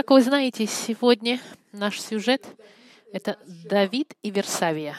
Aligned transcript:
как 0.00 0.12
вы 0.12 0.22
знаете, 0.22 0.66
сегодня 0.66 1.38
наш 1.72 2.00
сюжет— 2.00 2.46
это 3.12 3.38
Давид 3.46 4.14
и 4.22 4.30
Версавия. 4.30 4.96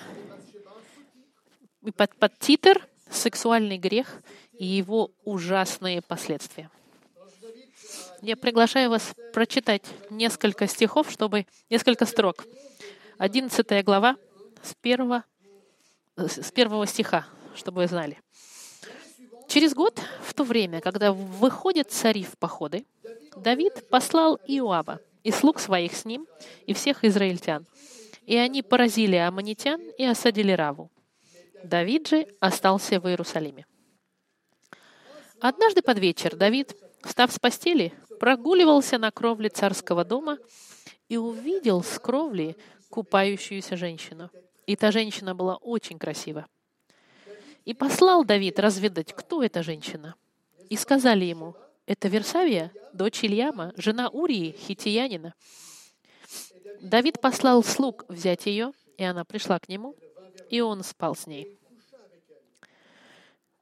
И 1.82 1.90
под, 1.90 2.16
под 2.18 2.38
титр 2.38 2.88
«Сексуальный 3.10 3.80
грех 3.80 4.22
и 4.54 4.64
его 4.64 5.10
ужасные 5.24 6.04
последствия». 6.04 6.70
Я 8.22 8.38
приглашаю 8.38 8.92
вас 8.92 9.16
прочитать 9.34 9.86
несколько 10.12 10.68
стихов, 10.68 11.10
чтобы 11.10 11.48
несколько 11.72 12.06
строк. 12.06 12.46
Одиннадцатая 13.18 13.82
глава 13.82 14.18
с 14.62 14.76
первого, 14.76 15.24
с 16.16 16.52
первого 16.52 16.86
стиха, 16.86 17.26
чтобы 17.56 17.82
вы 17.82 17.88
знали. 17.88 18.20
Через 19.52 19.74
год, 19.74 20.02
в 20.24 20.34
то 20.34 20.46
время, 20.46 20.80
когда 20.80 21.12
выходят 21.12 21.92
цари 21.92 22.24
в 22.24 22.38
походы, 22.38 22.86
Давид 23.36 23.90
послал 23.90 24.40
Иоаба 24.48 25.02
и 25.26 25.32
слуг 25.32 25.60
своих 25.60 25.94
с 25.94 26.06
ним, 26.06 26.26
и 26.68 26.74
всех 26.74 27.04
израильтян. 27.04 27.66
И 28.26 28.38
они 28.38 28.62
поразили 28.62 29.18
аммонитян 29.18 29.82
и 29.98 30.06
осадили 30.06 30.54
Раву. 30.54 30.90
Давид 31.66 32.08
же 32.08 32.28
остался 32.40 33.02
в 33.02 33.10
Иерусалиме. 33.10 33.66
Однажды 35.42 35.82
под 35.82 36.00
вечер 36.00 36.38
Давид, 36.38 36.74
встав 37.04 37.30
с 37.34 37.38
постели, 37.38 37.92
прогуливался 38.22 38.98
на 38.98 39.12
кровле 39.12 39.50
царского 39.50 40.06
дома 40.06 40.38
и 41.10 41.18
увидел 41.18 41.84
с 41.84 42.00
кровли 42.00 42.56
купающуюся 42.90 43.76
женщину. 43.76 44.30
И 44.66 44.78
та 44.78 44.92
женщина 44.92 45.36
была 45.36 45.58
очень 45.58 46.00
красива. 46.00 46.48
И 47.66 47.74
послал 47.74 48.24
Давид 48.24 48.60
разведать, 48.60 49.14
кто 49.14 49.44
эта 49.44 49.64
женщина. 49.64 50.16
И 50.70 50.76
сказали 50.76 51.26
ему, 51.26 51.56
это 51.86 52.08
Версавия, 52.08 52.72
дочь 52.94 53.24
Ильяма, 53.24 53.74
жена 53.76 54.10
Урии, 54.10 54.56
хитиянина. 54.58 55.34
Давид 56.82 57.22
послал 57.22 57.64
слуг 57.64 58.06
взять 58.08 58.46
ее, 58.46 58.72
и 58.98 59.04
она 59.04 59.26
пришла 59.26 59.60
к 59.60 59.68
нему, 59.68 59.96
и 60.50 60.62
он 60.62 60.84
спал 60.84 61.16
с 61.16 61.28
ней. 61.28 61.60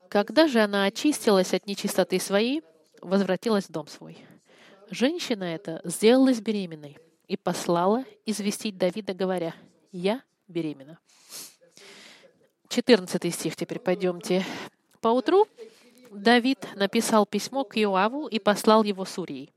Когда 0.10 0.48
же 0.48 0.60
она 0.60 0.86
очистилась 0.86 1.54
от 1.54 1.68
нечистоты 1.68 2.20
своей, 2.20 2.64
возвратилась 3.02 3.66
в 3.66 3.72
дом 3.72 3.88
свой. 3.88 4.18
Женщина 4.90 5.44
эта 5.44 5.82
сделалась 5.84 6.42
беременной 6.42 6.98
и 7.28 7.38
послала 7.38 8.06
известить 8.26 8.78
Давида, 8.78 9.14
говоря, 9.14 9.54
«Я 9.92 10.24
беременна». 10.48 10.98
14 12.70 13.34
стих 13.34 13.56
теперь 13.56 13.80
пойдемте. 13.80 14.46
Поутру 15.02 15.48
Давид 16.12 16.60
написал 16.76 17.26
письмо 17.26 17.64
к 17.64 17.78
Иоаву 17.78 18.28
и 18.28 18.38
послал 18.38 18.84
его 18.84 19.06
с 19.06 19.18
Урией. 19.18 19.52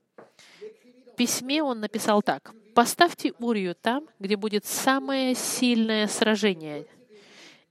В 1.06 1.16
письме 1.16 1.62
он 1.62 1.80
написал 1.80 2.22
так. 2.22 2.54
«Поставьте 2.74 3.34
Урию 3.38 3.74
там, 3.74 4.08
где 4.19 4.36
будет 4.36 4.64
самое 4.64 5.34
сильное 5.34 6.06
сражение, 6.08 6.86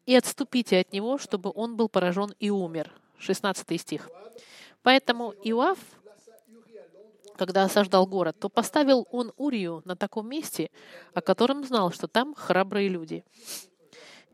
и 0.06 0.16
отступите 0.16 0.78
от 0.78 0.94
него, 0.94 1.18
чтобы 1.18 1.52
он 1.56 1.76
был 1.76 1.90
поражен 1.90 2.36
и 2.40 2.52
умер». 2.52 2.94
16 3.18 3.82
стих. 3.82 4.10
Поэтому 4.84 5.34
Иоав, 5.44 5.80
когда 7.36 7.64
осаждал 7.64 8.06
город, 8.06 8.38
то 8.40 8.48
поставил 8.48 9.08
он 9.12 9.32
Урию 9.38 9.82
на 9.86 9.96
таком 9.96 10.30
месте, 10.30 10.70
о 11.16 11.22
котором 11.22 11.64
знал, 11.64 11.92
что 11.92 12.08
там 12.08 12.36
храбрые 12.36 12.90
люди. 12.90 13.24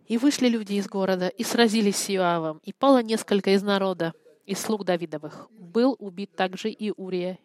И 0.07 0.17
вышли 0.17 0.47
люди 0.47 0.73
из 0.73 0.87
города, 0.87 1.27
и 1.27 1.43
сразились 1.43 1.97
с 1.97 2.09
Иоавом, 2.09 2.59
и 2.63 2.71
пало 2.71 3.03
несколько 3.03 3.53
из 3.53 3.61
народа, 3.61 4.13
из 4.45 4.59
слуг 4.59 4.85
Давидовых. 4.85 5.49
Был 5.51 5.95
убит 5.99 6.35
также 6.35 6.69
и 6.69 6.91
Урия 6.95 7.37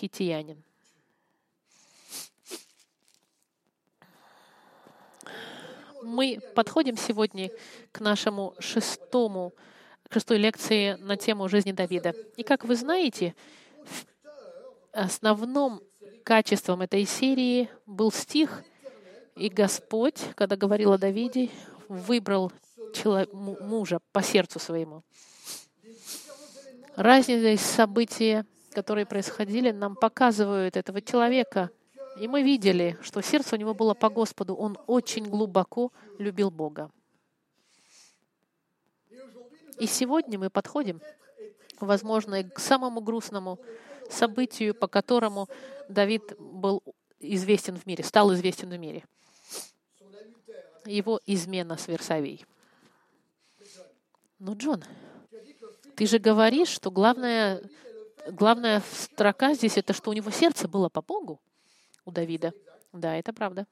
хитиянин. 0.00 0.62
Мы 6.02 6.40
подходим 6.56 6.96
сегодня 6.96 7.50
к 7.92 8.00
нашему 8.00 8.56
шестому, 8.58 9.54
к 10.08 10.12
шестой 10.12 10.38
лекции 10.38 10.94
на 10.94 11.16
тему 11.16 11.48
жизни 11.48 11.70
Давида. 11.70 12.12
И 12.36 12.42
как 12.42 12.64
вы 12.64 12.74
знаете, 12.74 13.36
основным 14.90 15.80
качеством 16.24 16.82
этой 16.82 17.04
серии 17.04 17.68
был 17.86 18.10
стих, 18.10 18.64
и 19.36 19.48
Господь, 19.48 20.20
когда 20.34 20.56
говорил 20.56 20.92
о 20.92 20.98
Давиде, 20.98 21.50
выбрал 21.88 22.52
мужа 23.32 24.00
по 24.12 24.22
сердцу 24.22 24.58
своему. 24.58 25.02
Разные 26.96 27.56
события, 27.56 28.44
которые 28.72 29.06
происходили, 29.06 29.70
нам 29.70 29.96
показывают 29.96 30.76
этого 30.76 31.00
человека. 31.00 31.70
И 32.20 32.28
мы 32.28 32.42
видели, 32.42 32.98
что 33.00 33.22
сердце 33.22 33.56
у 33.56 33.58
него 33.58 33.74
было 33.74 33.94
по 33.94 34.10
Господу. 34.10 34.54
Он 34.54 34.76
очень 34.86 35.24
глубоко 35.24 35.90
любил 36.18 36.50
Бога. 36.50 36.90
И 39.78 39.86
сегодня 39.86 40.38
мы 40.38 40.50
подходим, 40.50 41.00
возможно, 41.80 42.44
к 42.44 42.58
самому 42.58 43.00
грустному 43.00 43.58
событию, 44.10 44.74
по 44.74 44.86
которому 44.86 45.48
Давид 45.88 46.36
был 46.38 46.82
известен 47.18 47.76
в 47.76 47.86
мире, 47.86 48.04
стал 48.04 48.32
известен 48.34 48.68
в 48.68 48.78
мире. 48.78 49.04
Его 50.84 51.20
измена 51.26 51.76
с 51.76 51.88
Версавией. 51.88 52.44
Ну, 54.38 54.56
Джон, 54.56 54.84
ты 55.94 56.06
же 56.06 56.18
говоришь, 56.18 56.68
что 56.68 56.90
главная, 56.90 57.62
главная 58.26 58.82
строка 58.92 59.54
здесь 59.54 59.76
это, 59.76 59.92
что 59.92 60.10
у 60.10 60.12
него 60.12 60.30
сердце 60.30 60.66
было 60.66 60.88
по 60.88 61.02
Богу, 61.02 61.40
у 62.04 62.10
Давида. 62.10 62.52
Да, 62.92 63.16
это 63.16 63.32
правда. 63.32 63.66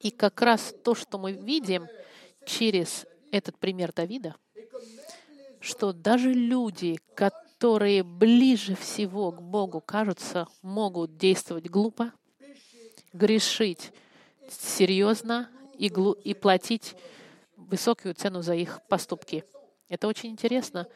И 0.00 0.10
как 0.10 0.40
раз 0.42 0.74
то, 0.84 0.94
что 0.94 1.18
мы 1.18 1.32
видим 1.32 1.86
через 2.44 3.06
этот 3.30 3.56
пример 3.58 3.92
Давида, 3.92 4.36
что 5.60 5.92
даже 5.92 6.32
люди, 6.32 6.98
которые 7.14 8.02
ближе 8.02 8.74
всего 8.74 9.30
к 9.30 9.42
Богу 9.42 9.80
кажутся, 9.80 10.46
могут 10.62 11.16
действовать 11.16 11.68
глупо, 11.68 12.12
грешить 13.12 13.92
серьезно 14.48 15.50
и, 15.80 15.88
глу- 15.88 16.12
и 16.12 16.34
платить 16.34 16.94
высокую 17.56 18.14
цену 18.14 18.42
за 18.42 18.54
их 18.54 18.80
поступки. 18.88 19.44
Это 19.88 20.08
очень 20.08 20.30
интересно. 20.30 20.86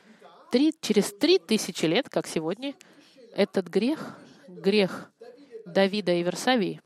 Три, 0.52 0.74
через 0.80 1.12
три 1.12 1.38
тысячи 1.38 1.86
лет, 1.86 2.10
как 2.10 2.26
сегодня, 2.26 2.74
этот 3.34 3.66
грех, 3.68 4.18
грех 4.46 5.10
Давида 5.64 6.12
и 6.12 6.22
Версавии, 6.22 6.82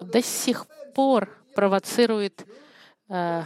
до 0.00 0.22
сих 0.22 0.66
пор 0.94 1.28
провоцирует 1.54 2.46
э, 3.08 3.42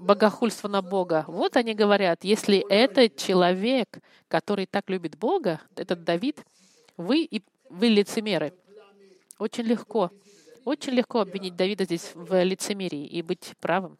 богохульство 0.00 0.66
на 0.66 0.82
Бога. 0.82 1.24
Вот 1.28 1.56
они 1.56 1.74
говорят, 1.74 2.24
если 2.24 2.58
этот 2.68 3.16
человек, 3.16 4.00
который 4.26 4.66
так 4.66 4.90
любит 4.90 5.16
Бога, 5.16 5.60
этот 5.76 6.02
Давид, 6.02 6.44
вы 6.96 7.22
и 7.22 7.42
вы 7.70 7.86
лицемеры. 7.86 8.52
Очень 9.38 9.64
легко, 9.64 10.10
очень 10.66 10.94
легко 10.94 11.20
обвинить 11.20 11.54
Давида 11.54 11.84
здесь 11.84 12.10
в 12.14 12.42
лицемерии 12.42 13.06
и 13.06 13.22
быть 13.22 13.54
правым. 13.60 13.98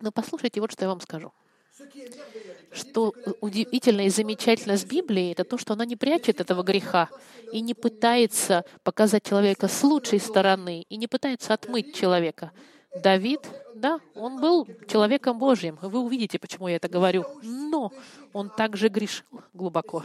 Но 0.00 0.10
послушайте, 0.10 0.60
вот 0.60 0.72
что 0.72 0.84
я 0.84 0.88
вам 0.88 1.00
скажу. 1.00 1.32
Что 2.72 3.12
удивительно 3.42 4.06
и 4.06 4.08
замечательно 4.08 4.78
с 4.78 4.84
Библией, 4.84 5.32
это 5.32 5.44
то, 5.44 5.58
что 5.58 5.74
она 5.74 5.84
не 5.84 5.96
прячет 5.96 6.40
этого 6.40 6.62
греха 6.62 7.10
и 7.52 7.60
не 7.60 7.74
пытается 7.74 8.64
показать 8.82 9.24
человека 9.24 9.68
с 9.68 9.82
лучшей 9.82 10.18
стороны, 10.18 10.86
и 10.88 10.96
не 10.96 11.06
пытается 11.06 11.52
отмыть 11.52 11.94
человека. 11.94 12.50
Давид, 13.02 13.40
да, 13.74 14.00
он 14.14 14.40
был 14.40 14.66
человеком 14.88 15.38
Божьим. 15.38 15.78
Вы 15.82 16.00
увидите, 16.00 16.38
почему 16.38 16.68
я 16.68 16.76
это 16.76 16.88
говорю. 16.88 17.26
Но 17.42 17.92
он 18.32 18.48
также 18.48 18.88
грешил 18.88 19.26
глубоко. 19.52 20.04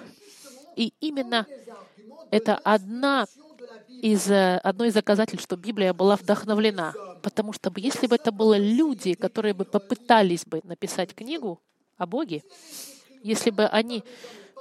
И 0.75 0.93
именно 0.99 1.47
это 2.29 2.55
одна 2.57 3.25
из, 4.01 4.29
э, 4.29 4.57
одно 4.63 4.85
из 4.85 4.93
доказательств, 4.93 5.43
что 5.43 5.57
Библия 5.57 5.93
была 5.93 6.15
вдохновлена. 6.15 6.93
Потому 7.21 7.53
что 7.53 7.71
если 7.75 8.07
бы 8.07 8.15
это 8.15 8.31
были 8.31 8.59
люди, 8.59 9.13
которые 9.13 9.53
бы 9.53 9.65
попытались 9.65 10.45
бы 10.45 10.61
написать 10.63 11.13
книгу 11.15 11.59
о 11.97 12.05
Боге, 12.05 12.43
если 13.23 13.49
бы 13.49 13.65
они 13.65 14.03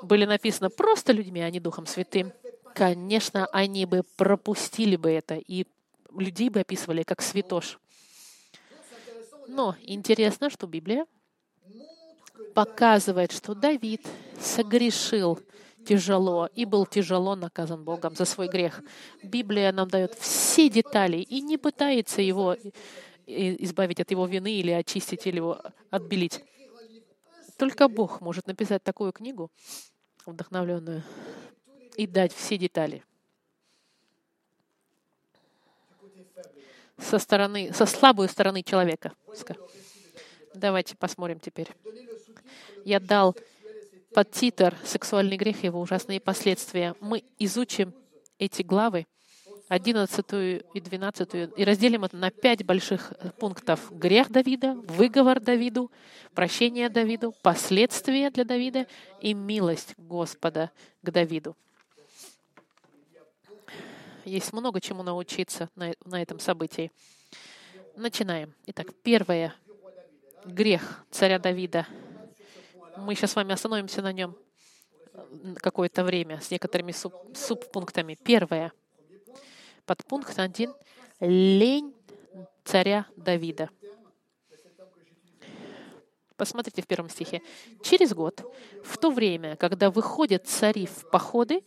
были 0.02 0.24
написаны 0.24 0.70
просто 0.70 1.12
людьми, 1.12 1.40
а 1.40 1.50
не 1.50 1.60
Духом 1.60 1.86
Святым, 1.86 2.32
конечно, 2.74 3.46
они 3.52 3.86
бы 3.86 4.02
пропустили 4.16 4.96
бы 4.96 5.10
это, 5.10 5.36
и 5.36 5.66
людей 6.16 6.50
бы 6.50 6.60
описывали 6.60 7.02
как 7.02 7.22
святош. 7.22 7.78
Но 9.48 9.76
интересно, 9.82 10.50
что 10.50 10.66
Библия 10.66 11.06
показывает, 12.54 13.32
что 13.32 13.54
Давид 13.54 14.02
согрешил 14.40 15.38
тяжело 15.86 16.48
и 16.54 16.64
был 16.64 16.84
тяжело 16.86 17.36
наказан 17.36 17.84
Богом 17.84 18.14
за 18.14 18.24
свой 18.24 18.48
грех. 18.48 18.82
Библия 19.22 19.72
нам 19.72 19.88
дает 19.88 20.14
все 20.14 20.68
детали 20.68 21.18
и 21.18 21.40
не 21.40 21.56
пытается 21.56 22.20
его 22.20 22.56
избавить 23.26 24.00
от 24.00 24.10
его 24.10 24.26
вины 24.26 24.52
или 24.52 24.70
очистить, 24.70 25.26
или 25.26 25.36
его 25.36 25.60
отбелить. 25.90 26.44
Только 27.56 27.88
Бог 27.88 28.20
может 28.20 28.46
написать 28.46 28.82
такую 28.82 29.12
книгу, 29.12 29.50
вдохновленную 30.26 31.02
и 31.96 32.06
дать 32.06 32.32
все 32.34 32.58
детали. 32.58 33.02
Со 36.98 37.18
стороны, 37.18 37.72
со 37.72 37.86
слабой 37.86 38.28
стороны 38.28 38.62
человека. 38.62 39.12
Давайте 40.54 40.96
посмотрим 40.96 41.40
теперь. 41.40 41.68
Я 42.84 43.00
дал 43.00 43.36
под 44.14 44.30
титр 44.30 44.74
«Сексуальный 44.84 45.36
грех 45.36 45.62
и 45.62 45.66
его 45.66 45.80
ужасные 45.80 46.20
последствия». 46.20 46.94
Мы 47.00 47.22
изучим 47.38 47.94
эти 48.38 48.62
главы 48.62 49.06
11 49.68 50.24
и 50.74 50.80
12, 50.80 51.34
и 51.56 51.64
разделим 51.64 52.04
это 52.04 52.16
на 52.16 52.30
пять 52.30 52.64
больших 52.64 53.12
пунктов. 53.38 53.90
Грех 53.90 54.30
Давида, 54.30 54.74
выговор 54.74 55.40
Давиду, 55.40 55.90
прощение 56.34 56.88
Давиду, 56.88 57.34
последствия 57.42 58.30
для 58.30 58.44
Давида 58.44 58.86
и 59.20 59.34
милость 59.34 59.94
Господа 59.96 60.70
к 61.02 61.10
Давиду. 61.10 61.56
Есть 64.24 64.52
много 64.52 64.80
чему 64.80 65.02
научиться 65.02 65.68
на, 65.74 65.94
на 66.04 66.22
этом 66.22 66.38
событии. 66.38 66.92
Начинаем. 67.96 68.54
Итак, 68.66 68.88
первое. 69.02 69.54
Грех 70.44 71.04
царя 71.10 71.38
Давида. 71.38 71.86
Мы 72.96 73.14
сейчас 73.14 73.32
с 73.32 73.36
вами 73.36 73.52
остановимся 73.52 74.02
на 74.02 74.12
нем 74.12 74.36
какое-то 75.56 76.04
время 76.04 76.40
с 76.40 76.50
некоторыми 76.50 76.92
субпунктами. 76.92 78.18
Первое— 78.22 78.72
Подпункт 79.86 80.36
1. 80.36 80.74
Лень 81.20 81.94
царя 82.64 83.06
Давида. 83.16 83.70
Посмотрите 86.36 86.82
в 86.82 86.88
первом 86.88 87.08
стихе. 87.08 87.40
Через 87.82 88.12
год, 88.12 88.42
в 88.84 88.98
то 88.98 89.10
время, 89.10 89.54
когда 89.56 89.90
выходят 89.92 90.46
цари 90.46 90.86
в 90.86 91.08
походы, 91.08 91.62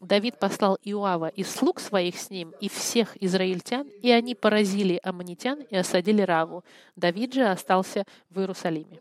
Давид 0.00 0.38
послал 0.38 0.78
Иоава 0.82 1.28
и 1.28 1.44
слуг 1.44 1.80
своих 1.80 2.18
с 2.18 2.30
ним, 2.30 2.54
и 2.60 2.68
всех 2.70 3.22
израильтян, 3.22 3.86
и 3.86 4.10
они 4.10 4.34
поразили 4.34 4.98
аммонитян 5.02 5.60
и 5.60 5.76
осадили 5.76 6.22
Раву. 6.22 6.64
Давид 6.96 7.34
же 7.34 7.44
остался 7.44 8.04
в 8.30 8.40
Иерусалиме. 8.40 9.00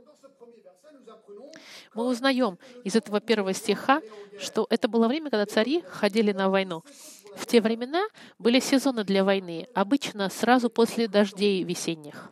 Мы 1.93 2.05
узнаем 2.05 2.57
из 2.83 2.95
этого 2.95 3.19
первого 3.19 3.53
стиха, 3.53 4.01
что 4.39 4.67
это 4.69 4.87
было 4.87 5.07
время, 5.07 5.29
когда 5.29 5.45
цари 5.45 5.83
ходили 5.89 6.31
на 6.31 6.49
войну. 6.49 6.83
В 7.35 7.45
те 7.45 7.61
времена 7.61 8.07
были 8.39 8.59
сезоны 8.59 9.03
для 9.03 9.23
войны, 9.23 9.67
обычно 9.73 10.29
сразу 10.29 10.69
после 10.69 11.07
дождей 11.07 11.63
весенних. 11.63 12.31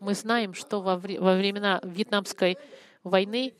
Мы 0.00 0.14
знаем, 0.14 0.54
что 0.54 0.80
во, 0.80 0.96
времена 0.96 1.80
Вьетнамской 1.82 2.58
войны 3.02 3.54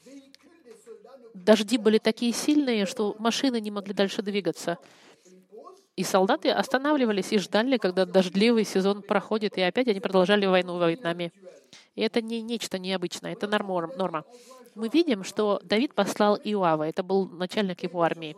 дожди 1.34 1.78
были 1.78 1.98
такие 1.98 2.32
сильные, 2.32 2.86
что 2.86 3.16
машины 3.18 3.60
не 3.60 3.70
могли 3.70 3.94
дальше 3.94 4.22
двигаться. 4.22 4.78
И 5.96 6.02
солдаты 6.02 6.50
останавливались 6.50 7.32
и 7.32 7.38
ждали, 7.38 7.76
когда 7.76 8.04
дождливый 8.04 8.64
сезон 8.64 9.02
проходит, 9.02 9.56
и 9.58 9.62
опять 9.62 9.88
они 9.88 10.00
продолжали 10.00 10.46
войну 10.46 10.78
во 10.78 10.90
Вьетнаме. 10.90 11.32
И 11.94 12.02
это 12.02 12.20
не 12.20 12.42
нечто 12.42 12.78
необычное, 12.78 13.32
это 13.32 13.46
норма. 13.48 14.24
Мы 14.74 14.88
видим, 14.88 15.24
что 15.24 15.60
Давид 15.62 15.94
послал 15.94 16.36
Иоава, 16.36 16.88
это 16.88 17.02
был 17.02 17.28
начальник 17.28 17.82
его 17.82 18.02
армии 18.02 18.36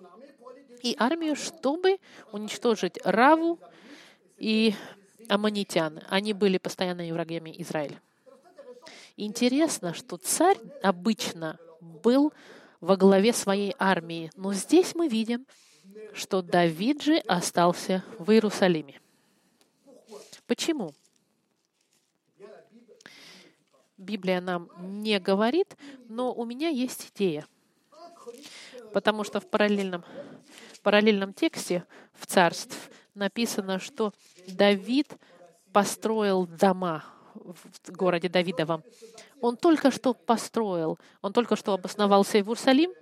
и 0.83 0.95
армию, 0.99 1.35
чтобы 1.35 1.99
уничтожить 2.33 2.99
Раву 3.05 3.59
и 4.37 4.75
аммонитян. 5.29 6.01
Они 6.09 6.33
были 6.33 6.59
постоянными 6.59 7.11
врагами 7.11 7.55
Израиля. 7.59 8.01
Интересно, 9.17 9.95
что 9.95 10.19
царь 10.19 10.59
обычно 10.83 11.59
был 11.81 12.33
во 12.81 12.97
главе 12.97 13.33
своей 13.33 13.75
армии, 13.79 14.31
но 14.37 14.53
здесь 14.53 14.95
мы 14.95 15.09
видим, 15.09 15.47
что 16.13 16.43
Давид 16.43 17.03
же 17.03 17.17
остался 17.27 18.05
в 18.19 18.31
Иерусалиме. 18.31 19.01
Почему? 20.47 20.93
Библия 23.99 24.41
нам 24.41 24.71
не 24.79 25.19
говорит, 25.19 25.77
но 26.09 26.33
у 26.33 26.45
меня 26.45 26.69
есть 26.69 27.13
идея. 27.15 27.47
Потому 28.93 29.25
что 29.25 29.41
в 29.41 29.49
параллельном 29.49 30.05
параллельном 30.87 31.33
тексте 31.33 31.85
в 32.13 32.29
царств 32.29 32.91
написано, 33.15 33.81
что 33.81 34.13
Давид 34.47 35.17
построил 35.73 36.47
дома 36.47 37.05
в 37.35 37.91
городе 37.91 38.29
Давидовом. 38.29 38.85
Он 39.41 39.57
только 39.57 39.91
что 39.91 40.15
построил, 40.15 40.97
он 41.23 41.33
только 41.33 41.57
что 41.57 41.73
обосновался 41.75 42.39
в 42.39 42.43
Иерусалим 42.43 42.93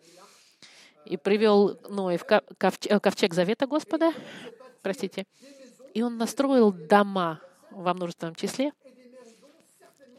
и 1.05 1.19
привел 1.19 1.79
Ноев 1.91 2.25
ковчег 2.25 3.35
Завета 3.35 3.67
Господа, 3.67 4.15
простите, 4.81 5.27
и 5.93 6.01
он 6.01 6.17
настроил 6.17 6.73
дома 6.73 7.43
во 7.71 7.93
множественном 7.93 8.35
числе, 8.35 8.73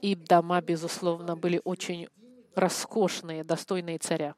и 0.05 0.13
дома, 0.13 0.61
безусловно, 0.61 1.35
были 1.35 1.59
очень 1.63 2.07
роскошные, 2.53 3.43
достойные 3.43 3.97
царя. 3.97 4.35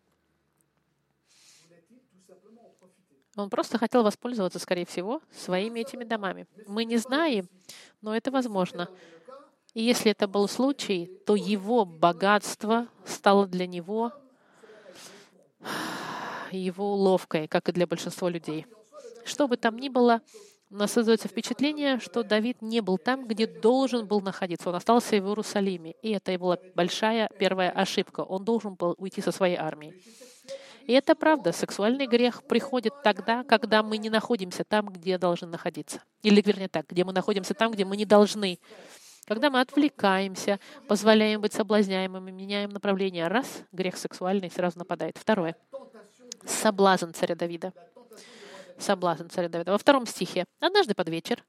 Он 3.36 3.50
просто 3.50 3.78
хотел 3.78 4.02
воспользоваться, 4.02 4.60
скорее 4.60 4.86
всего, 4.86 5.22
своими 5.30 5.82
этими 5.82 6.06
домами. 6.06 6.48
Мы 6.68 6.86
не 6.86 6.96
знаем, 6.96 7.50
но 8.02 8.16
это 8.16 8.32
возможно. 8.32 8.88
И 9.74 9.84
если 9.84 10.12
это 10.12 10.26
был 10.26 10.48
случай, 10.48 11.12
то 11.26 11.36
его 11.36 11.84
богатство 11.84 12.88
стало 13.06 13.46
для 13.46 13.68
него 13.68 14.14
его 16.52 16.94
уловкой, 16.94 17.50
как 17.50 17.68
и 17.68 17.74
для 17.74 17.86
большинства 17.86 18.30
людей. 18.30 18.66
Что 19.26 19.50
бы 19.50 19.58
там 19.58 19.78
ни 19.78 19.90
было, 19.90 20.22
у 20.70 20.76
нас 20.76 20.92
создается 20.92 21.28
впечатление, 21.30 22.00
что 22.00 22.24
Давид 22.24 22.62
не 22.62 22.82
был 22.82 22.98
там, 22.98 23.26
где 23.26 23.48
должен 23.48 24.06
был 24.06 24.20
находиться. 24.20 24.70
Он 24.70 24.76
остался 24.76 25.16
в 25.16 25.28
Иерусалиме. 25.28 25.92
И 26.02 26.12
это 26.12 26.38
была 26.38 26.58
большая 26.76 27.30
первая 27.40 27.70
ошибка. 27.72 28.22
Он 28.22 28.44
должен 28.44 28.76
был 28.76 28.94
уйти 28.98 29.22
со 29.22 29.32
своей 29.32 29.56
армией. 29.56 29.94
И 30.86 30.94
это 30.94 31.16
правда. 31.16 31.54
Сексуальный 31.54 32.06
грех 32.06 32.44
приходит 32.44 32.94
тогда, 33.02 33.44
когда 33.44 33.82
мы 33.82 33.98
не 33.98 34.10
находимся 34.10 34.66
там, 34.66 34.88
где 34.88 35.18
должны 35.18 35.48
находиться. 35.48 36.02
Или, 36.22 36.42
вернее 36.46 36.68
так, 36.68 36.86
где 36.90 37.06
мы 37.06 37.14
находимся 37.14 37.54
там, 37.54 37.72
где 37.72 37.86
мы 37.86 37.96
не 37.96 38.06
должны. 38.06 38.60
Когда 39.26 39.50
мы 39.50 39.62
отвлекаемся, 39.62 40.60
позволяем 40.88 41.42
быть 41.42 41.54
соблазняемыми, 41.54 42.32
меняем 42.32 42.70
направление. 42.70 43.28
Раз, 43.28 43.64
грех 43.72 43.98
сексуальный 43.98 44.50
сразу 44.50 44.80
нападает. 44.80 45.18
Второе. 45.18 45.56
Соблазн 46.46 47.12
царя 47.12 47.36
Давида. 47.36 47.74
Соблазн 48.80 49.28
царя 49.28 49.50
Давида. 49.50 49.72
Во 49.72 49.78
втором 49.78 50.06
стихе. 50.06 50.46
Однажды 50.60 50.94
под 50.94 51.10
вечер 51.10 51.44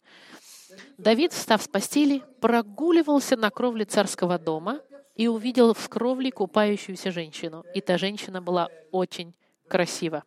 Давид, 0.96 1.32
встав 1.32 1.62
с 1.62 1.68
постели, 1.68 2.22
прогуливался 2.40 3.36
на 3.36 3.50
кровле 3.50 3.84
царского 3.84 4.38
дома 4.38 4.80
и 5.14 5.28
увидел 5.28 5.74
в 5.74 5.88
кровле 5.88 6.30
купающуюся 6.30 7.10
женщину. 7.10 7.64
И 7.74 7.80
та 7.80 7.98
женщина 7.98 8.40
была 8.40 8.68
очень 8.92 9.34
красива. 9.68 10.24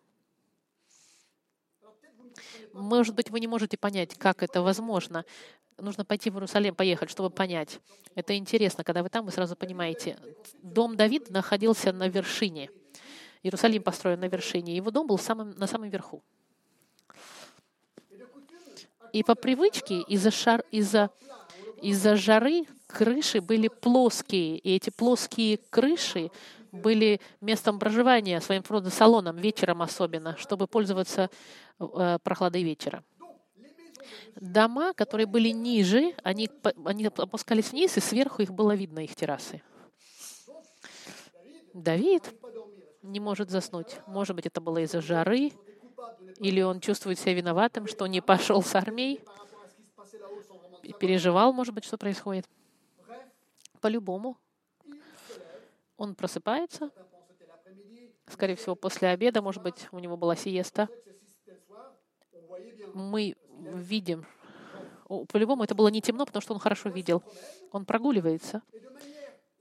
Может 2.74 3.16
быть, 3.16 3.30
вы 3.30 3.40
не 3.40 3.48
можете 3.48 3.78
понять, 3.78 4.16
как 4.18 4.44
это 4.44 4.62
возможно. 4.62 5.26
Нужно 5.78 6.06
пойти 6.06 6.30
в 6.30 6.36
Иерусалим, 6.36 6.76
поехать, 6.76 7.10
чтобы 7.10 7.30
понять. 7.30 7.80
Это 8.16 8.38
интересно, 8.38 8.84
когда 8.84 9.04
вы 9.04 9.10
там, 9.10 9.26
вы 9.26 9.32
сразу 9.32 9.56
понимаете. 9.56 10.18
Дом 10.62 10.96
Давида 10.96 11.34
находился 11.34 11.92
на 11.92 12.08
вершине. 12.08 12.70
Иерусалим 13.44 13.82
построен 13.82 14.20
на 14.20 14.28
вершине. 14.28 14.76
Его 14.76 14.92
дом 14.92 15.08
был 15.08 15.18
самым, 15.18 15.52
на 15.52 15.68
самом 15.68 15.90
верху. 15.90 16.24
И 19.14 19.24
по 19.24 19.36
привычке 19.36 20.02
из-за 20.02 20.32
шар, 20.32 20.64
из-за 20.72 21.10
из-за 21.82 22.16
жары 22.16 22.66
крыши 22.88 23.42
были 23.42 23.68
плоские, 23.68 24.58
и 24.58 24.76
эти 24.76 24.92
плоские 24.92 25.58
крыши 25.58 26.30
были 26.72 27.20
местом 27.42 27.80
проживания, 27.80 28.40
своим 28.40 28.64
родом 28.70 28.92
салоном, 28.92 29.38
вечером 29.38 29.82
особенно, 29.82 30.38
чтобы 30.38 30.68
пользоваться 30.68 31.30
э, 31.80 32.20
прохладой 32.24 32.64
вечера. 32.64 33.04
Дома, 34.36 34.94
которые 34.94 35.26
были 35.26 35.50
ниже, 35.50 36.14
они, 36.24 36.50
они 36.86 37.06
опускались 37.06 37.72
вниз, 37.72 37.98
и 37.98 38.00
сверху 38.00 38.42
их 38.44 38.52
было 38.52 38.74
видно, 38.74 39.00
их 39.00 39.16
террасы. 39.16 39.62
Давид 41.74 42.24
не 43.02 43.20
может 43.20 43.50
заснуть. 43.50 43.98
Может 44.08 44.36
быть, 44.36 44.46
это 44.46 44.62
было 44.62 44.80
из-за 44.80 45.02
жары, 45.02 45.52
или 46.40 46.62
он 46.62 46.80
чувствует 46.80 47.20
себя 47.20 47.34
виноватым, 47.34 47.88
что 47.88 48.08
не 48.08 48.22
пошел 48.22 48.62
с 48.62 48.76
армией, 48.76 49.22
переживал, 51.00 51.54
может 51.54 51.74
быть, 51.74 51.84
что 51.84 51.98
происходит. 51.98 52.48
По-любому. 53.80 54.38
Он 55.98 56.16
просыпается, 56.16 56.92
скорее 58.28 58.56
всего, 58.56 58.76
после 58.76 59.10
обеда, 59.10 59.42
может 59.42 59.62
быть, 59.62 59.88
у 59.92 60.00
него 60.00 60.18
была 60.18 60.36
сиеста. 60.36 60.88
Мы 62.94 63.36
видим, 63.74 64.26
по-любому 65.30 65.64
это 65.64 65.76
было 65.76 65.90
не 65.90 66.02
темно, 66.02 66.26
потому 66.26 66.42
что 66.42 66.54
он 66.54 66.60
хорошо 66.60 66.90
видел. 66.90 67.24
Он 67.72 67.86
прогуливается 67.86 68.62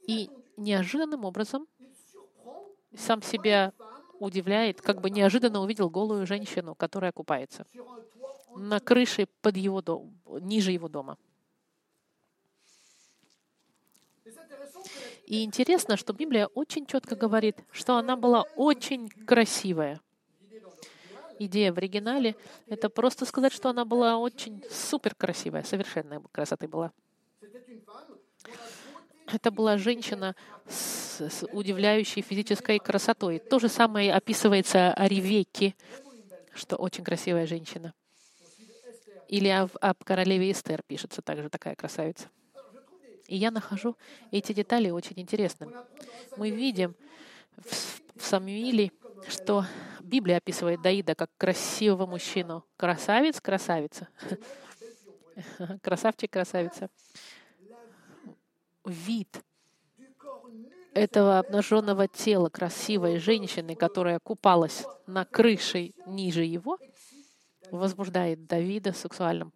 и 0.06 0.30
неожиданным 0.56 1.25
образом 1.25 1.66
сам 2.97 3.23
себя 3.23 3.73
удивляет, 4.21 4.81
как 4.81 5.00
бы 5.00 5.11
неожиданно 5.11 5.61
увидел 5.61 5.91
голую 5.91 6.27
женщину, 6.27 6.75
которая 6.75 7.11
купается 7.12 7.67
на 8.57 8.81
крыше 8.81 9.27
под 9.41 9.57
его 9.57 9.81
дом, 9.83 10.19
ниже 10.41 10.73
его 10.73 10.89
дома. 10.89 11.17
И 15.25 15.45
интересно, 15.45 15.97
что 15.97 16.12
Библия 16.12 16.47
очень 16.47 16.87
четко 16.87 17.15
говорит, 17.15 17.57
что 17.71 17.97
она 17.97 18.17
была 18.17 18.43
очень 18.57 19.09
красивая. 19.09 20.00
Идея 21.39 21.73
в 21.73 21.79
оригинале— 21.79 22.37
это 22.67 22.91
просто 22.91 23.25
сказать, 23.25 23.53
что 23.53 23.71
она 23.71 23.85
была 23.85 24.19
очень 24.19 24.62
супер 24.71 25.15
красивая, 25.15 25.62
совершенная 25.62 26.21
красоты 26.33 26.69
была. 26.69 26.93
Это 29.32 29.50
была 29.50 29.78
женщина 29.78 30.34
с, 30.68 31.20
с 31.20 31.46
удивляющей 31.52 32.22
физической 32.22 32.78
красотой. 32.78 33.38
То 33.38 33.58
же 33.58 33.68
самое 33.68 34.12
описывается 34.12 34.92
о 34.92 35.08
Ревекке, 35.08 35.75
что 36.54 36.76
очень 36.76 37.04
красивая 37.04 37.46
женщина. 37.46 37.94
Или 39.28 39.49
об, 39.49 39.70
об 39.80 40.02
королеве 40.04 40.50
Эстер 40.50 40.82
пишется 40.87 41.22
также 41.22 41.49
такая 41.49 41.75
красавица. 41.76 42.28
И 43.28 43.37
я 43.37 43.52
нахожу 43.52 43.96
эти 44.32 44.52
детали 44.52 44.90
очень 44.90 45.18
интересными. 45.20 45.72
Мы 46.37 46.50
видим 46.50 46.96
в 47.56 48.25
Самуиле, 48.25 48.90
что 49.28 49.64
Библия 50.00 50.38
описывает 50.38 50.82
Даида 50.82 51.14
как 51.14 51.30
красивого 51.38 52.06
мужчину. 52.06 52.64
Красавец, 52.76 53.40
красавица. 53.40 54.08
Красавчик, 55.82 56.30
красавица. 56.30 56.90
Вид 58.90 59.44
этого 60.94 61.38
обнаженного 61.38 62.09
тела 62.09 62.49
красивой 62.49 63.18
женщины, 63.18 63.76
которая 63.76 64.18
купалась 64.18 64.85
на 65.06 65.25
крыше 65.25 65.92
ниже 66.06 66.42
его, 66.42 66.76
возбуждает 67.70 68.47
Давида 68.47 68.92
сексуальным 68.92 69.52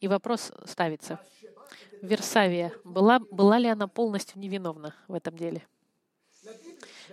И 0.00 0.08
вопрос 0.08 0.50
ставится. 0.64 1.20
Версавия, 2.02 2.72
была, 2.82 3.20
была 3.20 3.58
ли 3.58 3.68
она 3.68 3.86
полностью 3.86 4.40
невиновна 4.40 4.96
в 5.06 5.14
этом 5.14 5.36
деле? 5.36 5.64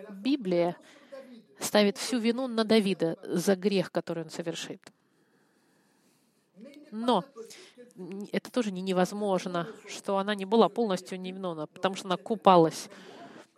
Библия 0.10 0.76
ставит 1.60 1.98
всю 1.98 2.18
вину 2.18 2.48
на 2.48 2.64
Давида 2.64 3.20
за 3.22 3.56
грех, 3.56 3.92
который 3.92 4.24
он 4.24 4.32
совершит. 4.32 4.82
Но 6.92 7.26
это 8.32 8.52
тоже 8.52 8.72
не 8.72 8.82
невозможно, 8.82 9.68
что 9.88 10.18
она 10.18 10.36
не 10.36 10.46
была 10.46 10.70
полностью 10.70 11.20
невиновна, 11.20 11.68
потому 11.68 11.96
что 11.96 12.08
она 12.08 12.18
купалась 12.18 12.90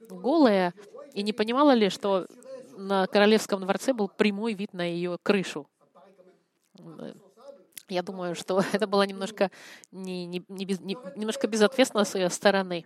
голая 0.10 0.74
и 1.14 1.24
не 1.24 1.34
понимала 1.34 1.74
ли, 1.74 1.90
что 1.90 2.28
на 2.78 3.08
королевском 3.08 3.62
дворце 3.62 3.94
был 3.94 4.10
прямой 4.10 4.54
вид 4.54 4.74
на 4.74 4.84
ее 4.84 5.18
крышу. 5.24 5.68
Я 7.88 8.02
думаю, 8.02 8.36
что 8.36 8.62
это 8.74 8.88
было 8.88 9.04
немножко, 9.04 9.52
не, 9.92 10.26
не, 10.26 10.44
не 10.50 10.66
без, 10.66 10.80
не, 10.80 10.98
немножко 11.16 11.48
безответственно 11.48 12.04
с 12.04 12.16
ее 12.16 12.30
стороны. 12.30 12.86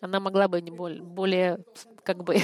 Она 0.00 0.18
могла 0.18 0.48
бы 0.48 0.60
не 0.60 0.72
более, 0.72 1.00
более 1.00 1.64
как 2.02 2.24
бы, 2.24 2.36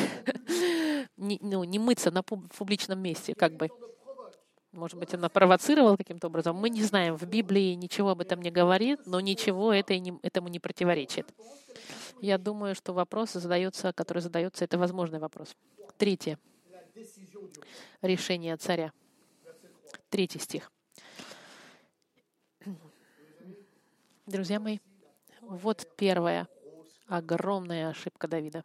не, 1.16 1.38
ну, 1.42 1.64
не 1.64 1.78
мыться 1.78 2.10
на 2.10 2.22
публичном 2.22 3.00
месте, 3.00 3.34
как 3.34 3.54
бы. 3.56 3.68
Может 4.78 4.96
быть, 4.96 5.12
она 5.12 5.28
провоцировала 5.28 5.96
каким-то 5.96 6.28
образом. 6.28 6.56
Мы 6.56 6.70
не 6.70 6.84
знаем, 6.84 7.16
в 7.16 7.24
Библии 7.24 7.74
ничего 7.74 8.10
об 8.10 8.20
этом 8.20 8.40
не 8.40 8.52
говорит, 8.52 9.00
но 9.06 9.18
ничего 9.18 9.72
это 9.72 9.92
этому 10.22 10.48
не 10.48 10.60
противоречит. 10.60 11.26
Я 12.20 12.38
думаю, 12.38 12.76
что 12.76 12.92
вопрос 12.92 13.32
задается, 13.32 13.92
который 13.92 14.22
задается, 14.22 14.64
это 14.64 14.78
возможный 14.78 15.18
вопрос. 15.18 15.56
Третье. 15.96 16.38
Решение 18.02 18.56
царя. 18.56 18.92
Третий 20.10 20.38
стих. 20.38 20.70
Друзья 24.26 24.60
мои, 24.60 24.78
вот 25.40 25.88
первая 25.96 26.46
огромная 27.08 27.88
ошибка 27.88 28.28
Давида. 28.28 28.62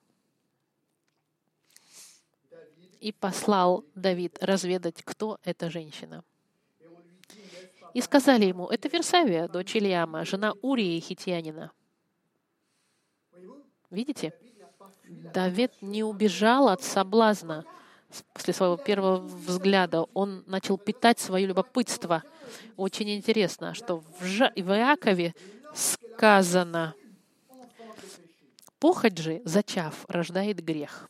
И 3.04 3.12
послал 3.12 3.84
Давид 3.96 4.38
разведать, 4.42 5.04
кто 5.04 5.38
эта 5.44 5.70
женщина. 5.70 6.24
И 7.94 8.02
сказали 8.02 8.46
ему, 8.46 8.68
это 8.68 8.88
Версавия, 8.88 9.48
дочь 9.48 9.76
Ильяма, 9.76 10.26
жена 10.26 10.54
Урии 10.62 11.00
Хитьянина. 11.00 11.72
Видите? 13.90 14.34
Давид 15.34 15.72
не 15.82 16.04
убежал 16.04 16.70
от 16.70 16.82
соблазна 16.82 17.66
после 18.34 18.54
своего 18.54 18.78
первого 18.78 19.18
взгляда. 19.18 20.04
Он 20.14 20.44
начал 20.48 20.78
питать 20.78 21.20
свое 21.20 21.46
любопытство— 21.46 22.24
очень 22.78 23.10
интересно, 23.12 23.74
что 23.74 24.04
в, 24.20 24.24
Жа... 24.24 24.52
в 24.56 24.72
Иакове 24.72 25.34
сказано, 25.74 26.96
похоть 28.80 29.18
же, 29.18 29.42
зачав, 29.46 30.06
рождает 30.08 30.64
грех. 30.64 31.10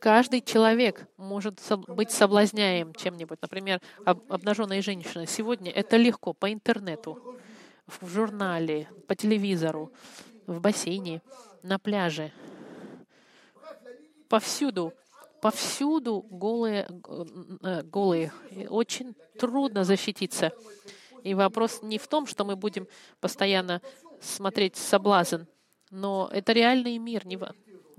Каждый 0.00 0.40
человек 0.40 1.06
может 1.18 1.60
быть 1.88 2.10
соблазняем 2.10 2.94
чем-нибудь. 2.94 3.40
Например, 3.42 3.80
обнаженная 4.04 4.80
женщина. 4.80 5.26
Сегодня 5.26 5.70
это 5.70 5.98
легко 5.98 6.32
по 6.32 6.50
интернету, 6.50 7.38
в 7.86 8.08
журнале, 8.08 8.88
по 9.06 9.14
телевизору, 9.14 9.92
в 10.46 10.60
бассейне, 10.60 11.20
на 11.62 11.78
пляже. 11.78 12.32
Повсюду 14.28 14.94
повсюду 15.40 16.26
голые, 16.30 16.86
э, 17.62 17.82
голые. 17.82 18.32
Очень 18.68 19.14
трудно 19.38 19.84
защититься. 19.84 20.52
И 21.24 21.34
вопрос 21.34 21.80
не 21.82 21.98
в 21.98 22.06
том, 22.08 22.26
что 22.26 22.44
мы 22.44 22.56
будем 22.56 22.86
постоянно 23.20 23.80
смотреть 24.20 24.76
соблазн, 24.76 25.42
но 25.90 26.28
это 26.32 26.52
реальный 26.52 26.98
мир. 26.98 27.24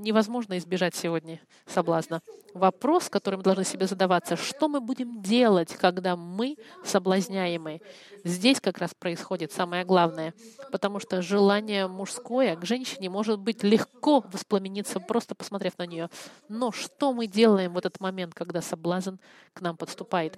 Невозможно 0.02 0.58
избежать 0.58 0.96
сегодня 0.96 1.40
соблазна. 1.68 2.24
Вопрос, 2.56 3.08
который 3.08 3.36
мы 3.36 3.44
должны 3.44 3.64
себе 3.64 3.86
задаваться, 3.86 4.36
что 4.36 4.68
мы 4.68 4.82
будем 4.82 5.22
делать, 5.22 5.76
когда 5.76 6.16
мы 6.16 6.58
соблазняемы? 6.84 7.82
Здесь 8.24 8.60
как 8.60 8.80
раз 8.80 8.96
происходит 8.96 9.52
самое 9.52 9.86
главное, 9.86 10.34
потому 10.72 11.00
что 11.00 11.22
желание 11.22 11.88
мужское 11.88 12.56
к 12.56 12.66
женщине 12.66 13.12
может 13.12 13.38
быть 13.38 13.62
легко 13.62 14.22
воспламениться, 14.32 15.00
просто 15.00 15.36
посмотрев 15.36 15.78
на 15.78 15.86
нее. 15.86 16.10
Но 16.50 16.72
что 16.72 17.14
мы 17.14 17.28
делаем 17.28 17.74
в 17.74 17.78
этот 17.78 18.00
момент, 18.00 18.34
когда 18.34 18.64
соблазн 18.64 19.18
к 19.54 19.62
нам 19.62 19.78
подступает? 19.78 20.36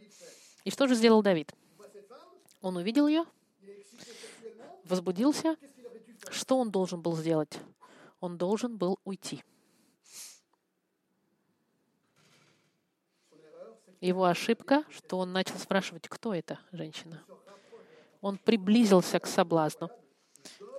И 0.65 0.71
что 0.71 0.87
же 0.87 0.95
сделал 0.95 1.21
Давид? 1.21 1.53
Он 2.61 2.75
увидел 2.75 3.07
ее, 3.07 3.23
возбудился. 4.83 5.55
Что 6.29 6.57
он 6.57 6.69
должен 6.69 7.01
был 7.01 7.15
сделать? 7.15 7.57
Он 8.19 8.37
должен 8.37 8.75
был 8.75 8.99
уйти. 9.05 9.41
Его 14.03 14.25
ошибка, 14.25 14.83
что 14.89 15.17
он 15.17 15.31
начал 15.31 15.55
спрашивать, 15.55 16.09
кто 16.09 16.33
эта 16.33 16.59
женщина. 16.73 17.23
Он 18.19 18.37
приблизился 18.37 19.17
к 19.17 19.25
соблазну. 19.25 19.89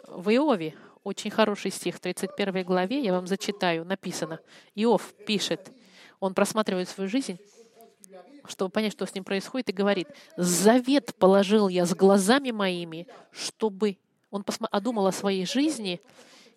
В 0.06 0.28
Иове 0.28 0.74
очень 1.04 1.30
хороший 1.30 1.70
стих, 1.70 1.96
в 1.96 2.00
31 2.00 2.64
главе, 2.64 3.02
я 3.02 3.14
вам 3.14 3.26
зачитаю, 3.26 3.86
написано. 3.86 4.40
Иов 4.74 5.14
пишет, 5.26 5.72
он 6.20 6.34
просматривает 6.34 6.90
свою 6.90 7.08
жизнь, 7.08 7.38
чтобы 8.46 8.70
понять, 8.70 8.92
что 8.92 9.06
с 9.06 9.14
ним 9.14 9.24
происходит, 9.24 9.70
и 9.70 9.72
говорит, 9.72 10.08
«Завет 10.36 11.14
положил 11.14 11.68
я 11.68 11.86
с 11.86 11.94
глазами 11.94 12.50
моими, 12.50 13.08
чтобы...» 13.30 13.96
Он 14.30 14.44
посма... 14.44 14.68
одумал 14.70 15.06
о 15.06 15.12
своей 15.12 15.46
жизни, 15.46 16.02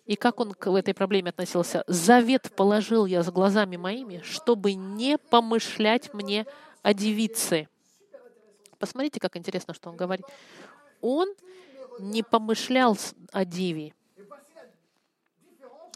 и 0.08 0.16
как 0.16 0.40
он 0.40 0.54
к 0.54 0.66
этой 0.70 0.94
проблеме 0.94 1.28
относился? 1.28 1.84
«Завет 1.86 2.50
положил 2.56 3.04
я 3.04 3.22
с 3.22 3.30
глазами 3.30 3.76
моими, 3.76 4.22
чтобы 4.24 4.72
не 4.72 5.18
помышлять 5.18 6.14
мне 6.14 6.46
о 6.82 6.94
девице». 6.94 7.68
Посмотрите, 8.78 9.20
как 9.20 9.36
интересно, 9.36 9.74
что 9.74 9.90
он 9.90 9.96
говорит. 9.96 10.24
Он 11.02 11.28
не 12.00 12.22
помышлял 12.22 12.96
о 13.32 13.44
деве. 13.44 13.92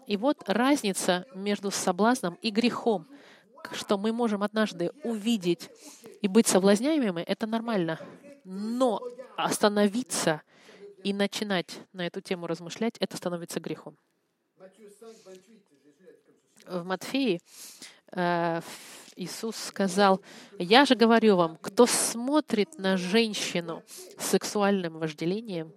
И 0.06 0.18
вот 0.18 0.42
разница 0.46 1.24
между 1.34 1.70
соблазном 1.70 2.34
и 2.42 2.50
грехом, 2.50 3.06
что 3.72 3.96
мы 3.96 4.12
можем 4.12 4.42
однажды 4.42 4.90
увидеть 5.04 5.70
и 6.20 6.28
быть 6.28 6.46
соблазняемыми, 6.46 7.22
это 7.22 7.46
нормально. 7.46 7.98
Но 8.44 9.00
остановиться 9.38 10.42
и 11.04 11.12
начинать 11.12 11.80
на 11.92 12.06
эту 12.06 12.20
тему 12.20 12.46
размышлять, 12.46 12.96
это 12.98 13.16
становится 13.16 13.60
грехом. 13.60 13.96
В 16.66 16.84
Матфеи 16.84 17.40
э, 18.12 18.60
Иисус 19.16 19.56
сказал, 19.56 20.20
«Я 20.58 20.84
же 20.84 20.94
говорю 20.94 21.36
вам, 21.36 21.56
кто 21.56 21.86
смотрит 21.86 22.78
на 22.78 22.96
женщину 22.96 23.82
с 24.18 24.26
сексуальным 24.26 24.98
вожделением, 24.98 25.72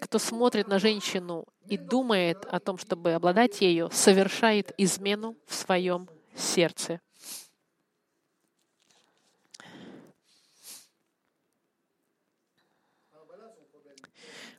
кто 0.00 0.18
смотрит 0.18 0.68
на 0.68 0.78
женщину 0.78 1.46
и 1.66 1.76
думает 1.76 2.44
о 2.46 2.60
том, 2.60 2.78
чтобы 2.78 3.12
обладать 3.12 3.60
ею, 3.60 3.90
совершает 3.92 4.72
измену 4.76 5.36
в 5.46 5.54
своем 5.54 6.08
сердце. 6.36 7.00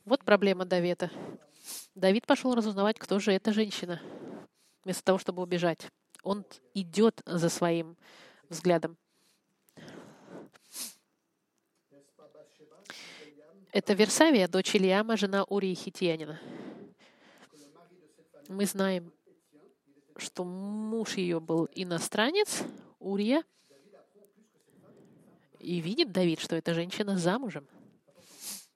Вот 0.06 0.24
проблема 0.24 0.66
Давида. 0.66 1.10
Давид 1.96 2.28
пошел 2.28 2.54
разузнавать, 2.54 3.00
кто 3.00 3.18
же 3.18 3.32
эта 3.32 3.52
женщина, 3.52 4.00
вместо 4.84 5.04
того, 5.04 5.18
чтобы 5.18 5.42
убежать. 5.42 5.88
Он 6.22 6.46
идет 6.76 7.24
за 7.26 7.50
своим 7.50 7.98
взглядом. 8.48 8.98
Это 13.72 13.94
Версавия, 13.94 14.48
дочь 14.48 14.76
Ильяма, 14.76 15.18
жена 15.18 15.44
Урии 15.44 15.74
Хитиянина. 15.74 16.40
Мы 18.48 18.68
знаем, 18.68 19.12
что 20.18 20.44
муж 20.44 21.18
ее 21.18 21.40
был 21.40 21.68
иностранец, 21.74 22.62
Урия, 23.00 23.44
и 25.60 25.80
видит 25.80 26.12
Давид, 26.12 26.40
что 26.40 26.56
эта 26.56 26.76
женщина 26.76 27.18
замужем. 27.18 27.68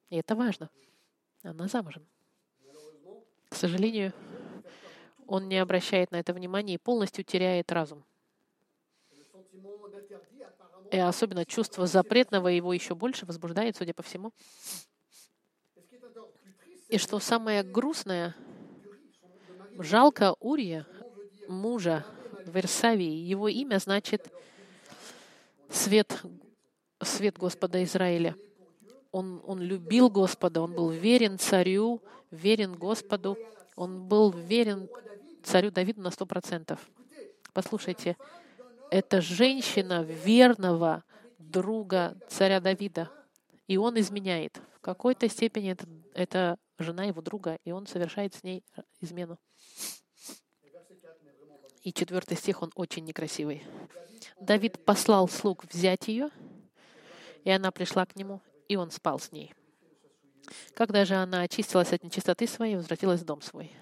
И 0.10 0.18
это 0.18 0.36
важно. 0.36 0.72
Она 1.44 1.68
замужем. 1.68 2.06
К 3.50 3.56
сожалению, 3.56 4.14
он 5.26 5.48
не 5.48 5.58
обращает 5.58 6.12
на 6.12 6.18
это 6.20 6.34
внимания 6.34 6.76
и 6.76 6.78
полностью 6.78 7.24
теряет 7.24 7.72
разум. 7.72 8.04
И 10.92 10.98
особенно 10.98 11.46
чувство 11.46 11.86
запретного 11.86 12.48
его 12.48 12.74
еще 12.74 12.96
больше 12.96 13.26
возбуждает, 13.26 13.76
судя 13.76 13.94
по 13.94 14.02
всему. 14.02 14.34
И 16.88 16.98
что 16.98 17.20
самое 17.20 17.62
грустное, 17.62 18.36
жалко 19.78 20.36
Урия, 20.40 20.88
мужа 21.48 22.06
Версавии. 22.46 23.12
Его 23.12 23.48
имя 23.48 23.78
значит 23.78 24.32
свет, 25.70 26.24
свет 27.02 27.38
Господа 27.38 27.84
Израиля. 27.84 28.36
Он, 29.12 29.42
он 29.46 29.62
любил 29.62 30.10
Господа, 30.10 30.62
он 30.62 30.74
был 30.74 30.90
верен 30.90 31.40
царю, 31.40 32.02
верен 32.32 32.74
Господу, 32.74 33.38
он 33.76 34.08
был 34.08 34.32
верен 34.32 34.88
царю 35.44 35.72
Давиду 35.72 36.02
на 36.02 36.12
сто 36.12 36.26
процентов. 36.26 36.80
Послушайте, 37.54 38.18
это 38.92 39.22
женщина 39.22 40.04
верного 40.04 41.04
друга 41.38 42.18
царя 42.28 42.60
Давида, 42.60 43.10
и 43.68 43.78
он 43.78 44.00
изменяет. 44.00 44.62
В 44.76 44.80
какой-то 44.80 45.28
степени 45.28 45.72
это, 45.72 45.88
это 46.14 46.58
жена 46.78 47.06
его 47.06 47.22
друга, 47.22 47.58
и 47.64 47.72
он 47.72 47.88
совершает 47.88 48.34
с 48.34 48.44
ней 48.44 48.64
измену. 49.02 49.38
И 51.84 51.94
четвертый 51.94 52.38
стих, 52.38 52.62
он 52.62 52.72
очень 52.76 53.06
некрасивый. 53.06 53.64
Давид 54.40 54.84
послал 54.86 55.28
слуг 55.28 55.66
взять 55.66 56.08
ее, 56.08 56.30
и 57.44 57.50
она 57.50 57.72
пришла 57.72 58.06
к 58.06 58.16
нему, 58.16 58.42
и 58.70 58.78
он 58.78 58.92
спал 58.92 59.20
с 59.20 59.34
ней. 59.34 59.54
Когда 60.74 61.04
же 61.04 61.16
она 61.16 61.42
очистилась 61.42 61.92
от 61.92 62.04
нечистоты 62.04 62.48
своей, 62.48 62.78
возвратилась 62.78 63.20
в 63.20 63.26
дом 63.26 63.42
свой. 63.42 63.76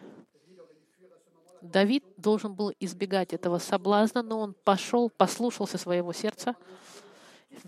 Давид 1.62 2.04
должен 2.18 2.56
был 2.56 2.74
избегать 2.80 3.34
этого 3.34 3.60
соблазна, 3.60 4.24
но 4.24 4.40
он 4.40 4.56
пошел, 4.64 5.10
послушался 5.12 5.78
своего 5.78 6.12
сердца. 6.14 6.56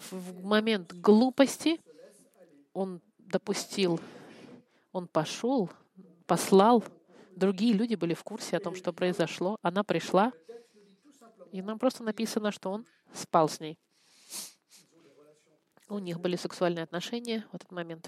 В 0.09 0.43
момент 0.43 0.93
глупости 0.93 1.79
он 2.73 3.01
допустил 3.19 3.99
он 4.91 5.07
пошел, 5.07 5.69
послал. 6.25 6.83
Другие 7.35 7.73
люди 7.73 7.95
были 7.95 8.13
в 8.13 8.23
курсе 8.23 8.57
о 8.57 8.59
том, 8.59 8.75
что 8.75 8.91
произошло. 8.91 9.57
Она 9.61 9.83
пришла, 9.83 10.33
и 11.51 11.61
нам 11.61 11.79
просто 11.79 12.03
написано, 12.03 12.51
что 12.51 12.71
он 12.71 12.85
спал 13.13 13.47
с 13.47 13.59
ней. 13.59 13.77
У 15.89 15.97
них 15.99 16.19
были 16.19 16.35
сексуальные 16.35 16.83
отношения 16.83 17.45
в 17.51 17.55
этот 17.55 17.71
момент. 17.71 18.07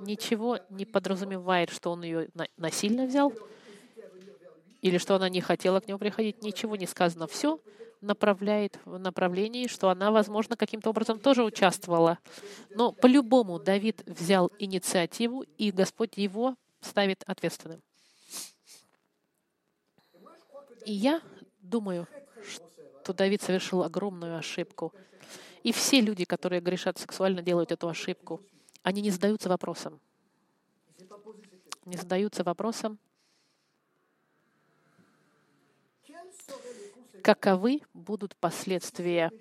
Ничего 0.00 0.58
не 0.70 0.84
подразумевает, 0.84 1.70
что 1.70 1.92
он 1.92 2.02
ее 2.02 2.28
насильно 2.56 3.06
взял 3.06 3.32
или 4.82 4.98
что 4.98 5.14
она 5.14 5.28
не 5.28 5.40
хотела 5.40 5.80
к 5.80 5.88
нему 5.88 5.98
приходить. 5.98 6.42
Ничего 6.42 6.76
не 6.76 6.86
сказано. 6.86 7.26
Все 7.26 7.60
направляет 8.00 8.78
в 8.84 8.98
направлении, 8.98 9.68
что 9.68 9.88
она, 9.88 10.10
возможно, 10.10 10.56
каким-то 10.56 10.90
образом 10.90 11.18
тоже 11.18 11.42
участвовала. 11.44 12.18
Но 12.70 12.92
по-любому 12.92 13.58
Давид 13.58 14.02
взял 14.06 14.50
инициативу, 14.58 15.42
и 15.58 15.70
Господь 15.70 16.16
его 16.16 16.56
ставит 16.80 17.22
ответственным. 17.26 17.82
И 20.84 20.92
я 20.92 21.20
думаю, 21.60 22.06
что 23.02 23.12
Давид 23.12 23.42
совершил 23.42 23.82
огромную 23.82 24.36
ошибку. 24.36 24.92
И 25.66 25.72
все 25.72 26.00
люди, 26.00 26.24
которые 26.24 26.60
грешат 26.60 26.96
сексуально, 26.96 27.42
делают 27.42 27.72
эту 27.72 27.88
ошибку. 27.88 28.40
Они 28.84 29.02
не 29.02 29.10
задаются 29.10 29.48
вопросом. 29.48 29.98
Не 31.84 31.96
задаются 31.96 32.44
вопросом, 32.44 33.00
каковы 37.20 37.80
будут 37.94 38.36
последствия, 38.36 39.32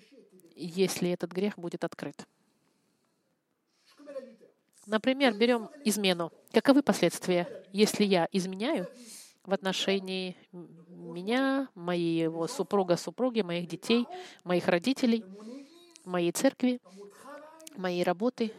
если 0.56 1.12
этот 1.12 1.32
грех 1.32 1.60
будет 1.60 1.84
открыт. 1.84 2.26
Например, 4.88 5.32
берем 5.32 5.70
измену. 5.84 6.32
Каковы 6.52 6.82
последствия, 6.82 7.48
если 7.72 8.04
я 8.04 8.28
изменяю 8.32 8.88
в 9.44 9.54
отношении 9.54 10.36
меня, 10.52 11.70
моего 11.76 12.48
супруга, 12.48 12.98
супруги, 12.98 13.42
моих 13.42 13.68
детей, 13.68 14.08
моих 14.44 14.68
родителей, 14.68 15.24
моей 16.06 16.32
церкви, 16.32 16.80
моей 17.76 18.04
работы, 18.04 18.52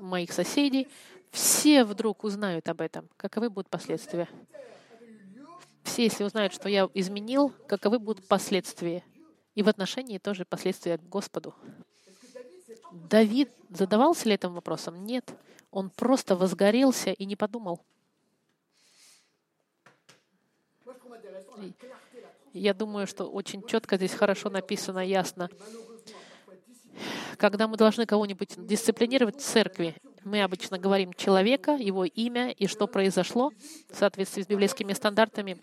моих 0.00 0.32
соседей? 0.32 0.88
Все 1.30 1.84
вдруг 1.84 2.24
узнают 2.24 2.68
об 2.68 2.80
этом. 2.80 3.08
Каковы 3.16 3.50
будут 3.50 3.68
последствия? 3.68 4.28
все, 5.98 6.04
если 6.04 6.22
узнают, 6.22 6.52
что 6.52 6.68
я 6.68 6.88
изменил, 6.94 7.52
каковы 7.66 7.98
будут 7.98 8.28
последствия? 8.28 9.02
И 9.56 9.64
в 9.64 9.68
отношении 9.68 10.18
тоже 10.18 10.44
последствия 10.44 10.96
к 10.96 11.08
Господу. 11.08 11.56
Давид 12.92 13.50
задавался 13.70 14.28
ли 14.28 14.34
этим 14.36 14.54
вопросом? 14.54 15.04
Нет. 15.04 15.28
Он 15.72 15.90
просто 15.90 16.36
возгорелся 16.36 17.10
и 17.10 17.24
не 17.24 17.34
подумал. 17.34 17.80
Я 22.52 22.74
думаю, 22.74 23.08
что 23.08 23.24
очень 23.24 23.66
четко 23.66 23.96
здесь 23.96 24.14
хорошо 24.14 24.50
написано, 24.50 25.00
ясно. 25.00 25.50
Когда 27.38 27.68
мы 27.68 27.76
должны 27.76 28.04
кого-нибудь 28.04 28.66
дисциплинировать 28.66 29.36
в 29.36 29.40
церкви, 29.40 29.94
мы 30.24 30.42
обычно 30.42 30.76
говорим 30.76 31.12
человека, 31.12 31.72
его 31.72 32.04
имя 32.04 32.50
и 32.50 32.66
что 32.66 32.88
произошло 32.88 33.52
в 33.88 33.96
соответствии 33.96 34.42
с 34.42 34.46
библейскими 34.48 34.92
стандартами. 34.92 35.56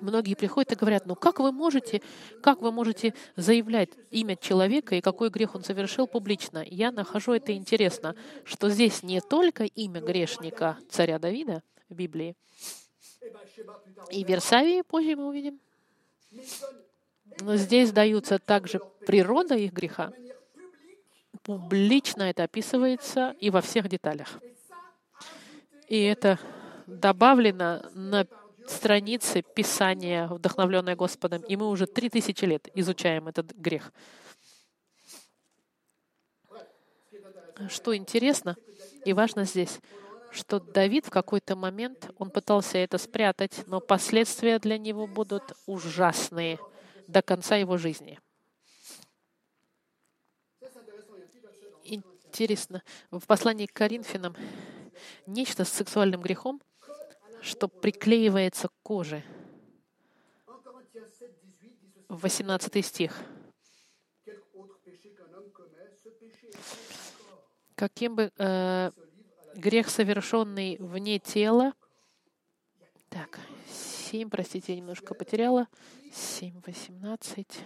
Многие 0.00 0.34
приходят 0.34 0.72
и 0.72 0.74
говорят, 0.74 1.06
ну 1.06 1.14
как 1.14 1.38
вы 1.38 1.52
можете, 1.52 2.00
как 2.42 2.62
вы 2.62 2.72
можете 2.72 3.14
заявлять 3.36 3.90
имя 4.10 4.36
человека 4.36 4.94
и 4.94 5.02
какой 5.02 5.28
грех 5.28 5.54
он 5.54 5.62
совершил 5.62 6.06
публично? 6.06 6.64
Я 6.66 6.90
нахожу 6.90 7.34
это 7.34 7.52
интересно, 7.52 8.16
что 8.44 8.70
здесь 8.70 9.02
не 9.02 9.20
только 9.20 9.64
имя 9.64 10.00
грешника 10.00 10.78
царя 10.88 11.18
Давида 11.18 11.62
в 11.90 11.94
Библии, 11.94 12.34
и 14.10 14.24
Версавии 14.24 14.80
позже 14.80 15.14
мы 15.14 15.28
увидим, 15.28 15.60
но 17.40 17.56
здесь 17.56 17.92
даются 17.92 18.38
также 18.38 18.80
природа 19.06 19.54
их 19.54 19.72
греха. 19.72 20.12
Публично 21.42 22.22
это 22.22 22.44
описывается 22.44 23.34
и 23.40 23.50
во 23.50 23.60
всех 23.60 23.88
деталях. 23.88 24.40
И 25.88 26.00
это 26.02 26.38
добавлено 26.86 27.82
на 27.94 28.26
страницы 28.66 29.42
Писания, 29.42 30.28
вдохновленное 30.28 30.96
Господом, 30.96 31.42
и 31.42 31.56
мы 31.56 31.68
уже 31.68 31.86
три 31.86 32.08
тысячи 32.08 32.44
лет 32.44 32.68
изучаем 32.74 33.28
этот 33.28 33.52
грех. 33.52 33.92
Что 37.68 37.96
интересно 37.96 38.56
и 39.04 39.12
важно 39.12 39.44
здесь, 39.44 39.80
что 40.30 40.60
Давид 40.60 41.06
в 41.06 41.10
какой-то 41.10 41.56
момент, 41.56 42.10
он 42.18 42.30
пытался 42.30 42.78
это 42.78 42.98
спрятать, 42.98 43.64
но 43.66 43.80
последствия 43.80 44.58
для 44.58 44.78
него 44.78 45.06
будут 45.06 45.52
ужасные 45.66 46.58
до 47.06 47.20
конца 47.20 47.56
его 47.56 47.76
жизни. 47.76 48.18
Интересно, 52.32 52.82
в 53.10 53.26
послании 53.26 53.66
к 53.66 53.74
Коринфянам 53.74 54.34
нечто 55.26 55.66
с 55.66 55.68
сексуальным 55.68 56.22
грехом 56.22 56.62
что 57.42 57.68
приклеивается 57.68 58.68
к 58.68 58.72
коже. 58.82 59.22
18 62.08 62.86
стих. 62.86 63.20
каким 67.74 68.14
бы 68.14 68.30
э, 68.38 68.92
грех, 69.56 69.90
совершенный 69.90 70.76
вне 70.78 71.18
тела, 71.18 71.74
так, 73.08 73.40
7, 73.68 74.30
простите, 74.30 74.72
я 74.72 74.78
немножко 74.78 75.14
потеряла, 75.14 75.66
7, 76.12 76.62
18, 76.64 77.64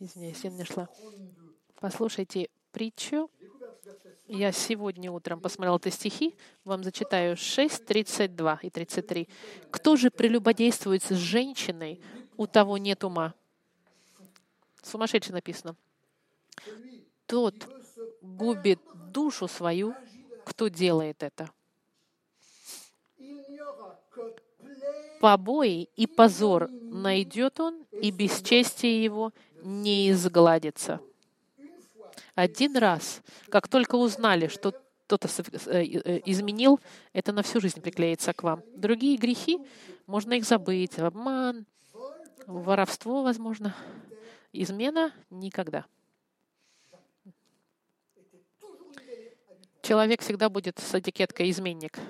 извиняюсь, 0.00 0.40
я 0.44 0.50
не 0.50 0.58
нашла. 0.58 0.86
32. 0.86 1.48
Послушайте 1.80 2.48
притчу. 2.72 3.30
Я 4.26 4.52
сегодня 4.52 5.10
утром 5.10 5.40
посмотрел 5.40 5.76
эти 5.76 5.90
стихи, 5.90 6.34
вам 6.64 6.84
зачитаю 6.84 7.36
6, 7.36 7.84
32 7.84 8.60
и 8.62 8.70
33. 8.70 9.28
«Кто 9.70 9.96
же 9.96 10.10
прелюбодействует 10.10 11.02
с 11.02 11.10
женщиной, 11.10 12.00
у 12.36 12.46
того 12.46 12.78
нет 12.78 13.04
ума?» 13.04 13.34
Сумасшедше 14.82 15.32
написано. 15.32 15.76
Тот 17.26 17.54
губит 18.20 18.80
душу 19.12 19.48
свою, 19.48 19.94
кто 20.44 20.68
делает 20.68 21.22
это. 21.22 21.50
Побои 25.22 25.88
и 25.94 26.08
позор 26.08 26.68
найдет 26.68 27.60
он, 27.60 27.86
и 27.92 28.10
бесчестие 28.10 29.04
его 29.04 29.32
не 29.62 30.10
изгладится. 30.10 30.98
Один 32.34 32.76
раз, 32.76 33.22
как 33.48 33.68
только 33.68 33.94
узнали, 33.94 34.48
что 34.48 34.74
кто-то 35.06 35.28
э, 35.66 35.84
э, 35.84 36.20
изменил, 36.26 36.80
это 37.12 37.30
на 37.30 37.44
всю 37.44 37.60
жизнь 37.60 37.80
приклеится 37.80 38.32
к 38.32 38.42
вам. 38.42 38.64
Другие 38.74 39.16
грехи, 39.16 39.60
можно 40.08 40.32
их 40.32 40.44
забыть. 40.44 40.98
Обман, 40.98 41.66
воровство, 42.48 43.22
возможно. 43.22 43.76
Измена— 44.52 45.12
никогда. 45.30 45.84
Человек 49.82 50.22
всегда 50.22 50.48
будет 50.48 50.80
с 50.80 50.92
этикеткой 50.96 51.48
«изменник». 51.48 52.00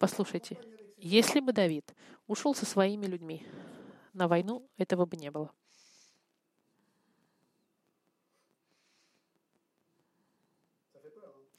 Послушайте, 0.00 0.58
если 0.96 1.40
бы 1.40 1.52
Давид 1.52 1.94
ушел 2.26 2.54
со 2.54 2.64
своими 2.64 3.04
людьми 3.04 3.46
на 4.14 4.28
войну, 4.28 4.66
этого 4.78 5.04
бы 5.04 5.18
не 5.18 5.30
было. 5.30 5.52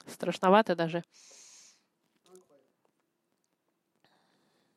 Страшновато 0.08 0.76
даже. 0.76 1.04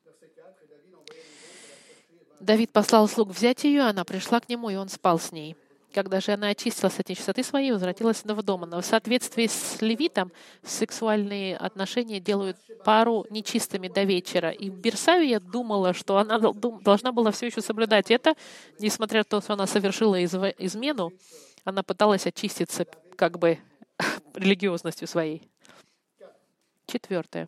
verset 0.05 0.35
4 0.35 0.61
et 0.61 0.67
David 0.67 0.93
envoya 0.93 1.23
les 1.23 1.33
hommes 1.33 1.49
pour 1.49 1.65
la 1.65 1.81
chercher 1.81 2.13
et 2.13 2.37
vint 2.37 2.45
Давид 2.45 2.71
послал 2.71 3.07
слуг 3.07 3.29
взять 3.29 3.63
ее, 3.63 3.81
она 3.81 4.05
пришла 4.05 4.39
к 4.41 4.47
нему, 4.47 4.69
и 4.69 4.75
он 4.75 4.89
спал 4.89 5.17
с 5.17 5.31
ней. 5.31 5.57
Когда 5.95 6.19
же 6.19 6.33
она 6.33 6.49
очистилась 6.49 6.99
от 6.99 7.07
нечистоты 7.07 7.41
своей, 7.41 7.71
возвратилась 7.71 8.25
в 8.25 8.43
дом. 8.43 8.63
Но 8.69 8.81
в 8.81 8.85
соответствии 8.85 9.47
с 9.47 9.81
левитом 9.81 10.29
сексуальные 10.61 11.55
отношения 11.55 12.19
делают 12.19 12.57
пару 12.83 13.25
нечистыми 13.29 13.87
до 13.87 14.03
вечера. 14.03 14.49
И 14.49 14.67
Берсавия 14.69 15.39
думала, 15.39 15.93
что 15.93 16.17
она 16.17 16.37
должна 16.37 17.13
была 17.13 17.31
все 17.31 17.45
еще 17.45 17.61
соблюдать 17.61 18.11
это, 18.11 18.35
несмотря 18.77 19.21
на 19.21 19.23
то, 19.23 19.39
что 19.39 19.53
она 19.53 19.67
совершила 19.67 20.21
измену, 20.21 21.13
она 21.63 21.81
пыталась 21.81 22.27
очиститься 22.27 22.85
как 23.15 23.39
бы 23.39 23.57
религиозностью 24.33 25.07
своей. 25.07 25.49
Четвертое. 26.87 27.47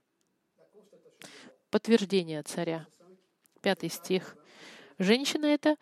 Подтверждение 1.69 2.43
царя. 2.43 2.87
Пятый 3.61 3.89
стих. 3.89 4.37
Женщина 4.99 5.47
эта 5.47 5.75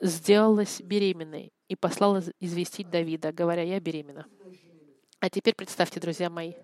сделалась 0.00 0.80
беременной 0.80 1.50
и 1.68 1.76
послала 1.76 2.22
известить 2.40 2.90
Давида, 2.90 3.32
говоря, 3.32 3.62
я 3.62 3.78
беременна. 3.78 4.26
А 5.20 5.30
теперь 5.30 5.54
представьте, 5.54 6.00
друзья 6.00 6.30
мои, 6.30 6.54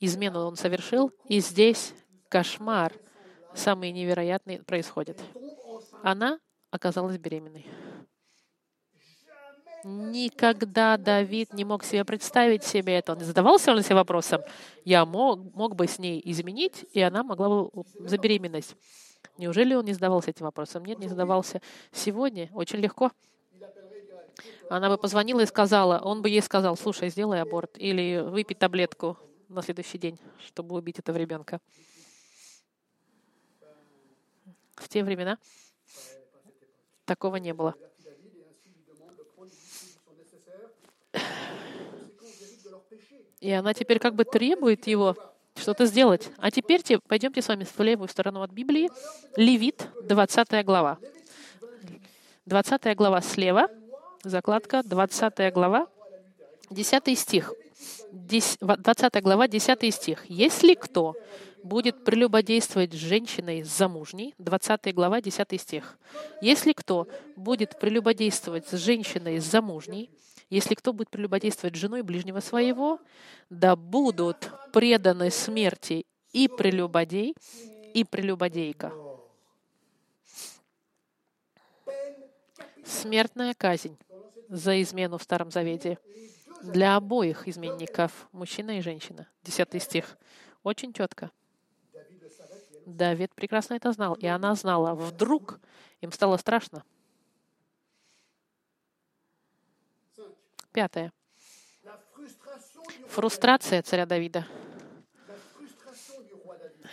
измену 0.00 0.40
он 0.40 0.56
совершил, 0.56 1.10
и 1.28 1.40
здесь 1.40 1.94
кошмар 2.28 2.92
самый 3.54 3.90
невероятный 3.92 4.62
происходит. 4.62 5.20
Она 6.02 6.38
оказалась 6.70 7.18
беременной. 7.18 7.66
Никогда 9.84 10.96
Давид 10.96 11.52
не 11.52 11.64
мог 11.64 11.84
себе 11.84 12.04
представить 12.04 12.64
себе 12.64 12.98
это. 12.98 13.12
Он 13.12 13.20
задавался 13.20 13.72
он 13.72 13.82
себе 13.82 13.94
вопросом, 13.94 14.42
я 14.84 15.06
мог, 15.06 15.54
мог 15.54 15.76
бы 15.76 15.86
с 15.86 15.98
ней 15.98 16.20
изменить, 16.24 16.84
и 16.92 17.00
она 17.00 17.22
могла 17.22 17.48
бы 17.48 17.84
забеременеть. 18.00 18.74
Неужели 19.38 19.74
он 19.74 19.84
не 19.84 19.92
задавался 19.92 20.30
этим 20.30 20.44
вопросом? 20.46 20.84
Нет, 20.84 20.98
не 20.98 21.08
задавался. 21.08 21.60
Сегодня 21.92 22.50
очень 22.52 22.80
легко. 22.80 23.12
Она 24.68 24.88
бы 24.88 24.98
позвонила 24.98 25.40
и 25.40 25.46
сказала, 25.46 25.98
он 25.98 26.22
бы 26.22 26.28
ей 26.28 26.42
сказал, 26.42 26.76
слушай, 26.76 27.08
сделай 27.08 27.40
аборт 27.40 27.78
или 27.78 28.20
выпей 28.20 28.56
таблетку 28.56 29.16
на 29.48 29.62
следующий 29.62 29.98
день, 29.98 30.18
чтобы 30.46 30.74
убить 30.74 30.98
этого 30.98 31.16
ребенка. 31.16 31.60
В 34.74 34.88
те 34.88 35.02
времена 35.02 35.38
такого 37.04 37.36
не 37.36 37.54
было. 37.54 37.74
И 43.40 43.50
она 43.52 43.74
теперь 43.74 43.98
как 43.98 44.14
бы 44.14 44.24
требует 44.24 44.86
его 44.86 45.16
что-то 45.54 45.86
сделать. 45.86 46.30
А 46.38 46.50
теперь 46.50 46.82
те- 46.82 46.98
пойдемте 46.98 47.42
с 47.42 47.48
вами 47.48 47.64
в 47.64 47.78
левую 47.80 48.08
сторону 48.08 48.42
от 48.42 48.50
Библии. 48.50 48.90
Левит, 49.36 49.86
20 50.02 50.64
глава. 50.64 50.98
20 52.46 52.96
глава 52.96 53.20
слева, 53.20 53.68
закладка, 54.28 54.82
20 54.82 55.52
глава, 55.52 55.86
10 56.70 57.16
стих. 57.16 57.52
Дес- 58.12 58.56
во- 58.60 58.76
20 58.76 59.20
глава, 59.22 59.48
10 59.48 59.90
стих. 59.92 60.24
«Если 60.28 60.74
кто 60.74 61.14
будет 61.62 62.04
прелюбодействовать 62.04 62.92
с 62.92 62.96
женщиной 62.96 63.62
замужней», 63.62 64.34
20 64.38 64.92
глава, 64.92 65.20
10 65.20 65.58
стих. 65.58 65.98
«Если 66.40 66.72
кто 66.72 67.06
будет 67.36 67.78
прелюбодействовать 67.78 68.68
с 68.68 68.76
женщиной 68.76 69.38
замужней, 69.38 70.10
если 70.50 70.74
кто 70.74 70.92
будет 70.92 71.10
прелюбодействовать 71.10 71.76
с 71.76 71.78
женой 71.78 72.02
ближнего 72.02 72.40
своего, 72.40 73.00
да 73.50 73.76
будут 73.76 74.50
преданы 74.72 75.30
смерти 75.30 76.06
и 76.32 76.48
прелюбодей, 76.48 77.34
и 77.94 78.04
прелюбодейка». 78.04 78.92
Смертная 82.84 83.52
казнь 83.54 83.96
за 84.48 84.80
измену 84.82 85.18
в 85.18 85.22
Старом 85.22 85.50
Завете 85.50 85.98
для 86.62 86.96
обоих 86.96 87.48
изменников, 87.48 88.28
мужчина 88.32 88.78
и 88.78 88.80
женщина. 88.80 89.28
Десятый 89.42 89.80
стих. 89.80 90.16
Очень 90.62 90.92
четко. 90.92 91.30
Давид 92.86 93.34
прекрасно 93.34 93.74
это 93.74 93.92
знал, 93.92 94.14
и 94.14 94.26
она 94.26 94.54
знала. 94.54 94.94
Вдруг 94.94 95.60
им 96.00 96.12
стало 96.12 96.36
страшно. 96.36 96.84
Пятое. 100.72 101.12
Фрустрация 103.08 103.82
царя 103.82 104.06
Давида. 104.06 104.46
la 105.26 105.34
frustration 105.34 106.26
du 106.28 106.36
roi 106.44 106.58
David. 106.58 106.86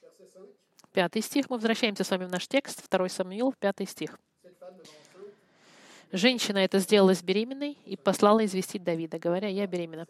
Verset 0.00 0.32
5. 0.32 0.92
Пятый 0.92 1.22
стих. 1.22 1.50
Мы 1.50 1.56
возвращаемся 1.56 2.04
с 2.04 2.10
вами 2.10 2.24
в 2.24 2.30
наш 2.30 2.46
текст. 2.46 2.82
Второй 2.82 3.10
Самуил, 3.10 3.52
пятый 3.58 3.86
стих. 3.86 4.18
Женщина 6.12 6.58
это 6.58 6.78
сделалась 6.78 7.22
беременной 7.22 7.76
и 7.84 7.96
послала 7.96 8.44
известить 8.46 8.82
Давида, 8.82 9.18
говоря, 9.18 9.48
я 9.48 9.66
беременна. 9.66 10.06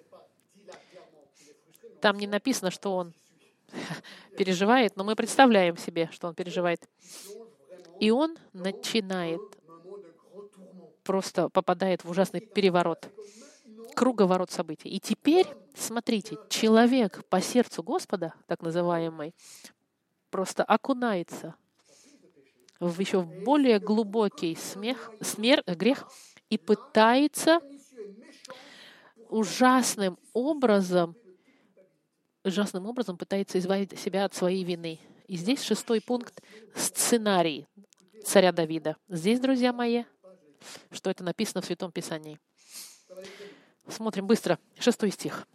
Там 2.00 2.18
не 2.18 2.28
написано, 2.28 2.70
что 2.70 2.94
он 2.94 3.12
переживает, 4.36 4.96
но 4.96 5.02
мы 5.02 5.16
представляем 5.16 5.76
себе, 5.76 6.08
что 6.12 6.28
он 6.28 6.34
переживает. 6.34 6.88
И 7.98 8.12
он 8.12 8.36
начинает, 8.52 9.40
просто 11.02 11.48
попадает 11.48 12.04
в 12.04 12.10
ужасный 12.10 12.40
переворот, 12.40 13.08
круговорот 13.96 14.52
событий. 14.52 14.88
И 14.88 15.00
теперь, 15.00 15.46
смотрите, 15.74 16.38
человек 16.48 17.24
по 17.28 17.40
сердцу 17.40 17.82
Господа, 17.82 18.34
так 18.46 18.62
называемый, 18.62 19.34
просто 20.30 20.62
окунается 20.62 21.56
в 22.80 23.00
еще 23.00 23.22
более 23.22 23.78
глубокий 23.78 24.54
смех, 24.54 25.10
смер, 25.20 25.62
грех 25.66 26.08
и 26.48 26.58
пытается 26.58 27.60
ужасным 29.28 30.18
образом, 30.32 31.16
ужасным 32.44 32.86
образом 32.86 33.16
пытается 33.16 33.58
избавить 33.58 33.98
себя 33.98 34.24
от 34.24 34.34
своей 34.34 34.64
вины. 34.64 34.98
И 35.26 35.36
здесь 35.36 35.62
шестой 35.62 36.00
пункт— 36.00 36.42
сценарий 36.74 37.66
царя 38.24 38.52
Давида. 38.52 38.96
Здесь, 39.08 39.40
друзья 39.40 39.72
мои, 39.72 40.04
что 40.90 41.10
это 41.10 41.24
написано 41.24 41.60
в 41.60 41.66
Святом 41.66 41.92
Писании. 41.92 42.38
Смотрим 43.88 44.26
быстро. 44.26 44.58
Шестой 44.78 45.10
стих. 45.10 45.46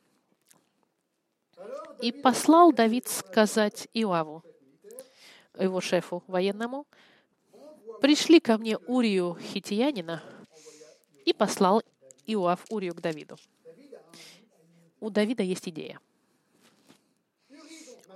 «И 2.02 2.12
послал 2.12 2.74
Давид 2.74 3.08
сказать 3.08 3.88
Иоаву, 3.94 4.44
его 5.58 5.82
шефу 5.82 6.24
военному, 6.28 6.86
пришли 8.04 8.42
ко 8.42 8.58
мне 8.58 8.78
Урию 8.80 9.38
хитиянина 9.40 10.22
и 11.24 11.32
послал 11.32 11.82
Иоав 12.26 12.66
Урию 12.70 12.94
к 12.94 13.00
Давиду. 13.00 13.38
У 15.00 15.10
Давида 15.10 15.42
есть 15.44 15.70
идея. 15.70 16.02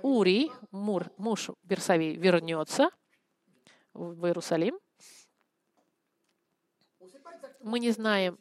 Урий, 0.02 0.52
мур, 0.72 1.10
муж 1.16 1.48
Берсавии, 1.62 2.16
вернется 2.16 2.90
в 3.94 4.26
Иерусалим. 4.26 4.78
Мы 7.62 7.80
не 7.80 7.90
знаем, 7.90 8.38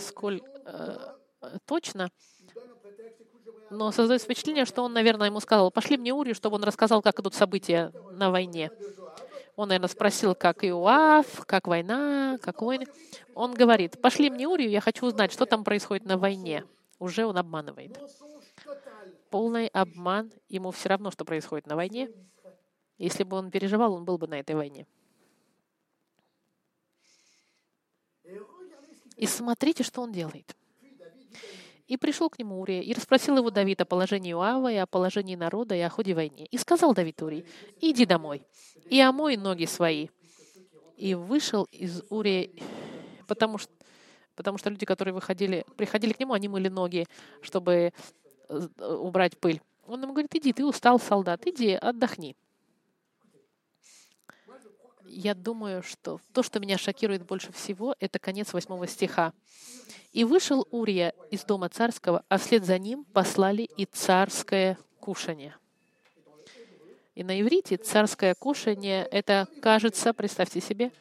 сколь 0.00 0.42
э, 0.66 0.96
точно, 1.66 2.10
но 3.70 3.92
создается 3.92 4.24
впечатление, 4.24 4.64
что 4.64 4.82
он, 4.82 4.92
наверное, 4.92 5.28
ему 5.28 5.38
сказал, 5.38 5.70
пошли 5.70 5.96
мне 5.96 6.12
Урию, 6.12 6.34
чтобы 6.34 6.56
он 6.56 6.64
рассказал, 6.64 7.00
как 7.00 7.20
идут 7.20 7.34
события 7.34 7.92
на 8.10 8.32
войне. 8.32 8.72
Он, 9.58 9.66
наверное, 9.70 9.88
спросил, 9.88 10.36
как 10.36 10.62
Иоав, 10.64 11.44
как 11.44 11.66
война, 11.66 12.38
как 12.40 12.62
войны. 12.62 12.86
Он 13.34 13.54
говорит, 13.54 14.00
пошли 14.00 14.30
мне 14.30 14.46
Урию, 14.46 14.70
я 14.70 14.80
хочу 14.80 15.04
узнать, 15.04 15.32
что 15.32 15.46
там 15.46 15.64
происходит 15.64 16.06
на 16.06 16.16
войне. 16.16 16.64
Уже 17.00 17.26
он 17.26 17.36
обманывает. 17.36 17.98
Полный 19.30 19.66
обман. 19.66 20.30
Ему 20.48 20.70
все 20.70 20.90
равно, 20.90 21.10
что 21.10 21.24
происходит 21.24 21.66
на 21.66 21.74
войне. 21.74 22.08
Если 22.98 23.24
бы 23.24 23.36
он 23.36 23.50
переживал, 23.50 23.94
он 23.94 24.04
был 24.04 24.16
бы 24.16 24.28
на 24.28 24.38
этой 24.38 24.54
войне. 24.54 24.86
И 29.16 29.26
смотрите, 29.26 29.82
что 29.82 30.02
он 30.02 30.12
делает. 30.12 30.54
И 31.88 31.96
пришел 31.96 32.28
к 32.28 32.38
нему 32.38 32.60
Урия, 32.60 32.82
и 32.82 32.92
расспросил 32.92 33.38
его 33.38 33.50
Давид 33.50 33.80
о 33.80 33.86
положении 33.86 34.34
Уава 34.34 34.70
и 34.70 34.76
о 34.76 34.86
положении 34.86 35.36
народа 35.36 35.74
и 35.74 35.80
о 35.80 35.88
ходе 35.88 36.14
войны. 36.14 36.46
И 36.50 36.58
сказал 36.58 36.92
Давид 36.92 37.20
Урии, 37.22 37.46
иди 37.80 38.04
домой, 38.04 38.42
и 38.90 39.00
омой 39.00 39.38
ноги 39.38 39.64
свои. 39.64 40.08
И 40.98 41.14
вышел 41.14 41.64
из 41.72 42.02
Урия, 42.10 42.50
потому 43.26 43.56
что, 43.56 43.72
потому 44.36 44.58
что 44.58 44.68
люди, 44.68 44.84
которые 44.84 45.14
выходили, 45.14 45.64
приходили 45.76 46.12
к 46.12 46.20
нему, 46.20 46.34
они 46.34 46.48
мыли 46.48 46.68
ноги, 46.68 47.06
чтобы 47.40 47.92
э, 48.48 48.68
убрать 48.78 49.38
пыль. 49.38 49.62
Он 49.86 50.02
ему 50.02 50.12
говорит, 50.12 50.34
иди, 50.34 50.52
ты 50.52 50.66
устал, 50.66 51.00
солдат, 51.00 51.46
иди, 51.46 51.72
отдохни. 51.72 52.36
Я 55.10 55.34
думаю, 55.34 55.82
что 55.82 56.20
то, 56.32 56.42
что 56.42 56.60
меня 56.60 56.76
шокирует 56.76 57.24
больше 57.24 57.52
всего, 57.52 57.96
это 57.98 58.18
конец 58.18 58.52
восьмого 58.52 58.86
стиха. 58.86 59.32
И 60.12 60.24
вышел 60.24 60.66
Урия 60.70 61.14
из 61.30 61.44
дома 61.44 61.68
царского, 61.68 62.24
а 62.28 62.38
вслед 62.38 62.64
за 62.64 62.78
ним 62.78 63.04
послали 63.04 63.62
и 63.62 63.84
царское 63.84 64.78
кушание. 65.00 65.56
И 67.14 67.24
на 67.24 67.40
иврите 67.40 67.76
царское 67.76 68.34
кушание— 68.34 69.04
это, 69.10 69.48
кажется, 69.60 70.12
представьте 70.12 70.60
себе, 70.60 70.92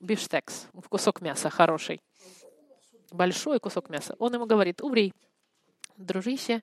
бифштекс, 0.00 0.66
кусок 0.88 1.20
мяса 1.20 1.50
хороший. 1.50 2.00
Большой 3.10 3.58
кусок 3.58 3.88
мяса. 3.88 4.14
Он 4.18 4.34
ему 4.34 4.46
говорит, 4.46 4.82
Урий, 4.82 5.12
дружище, 5.96 6.62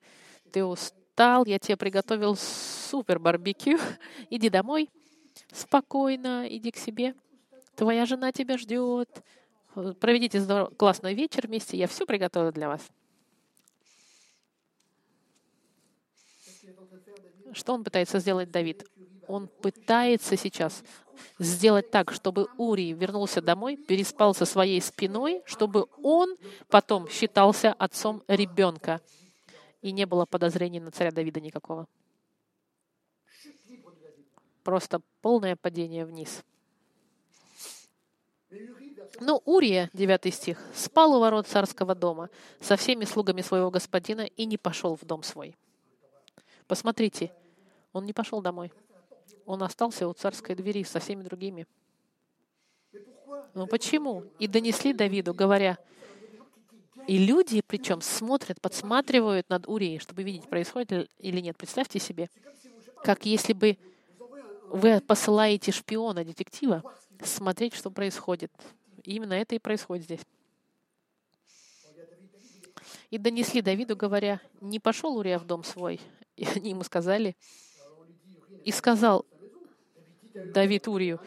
ты 0.52 0.64
устал, 0.64 1.46
я 1.46 1.60
тебе 1.60 1.78
приготовил 1.78 2.36
супер 2.36 3.20
барбекю, 3.20 3.80
иди 4.30 4.50
домой, 4.50 4.90
спокойно, 5.52 6.48
иди 6.50 6.72
к 6.72 6.78
себе. 6.78 7.16
Твоя 7.76 8.06
жена 8.06 8.32
тебя 8.32 8.58
ждет, 8.58 9.24
Проведите 10.00 10.68
классный 10.78 11.14
вечер 11.14 11.48
вместе. 11.48 11.78
Я 11.78 11.88
все 11.88 12.06
приготовила 12.06 12.52
для 12.52 12.68
вас. 12.68 12.82
Что 17.54 17.74
он 17.74 17.84
пытается 17.84 18.20
сделать, 18.20 18.52
Давид? 18.52 18.86
Он 19.28 19.48
пытается 19.48 20.38
сейчас 20.38 20.84
сделать 21.40 21.92
так, 21.92 22.12
чтобы 22.12 22.48
Урий 22.58 22.94
вернулся 22.94 23.42
домой, 23.42 23.78
переспал 23.78 24.34
со 24.34 24.46
своей 24.46 24.82
спиной, 24.82 25.44
чтобы 25.46 25.88
он 26.02 26.36
потом 26.68 27.08
считался 27.10 27.74
отцом 27.74 28.24
ребенка. 28.28 29.02
И 29.82 29.92
не 29.92 30.06
было 30.06 30.26
подозрений 30.26 30.80
на 30.80 30.92
царя 30.92 31.12
Давида 31.12 31.42
никакого. 31.42 31.88
Просто 34.64 35.02
полное 35.22 35.56
падение 35.56 36.06
вниз. 36.06 36.44
Но 39.20 39.42
Урия, 39.46 39.90
9 39.94 40.34
стих, 40.34 40.60
спал 40.74 41.16
у 41.16 41.20
ворот 41.20 41.48
царского 41.48 41.96
дома 41.96 42.30
со 42.62 42.76
всеми 42.76 43.06
слугами 43.06 43.42
своего 43.42 43.70
господина 43.70 44.22
и 44.22 44.46
не 44.46 44.58
пошел 44.58 44.96
в 44.96 45.06
дом 45.06 45.24
свой. 45.24 45.56
Посмотрите, 46.68 47.32
он 47.92 48.06
не 48.06 48.14
пошел 48.14 48.42
домой. 48.42 48.72
Он 49.46 49.62
остался 49.64 50.08
у 50.08 50.14
царской 50.14 50.56
двери 50.56 50.84
со 50.84 51.00
всеми 51.00 51.24
другими. 51.24 51.68
Но 53.54 53.68
почему? 53.68 54.24
И 54.40 54.48
донесли 54.48 54.94
Давиду, 54.94 55.34
говоря, 55.34 55.78
и 57.08 57.18
люди, 57.18 57.62
причем, 57.66 58.02
смотрят, 58.02 58.62
подсматривают 58.62 59.50
над 59.50 59.68
Урией, 59.68 60.00
чтобы 60.00 60.24
видеть, 60.24 60.48
происходит 60.50 61.12
или 61.18 61.42
нет. 61.42 61.58
Представьте 61.58 62.00
себе, 62.00 62.30
как 63.04 63.26
если 63.26 63.52
бы 63.52 63.78
вы 64.70 65.02
посылаете 65.02 65.72
шпиона, 65.72 66.24
детектива, 66.24 66.84
смотреть, 67.24 67.76
что 67.76 67.92
происходит. 67.92 68.52
И 69.04 69.16
именно 69.16 69.34
это 69.34 69.56
и 69.56 69.60
происходит 69.60 70.06
здесь. 70.06 70.22
И 73.10 73.18
донесли 73.18 73.62
Давиду, 73.62 73.96
говоря, 73.96 74.42
не 74.60 74.80
пошел 74.80 75.18
Урия 75.18 75.38
в 75.38 75.46
дом 75.46 75.64
свой. 75.64 76.02
И 76.36 76.46
они 76.56 76.72
ему 76.72 76.84
сказали, 76.84 77.36
и 78.64 78.72
сказал 78.72 79.26
Давид 80.34 80.88
Урию, 80.88 81.20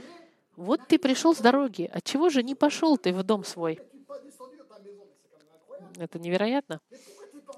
вот 0.56 0.80
ты 0.88 0.98
пришел 0.98 1.34
с 1.34 1.38
дороги, 1.38 1.88
от 1.92 2.02
чего 2.02 2.28
же 2.30 2.42
не 2.42 2.54
пошел 2.54 2.96
ты 2.96 3.12
в 3.12 3.22
дом 3.22 3.44
свой? 3.44 3.78
Это 5.96 6.18
невероятно. 6.18 6.80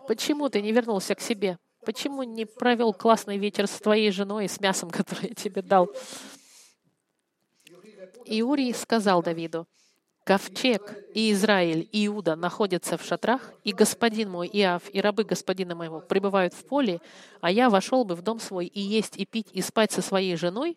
Почему 0.06 0.48
ты 0.48 0.60
не 0.60 0.72
вернулся 0.72 1.14
к 1.14 1.20
себе? 1.20 1.58
Почему 1.88 2.22
не 2.22 2.44
провел 2.44 2.92
классный 2.92 3.38
вечер 3.38 3.66
с 3.66 3.80
твоей 3.80 4.10
женой 4.10 4.44
и 4.44 4.48
с 4.48 4.60
мясом, 4.60 4.90
которое 4.90 5.28
я 5.28 5.34
тебе 5.34 5.62
дал? 5.62 5.88
И 8.26 8.42
Урий 8.42 8.74
сказал 8.74 9.22
Давиду, 9.22 9.66
Ковчег 10.24 10.98
и 11.14 11.32
Израиль 11.32 11.88
и 11.90 12.06
Иуда 12.06 12.36
находятся 12.36 12.98
в 12.98 13.02
шатрах, 13.02 13.54
и 13.64 13.72
господин 13.72 14.28
мой 14.28 14.50
Иав 14.52 14.82
и 14.92 15.00
рабы 15.00 15.24
господина 15.24 15.74
моего 15.74 16.00
пребывают 16.00 16.52
в 16.52 16.62
поле, 16.66 17.00
а 17.40 17.50
я 17.50 17.70
вошел 17.70 18.04
бы 18.04 18.16
в 18.16 18.20
дом 18.20 18.38
свой 18.38 18.66
и 18.66 18.80
есть, 18.82 19.16
и 19.16 19.24
пить, 19.24 19.48
и 19.54 19.62
спать 19.62 19.90
со 19.90 20.02
своей 20.02 20.36
женой, 20.36 20.76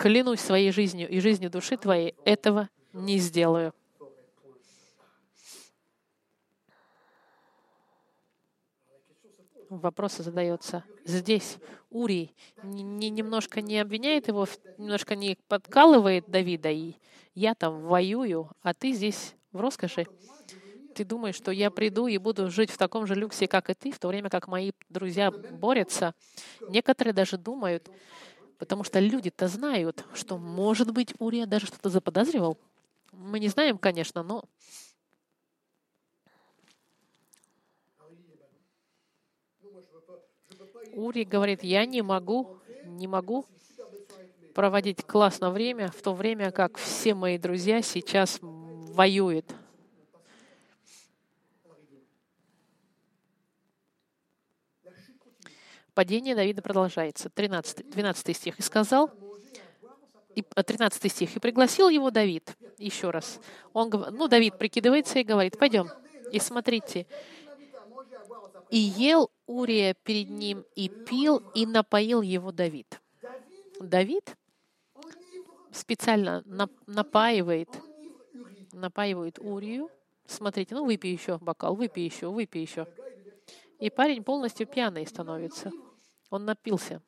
клянусь 0.00 0.40
своей 0.40 0.72
жизнью 0.72 1.08
и 1.08 1.20
жизнью 1.20 1.48
души 1.48 1.76
твоей, 1.76 2.16
этого 2.24 2.68
не 2.92 3.18
сделаю. 3.18 3.72
Вопрос 9.68 10.16
задается 10.16 10.84
здесь. 11.04 11.58
Урий 11.90 12.34
не, 12.62 13.10
немножко 13.10 13.60
не 13.60 13.78
обвиняет 13.78 14.28
его, 14.28 14.46
немножко 14.76 15.16
не 15.16 15.38
подкалывает 15.48 16.24
Давида, 16.28 16.70
и 16.70 16.94
я 17.34 17.54
там 17.54 17.80
воюю, 17.82 18.50
а 18.62 18.74
ты 18.74 18.92
здесь 18.92 19.34
в 19.52 19.60
роскоши. 19.60 20.06
Ты 20.94 21.04
думаешь, 21.04 21.36
что 21.36 21.52
я 21.52 21.70
приду 21.70 22.08
и 22.08 22.18
буду 22.18 22.50
жить 22.50 22.70
в 22.70 22.76
таком 22.76 23.06
же 23.06 23.14
люксе, 23.14 23.46
как 23.46 23.70
и 23.70 23.74
ты, 23.74 23.92
в 23.92 23.98
то 23.98 24.08
время 24.08 24.30
как 24.30 24.48
мои 24.48 24.72
друзья 24.88 25.30
борются. 25.30 26.14
Некоторые 26.68 27.14
даже 27.14 27.38
думают, 27.38 27.88
потому 28.58 28.82
что 28.82 28.98
люди-то 28.98 29.46
знают, 29.46 30.04
что, 30.14 30.38
может 30.38 30.90
быть, 30.90 31.14
Урия 31.18 31.46
даже 31.46 31.66
что-то 31.66 31.88
заподозривал. 31.88 32.58
Мы 33.12 33.38
не 33.38 33.48
знаем, 33.48 33.78
конечно, 33.78 34.22
но 34.22 34.44
Ури 40.98 41.22
говорит, 41.22 41.62
я 41.62 41.86
не 41.86 42.02
могу, 42.02 42.58
не 42.84 43.06
могу 43.06 43.46
проводить 44.52 45.04
классное 45.06 45.50
время, 45.50 45.92
в 45.92 46.02
то 46.02 46.12
время 46.12 46.50
как 46.50 46.76
все 46.76 47.14
мои 47.14 47.38
друзья 47.38 47.82
сейчас 47.82 48.40
воюют. 48.42 49.54
Падение 55.94 56.34
Давида 56.34 56.62
продолжается. 56.62 57.30
13, 57.30 57.90
12 57.90 58.36
стих. 58.36 58.58
«И 58.58 58.62
сказал, 58.62 59.10
и, 60.34 60.42
13 60.42 61.04
э, 61.04 61.08
стих, 61.08 61.36
«И 61.36 61.40
пригласил 61.40 61.88
его 61.88 62.10
Давид». 62.10 62.56
Еще 62.78 63.10
раз. 63.10 63.40
Он, 63.72 63.88
ну, 63.90 64.28
Давид 64.28 64.58
прикидывается 64.58 65.18
и 65.20 65.24
говорит, 65.24 65.58
пойдем. 65.58 65.88
И 66.32 66.38
смотрите, 66.38 67.06
и 68.70 68.78
ел 68.78 69.30
Урия 69.46 69.94
перед 69.94 70.28
ним, 70.28 70.64
и 70.74 70.88
пил, 70.88 71.42
и 71.54 71.66
напоил 71.66 72.22
его 72.22 72.52
Давид. 72.52 73.00
Давид 73.80 74.36
специально 75.72 76.42
напаивает, 76.86 77.68
напаивает 78.72 79.38
Урию. 79.38 79.90
Смотрите, 80.26 80.74
ну 80.74 80.84
выпей 80.84 81.12
еще 81.12 81.38
бокал, 81.38 81.74
выпей 81.74 82.04
еще, 82.04 82.28
выпей 82.28 82.62
еще. 82.62 82.86
И 83.78 83.90
парень 83.90 84.24
полностью 84.24 84.66
пьяный 84.66 85.06
становится. 85.06 85.70
Он 86.30 86.44
напился. 86.44 87.00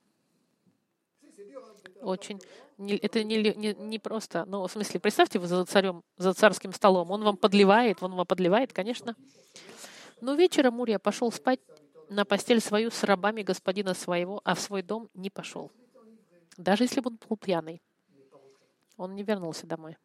очень... 2.00 2.40
это 2.78 3.24
не, 3.24 3.54
не, 3.54 3.74
не 3.74 3.98
просто... 3.98 4.44
Ну, 4.46 4.66
в 4.66 4.70
смысле, 4.70 5.00
представьте, 5.00 5.38
вы 5.38 5.46
за 5.46 5.64
царем, 5.66 6.02
за 6.16 6.32
царским 6.32 6.72
столом. 6.72 7.10
Он 7.10 7.22
вам 7.22 7.36
подливает, 7.36 8.02
он 8.02 8.14
вам 8.14 8.24
подливает, 8.24 8.72
конечно. 8.72 9.16
Но 10.20 10.34
вечером 10.34 10.80
Урия 10.80 10.98
пошел 10.98 11.32
спать 11.32 11.60
на 12.08 12.24
постель 12.24 12.60
свою 12.60 12.90
с 12.90 13.04
рабами 13.04 13.42
господина 13.42 13.94
своего, 13.94 14.40
а 14.44 14.54
в 14.54 14.60
свой 14.60 14.82
дом 14.82 15.08
не 15.14 15.30
пошел. 15.30 15.70
Даже 16.56 16.84
если 16.84 17.00
бы 17.00 17.10
он 17.10 17.18
был 17.28 17.36
пьяный. 17.36 17.80
Он 18.96 19.14
не 19.14 19.22
вернулся 19.22 19.66
домой. 19.66 19.96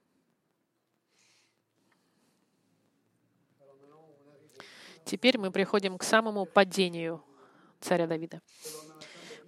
Теперь 5.03 5.37
мы 5.37 5.51
приходим 5.51 5.97
к 5.97 6.03
самому 6.03 6.45
падению 6.45 7.21
царя 7.79 8.07
Давида. 8.07 8.41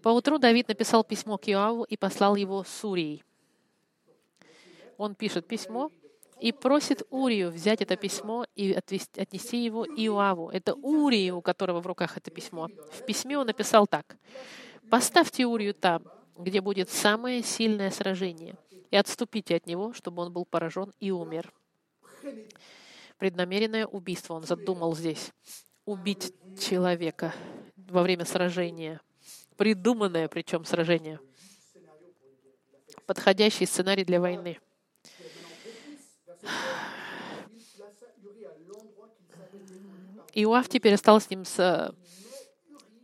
Поутру 0.04 0.38
Давид 0.38 0.68
написал 0.68 1.04
письмо 1.04 1.38
к 1.38 1.50
Иоаву 1.50 1.84
и 1.84 1.98
послал 1.98 2.36
его 2.36 2.64
с 2.64 2.84
Урией. 2.84 3.24
Он 4.98 5.16
пишет 5.16 5.48
письмо 5.48 5.92
и 6.40 6.52
просит 6.52 7.04
Урию 7.10 7.52
взять 7.52 7.82
это 7.82 7.96
письмо 7.96 8.46
и 8.56 8.72
отвести- 8.72 9.20
отнести 9.20 9.64
его 9.64 9.86
Иоаву. 9.86 10.50
Это 10.50 10.74
Урия, 10.76 11.34
у 11.34 11.42
которого 11.42 11.82
в 11.82 11.88
руках 11.88 12.18
это 12.18 12.32
письмо. 12.32 12.68
В 12.92 13.06
письме 13.06 13.38
он 13.38 13.48
написал 13.48 13.88
так. 13.88 14.18
«Поставьте 14.90 15.46
Урию 15.46 15.74
там, 15.74 16.04
где 16.38 16.62
будет 16.62 16.90
самое 16.90 17.42
сильное 17.44 17.92
сражение, 17.92 18.56
и 18.92 18.96
отступите 18.96 19.56
от 19.56 19.66
него, 19.66 19.94
чтобы 19.94 20.22
он 20.22 20.32
был 20.32 20.46
поражен 20.46 20.94
и 21.00 21.12
умер». 21.12 21.52
Преднамеренное 23.18 23.88
убийство 23.88 24.36
он 24.36 24.44
задумал 24.44 24.96
здесь. 24.96 25.32
Убить 25.86 26.34
человека 26.60 27.34
во 27.76 28.04
время 28.04 28.26
сражения. 28.26 29.02
Придуманное 29.56 30.28
причем 30.28 30.66
сражение. 30.66 31.20
Подходящий 33.08 33.66
сценарий 33.66 34.04
для 34.04 34.20
войны. 34.20 34.60
Иоав 40.34 40.70
теперь 40.70 40.98
стал 40.98 41.20
с 41.20 41.30
ним 41.30 41.46
с, 41.46 41.58
э, 41.58 41.92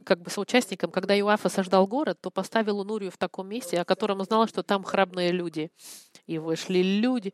как 0.04 0.22
бы 0.22 0.30
соучастником. 0.30 0.92
Когда 0.92 1.18
Иоав 1.18 1.46
осаждал 1.46 1.88
город, 1.88 2.20
то 2.22 2.30
поставил 2.30 2.80
Унурию 2.80 3.12
в 3.12 3.18
таком 3.18 3.48
месте, 3.48 3.80
о 3.80 3.86
котором 3.86 4.24
знал, 4.24 4.48
что 4.48 4.62
там 4.62 4.84
храбные 4.84 5.32
люди. 5.32 5.72
И 6.28 6.38
вышли 6.38 6.84
люди 6.84 7.34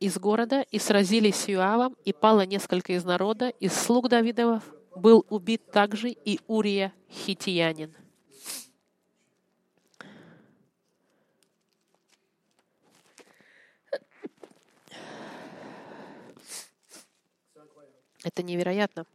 из 0.00 0.18
города 0.18 0.62
и 0.70 0.78
сразились 0.78 1.36
с 1.36 1.48
Иоавом, 1.48 1.96
и 2.04 2.12
пало 2.12 2.44
несколько 2.44 2.92
из 2.92 3.04
народа, 3.04 3.48
из 3.48 3.72
слуг 3.72 4.08
Давидовых 4.08 4.62
был 4.96 5.24
убит 5.30 5.70
также 5.70 6.10
и 6.10 6.40
Урия 6.46 6.92
Хитиянин. 7.10 7.94
Это 18.24 18.42
невероятно. 18.42 19.06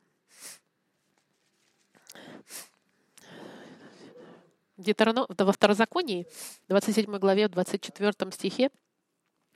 Во 4.78 5.52
Второзаконии, 5.52 6.28
27 6.67 7.17
главе, 7.17 7.48
в 7.48 7.52
24 7.52 8.32
стихе 8.32 8.70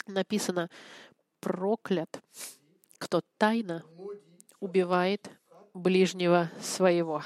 написано 0.07 0.69
«Проклят, 1.39 2.21
кто 2.97 3.21
тайно 3.37 3.85
убивает 4.59 5.29
ближнего 5.73 6.49
своего». 6.59 7.23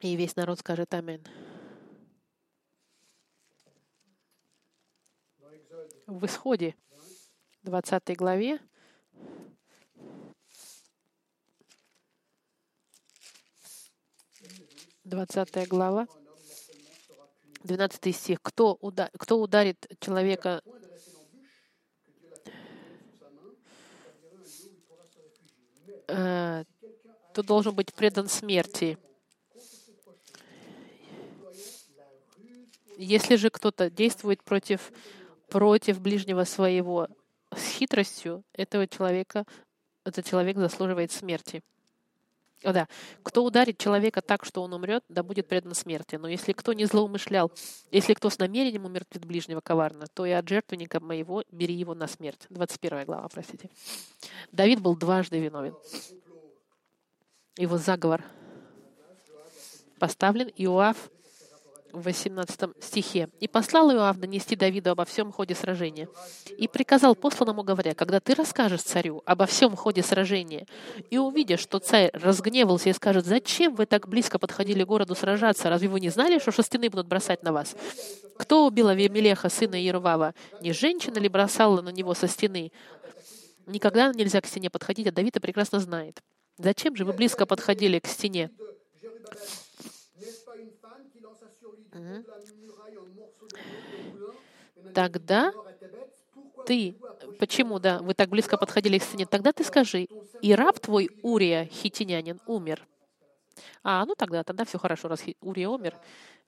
И 0.00 0.14
весь 0.16 0.36
народ 0.36 0.58
скажет 0.58 0.92
«Аминь». 0.94 1.24
В 6.06 6.26
Исходе, 6.26 6.74
20 7.62 8.16
главе, 8.16 8.60
Двадцатая 15.12 15.66
глава, 15.66 16.08
12 17.64 18.16
стих. 18.16 18.38
Кто, 18.40 18.78
уда- 18.80 19.10
кто 19.18 19.38
ударит 19.38 19.86
человека 20.00 20.62
э, 26.08 26.64
то 27.34 27.42
должен 27.42 27.74
быть 27.74 27.92
предан 27.92 28.26
смерти. 28.26 28.96
Если 32.96 33.36
же 33.36 33.50
кто-то 33.50 33.90
действует 33.90 34.42
против, 34.42 34.90
против 35.48 36.00
ближнего 36.00 36.44
своего 36.44 37.08
с 37.54 37.66
хитростью, 37.72 38.44
этого 38.54 38.88
человека, 38.88 39.44
этот 40.06 40.24
человек 40.24 40.56
заслуживает 40.56 41.12
смерти. 41.12 41.62
О, 42.64 42.72
да. 42.72 42.88
Кто 43.22 43.44
ударит 43.44 43.78
человека 43.78 44.22
так, 44.22 44.44
что 44.44 44.62
он 44.62 44.72
умрет, 44.72 45.04
да 45.08 45.22
будет 45.22 45.48
предан 45.48 45.74
смерти. 45.74 46.16
Но 46.16 46.28
если 46.28 46.52
кто 46.52 46.72
не 46.72 46.84
злоумышлял, 46.84 47.50
если 47.90 48.14
кто 48.14 48.30
с 48.30 48.38
намерением 48.38 48.84
умертвит 48.84 49.24
ближнего 49.24 49.60
коварно, 49.60 50.06
то 50.06 50.24
и 50.24 50.30
от 50.30 50.48
жертвенника 50.48 51.00
моего 51.00 51.44
бери 51.50 51.74
его 51.74 51.94
на 51.94 52.06
смерть. 52.06 52.46
21 52.50 53.04
глава, 53.04 53.28
простите. 53.28 53.68
Давид 54.52 54.80
был 54.80 54.96
дважды 54.96 55.40
виновен. 55.40 55.74
Его 57.56 57.76
заговор 57.78 58.22
поставлен 59.98 60.48
Иоав 60.56 61.10
в 61.92 62.02
18 62.02 62.70
стихе. 62.80 63.28
«И 63.40 63.48
послал 63.48 63.92
Иоав 63.92 64.18
донести 64.18 64.56
Давиду 64.56 64.90
обо 64.90 65.04
всем 65.04 65.32
ходе 65.32 65.54
сражения. 65.54 66.08
И 66.56 66.68
приказал 66.68 67.14
посланному, 67.14 67.62
говоря, 67.62 67.94
когда 67.94 68.20
ты 68.20 68.34
расскажешь 68.34 68.82
царю 68.82 69.22
обо 69.26 69.46
всем 69.46 69.76
ходе 69.76 70.02
сражения, 70.02 70.66
и 71.10 71.18
увидишь, 71.18 71.60
что 71.60 71.78
царь 71.78 72.10
разгневался 72.12 72.90
и 72.90 72.92
скажет, 72.92 73.26
зачем 73.26 73.74
вы 73.74 73.86
так 73.86 74.08
близко 74.08 74.38
подходили 74.38 74.84
к 74.84 74.86
городу 74.86 75.14
сражаться? 75.14 75.68
Разве 75.68 75.88
вы 75.88 76.00
не 76.00 76.08
знали, 76.08 76.38
что 76.38 76.52
со 76.52 76.62
стены 76.62 76.90
будут 76.90 77.06
бросать 77.06 77.42
на 77.42 77.52
вас? 77.52 77.76
Кто 78.38 78.66
убил 78.66 78.88
Авимелеха, 78.88 79.48
сына 79.48 79.76
Ерувава? 79.76 80.34
Не 80.60 80.72
женщина 80.72 81.18
ли 81.18 81.28
бросала 81.28 81.80
на 81.82 81.90
него 81.90 82.14
со 82.14 82.26
стены? 82.26 82.72
Никогда 83.66 84.12
нельзя 84.12 84.40
к 84.40 84.46
стене 84.46 84.70
подходить, 84.70 85.06
а 85.06 85.12
Давид 85.12 85.34
прекрасно 85.40 85.78
знает. 85.78 86.20
Зачем 86.58 86.96
же 86.96 87.04
вы 87.04 87.12
близко 87.12 87.46
подходили 87.46 87.98
к 87.98 88.06
стене? 88.06 88.50
Тогда 94.94 95.52
ты, 96.66 96.94
почему, 97.38 97.78
да, 97.78 97.98
вы 97.98 98.14
так 98.14 98.28
близко 98.28 98.56
подходили 98.56 98.98
к 98.98 99.02
стене, 99.02 99.26
тогда 99.26 99.52
ты 99.52 99.64
скажи, 99.64 100.08
и 100.40 100.54
раб 100.54 100.78
твой 100.80 101.10
Урия, 101.22 101.66
хитинянин, 101.66 102.40
умер. 102.46 102.86
А, 103.82 104.04
ну 104.06 104.14
тогда, 104.14 104.42
тогда 104.44 104.64
все 104.64 104.78
хорошо, 104.78 105.08
раз 105.08 105.22
Урия 105.40 105.68
умер, 105.68 105.96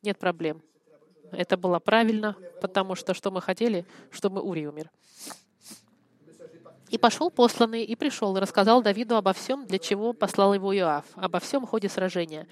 нет 0.03 0.19
проблем. 0.19 0.63
Это 1.33 1.57
было 1.57 1.79
правильно, 1.79 2.37
потому 2.61 2.95
что 2.95 3.15
что 3.15 3.31
мы 3.31 3.41
хотели, 3.41 3.87
чтобы 4.11 4.41
Урия 4.41 4.69
умер. 4.69 4.91
И 6.95 6.99
пошел 6.99 7.29
посланный, 7.29 7.83
и 7.83 7.97
пришел, 7.97 8.37
и 8.37 8.41
рассказал 8.41 8.81
Давиду 8.81 9.17
обо 9.17 9.33
всем, 9.33 9.67
для 9.67 9.81
чего 9.81 10.13
послал 10.13 10.55
его 10.55 10.73
Иоав, 10.73 11.05
обо 11.17 11.41
всем 11.41 11.67
ходе 11.67 11.89
сражения. 11.89 12.47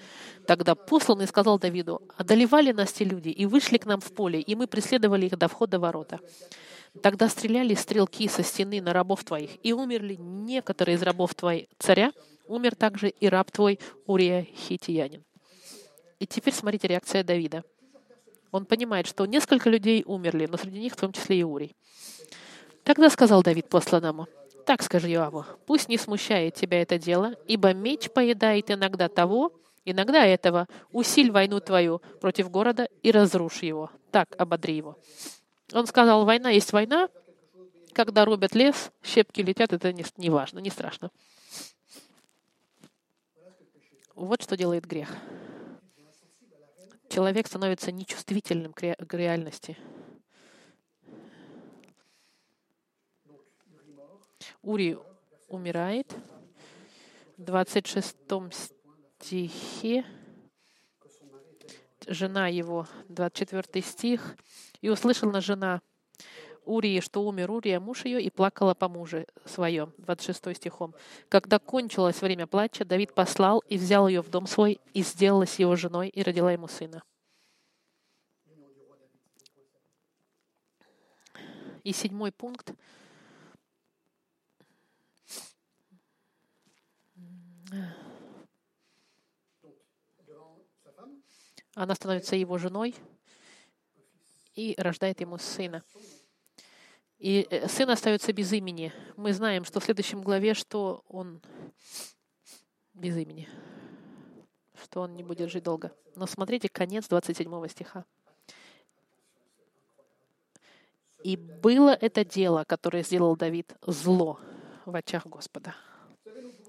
Тогда 0.45 0.75
посланный 0.75 1.27
сказал 1.27 1.57
Давиду, 1.57 2.01
«Одолевали 2.17 2.73
нас 2.73 2.91
те 2.91 3.05
люди, 3.05 3.29
и 3.29 3.45
вышли 3.45 3.77
к 3.77 3.85
нам 3.85 4.01
в 4.01 4.11
поле, 4.11 4.41
и 4.41 4.53
мы 4.55 4.67
преследовали 4.67 5.27
их 5.27 5.37
до 5.37 5.47
входа 5.47 5.79
ворота. 5.79 6.19
Тогда 7.01 7.29
стреляли 7.29 7.73
стрелки 7.73 8.27
со 8.27 8.43
стены 8.43 8.81
на 8.81 8.91
рабов 8.91 9.23
твоих, 9.23 9.51
и 9.63 9.71
умерли 9.71 10.17
некоторые 10.19 10.97
из 10.97 11.03
рабов 11.03 11.33
твоих 11.35 11.67
царя, 11.79 12.11
умер 12.45 12.75
также 12.75 13.07
и 13.07 13.29
раб 13.29 13.49
твой 13.49 13.79
Урия 14.07 14.45
Хитиянин». 14.67 15.23
И 16.19 16.27
теперь 16.27 16.53
смотрите 16.53 16.89
реакция 16.89 17.23
Давида. 17.23 17.63
Он 18.51 18.65
понимает, 18.65 19.07
что 19.07 19.25
несколько 19.25 19.69
людей 19.69 20.03
умерли, 20.05 20.47
но 20.51 20.57
среди 20.57 20.81
них 20.81 20.95
в 20.95 20.97
том 20.97 21.13
числе 21.13 21.39
и 21.39 21.43
Урий. 21.43 21.77
Тогда 22.83 23.09
сказал 23.09 23.43
Давид 23.43 23.69
посланному, 23.69 24.27
«Так 24.65 24.81
скажи 24.81 25.11
Иоаву, 25.11 25.45
пусть 25.65 25.89
не 25.89 25.97
смущает 25.97 26.55
тебя 26.55 26.81
это 26.81 26.97
дело, 26.97 27.35
ибо 27.47 27.73
меч 27.73 28.09
поедает 28.09 28.71
иногда 28.71 29.09
того, 29.09 29.51
иногда 29.85 30.25
этого. 30.25 30.67
Усиль 30.91 31.31
войну 31.31 31.59
твою 31.59 32.01
против 32.21 32.49
города 32.49 32.87
и 33.01 33.11
разрушь 33.11 33.63
его. 33.63 33.89
Так 34.11 34.35
ободри 34.37 34.75
его». 34.75 34.97
Он 35.73 35.87
сказал, 35.87 36.25
война 36.25 36.49
есть 36.49 36.71
война, 36.71 37.09
когда 37.93 38.25
рубят 38.25 38.53
лес, 38.53 38.91
щепки 39.03 39.41
летят, 39.41 39.71
это 39.71 39.93
не, 39.93 40.05
не 40.17 40.29
важно, 40.29 40.59
не 40.59 40.69
страшно. 40.69 41.09
Вот 44.15 44.43
что 44.43 44.57
делает 44.57 44.85
грех. 44.85 45.09
Человек 47.09 47.47
становится 47.47 47.91
нечувствительным 47.91 48.73
к 48.73 49.13
реальности. 49.13 49.77
Ури 54.63 54.97
умирает. 55.49 56.15
В 57.37 57.43
26 57.43 58.15
стихе 59.19 60.05
жена 62.07 62.47
его, 62.47 62.87
24 63.09 63.85
стих, 63.85 64.35
«И 64.81 64.89
услышала 64.89 65.41
жена 65.41 65.81
Урии, 66.65 66.99
что 67.01 67.23
умер 67.23 67.51
Урия, 67.51 67.79
муж 67.79 68.05
ее, 68.05 68.21
и 68.21 68.29
плакала 68.29 68.73
по 68.73 68.87
муже 68.87 69.27
своем». 69.45 69.93
26 69.97 70.55
стихом. 70.55 70.95
«Когда 71.29 71.59
кончилось 71.59 72.21
время 72.21 72.47
плача, 72.47 72.85
Давид 72.85 73.13
послал 73.13 73.59
и 73.67 73.77
взял 73.77 74.07
ее 74.07 74.21
в 74.21 74.29
дом 74.29 74.47
свой, 74.47 74.79
и 74.93 75.03
сделалась 75.03 75.59
его 75.59 75.75
женой, 75.75 76.07
и 76.09 76.23
родила 76.23 76.51
ему 76.51 76.67
сына». 76.67 77.03
И 81.83 81.91
седьмой 81.91 82.31
пункт. 82.31 82.73
Она 91.75 91.95
становится 91.95 92.35
его 92.35 92.57
женой 92.57 92.95
и 94.53 94.75
рождает 94.77 95.21
ему 95.21 95.37
сына. 95.37 95.83
И 97.17 97.47
э, 97.49 97.67
сын 97.67 97.89
остается 97.89 98.31
без 98.33 98.51
имени. 98.53 98.93
Мы 99.15 99.33
знаем, 99.33 99.65
что 99.65 99.79
в 99.79 99.83
следующем 99.83 100.21
главе, 100.21 100.53
что 100.53 101.03
он 101.07 101.41
без 102.93 103.17
имени, 103.17 103.49
что 104.81 105.01
он 105.01 105.15
не 105.15 105.23
будет 105.23 105.49
жить 105.49 105.63
долго. 105.63 105.95
Но 106.15 106.27
смотрите 106.27 106.69
конец 106.69 107.07
27 107.07 107.67
стиха. 107.69 108.05
И 111.23 111.37
было 111.37 111.91
это 111.91 112.25
дело, 112.25 112.65
которое 112.65 113.03
сделал 113.03 113.35
Давид, 113.35 113.73
зло 113.87 114.39
в 114.85 114.93
очах 114.93 115.25
Господа. 115.25 115.73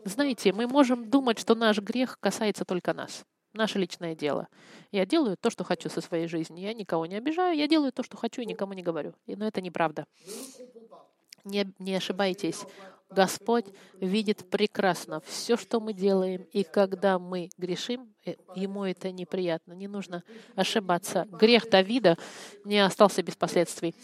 Знаете, 0.05 0.53
мы 0.53 0.67
можем 0.67 1.09
думать, 1.11 1.39
что 1.39 1.55
наш 1.55 1.79
грех 1.79 2.19
касается 2.21 2.65
только 2.65 2.93
нас. 2.93 3.25
Наше 3.53 3.79
личное 3.79 4.15
дело. 4.15 4.49
Я 4.91 5.07
делаю 5.07 5.37
то, 5.37 5.49
что 5.49 5.65
хочу 5.65 5.89
со 5.89 6.01
своей 6.01 6.27
жизнью. 6.27 6.63
Я 6.63 6.75
никого 6.75 7.07
не 7.07 7.17
обижаю. 7.17 7.57
Я 7.57 7.69
делаю 7.69 7.93
то, 7.93 8.03
что 8.03 8.17
хочу, 8.17 8.43
и 8.43 8.47
никому 8.47 8.73
не 8.73 8.83
говорю. 8.83 9.15
Но 9.27 9.47
это 9.47 9.61
неправда. 9.61 10.07
Не, 11.45 11.73
не 11.79 11.95
ошибайтесь. 11.95 12.65
Господь 13.11 13.67
видит 14.01 14.51
прекрасно 14.51 15.21
все, 15.21 15.57
что 15.57 15.79
мы 15.79 15.93
делаем, 15.93 16.47
и 16.53 16.65
когда 16.65 17.19
мы 17.19 17.49
грешим, 17.57 18.13
э, 18.25 18.35
ему 18.57 18.85
это 18.85 19.13
неприятно. 19.13 19.73
Не 19.75 19.87
нужно 19.87 20.25
ошибаться. 20.57 21.27
Грех 21.31 21.69
Давида 21.71 22.19
не 22.65 22.81
остался 22.81 23.23
без 23.23 23.37
последствий. 23.37 23.95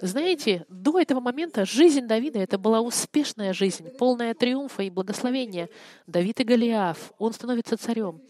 Знаете, 0.00 0.64
до 0.68 0.98
этого 0.98 1.20
момента 1.20 1.64
жизнь 1.64 2.06
Давида 2.06 2.38
это 2.38 2.58
была 2.58 2.80
успешная 2.80 3.52
жизнь, 3.52 3.90
полная 3.98 4.34
триумфа 4.34 4.82
и 4.82 4.90
благословения. 4.90 5.68
Давид 6.06 6.40
и 6.40 6.44
Голиаф, 6.44 7.12
он 7.18 7.32
становится 7.32 7.76
царем. 7.76 8.20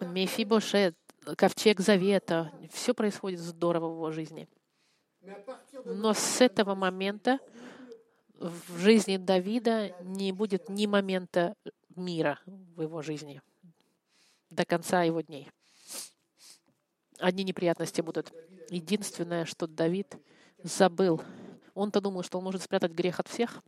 Мефибошет, 0.00 0.96
ковчег 1.36 1.80
Завета, 1.80 2.52
все 2.72 2.92
происходит 2.94 3.40
здорово 3.40 3.88
в 3.88 3.94
его 3.94 4.10
жизни. 4.10 4.48
Но 5.84 6.12
с 6.12 6.40
этого 6.40 6.74
момента 6.74 7.38
в 8.34 8.78
жизни 8.78 9.16
Давида 9.16 9.94
не 10.02 10.32
будет 10.32 10.68
ни 10.68 10.86
момента 10.86 11.54
мира 11.94 12.40
в 12.46 12.82
его 12.82 13.00
жизни 13.00 13.40
до 14.54 14.64
конца 14.64 15.02
его 15.02 15.20
дней. 15.20 15.50
Одни 17.18 17.44
неприятности 17.44 18.00
будут. 18.00 18.32
Единственное, 18.74 19.44
что 19.44 19.68
Давид 19.68 20.16
забыл, 20.64 21.22
он-то 21.74 22.00
думал, 22.00 22.24
что 22.24 22.38
он 22.38 22.44
может 22.44 22.60
спрятать 22.60 22.90
грех 22.90 23.20
от 23.20 23.28
всех. 23.28 23.62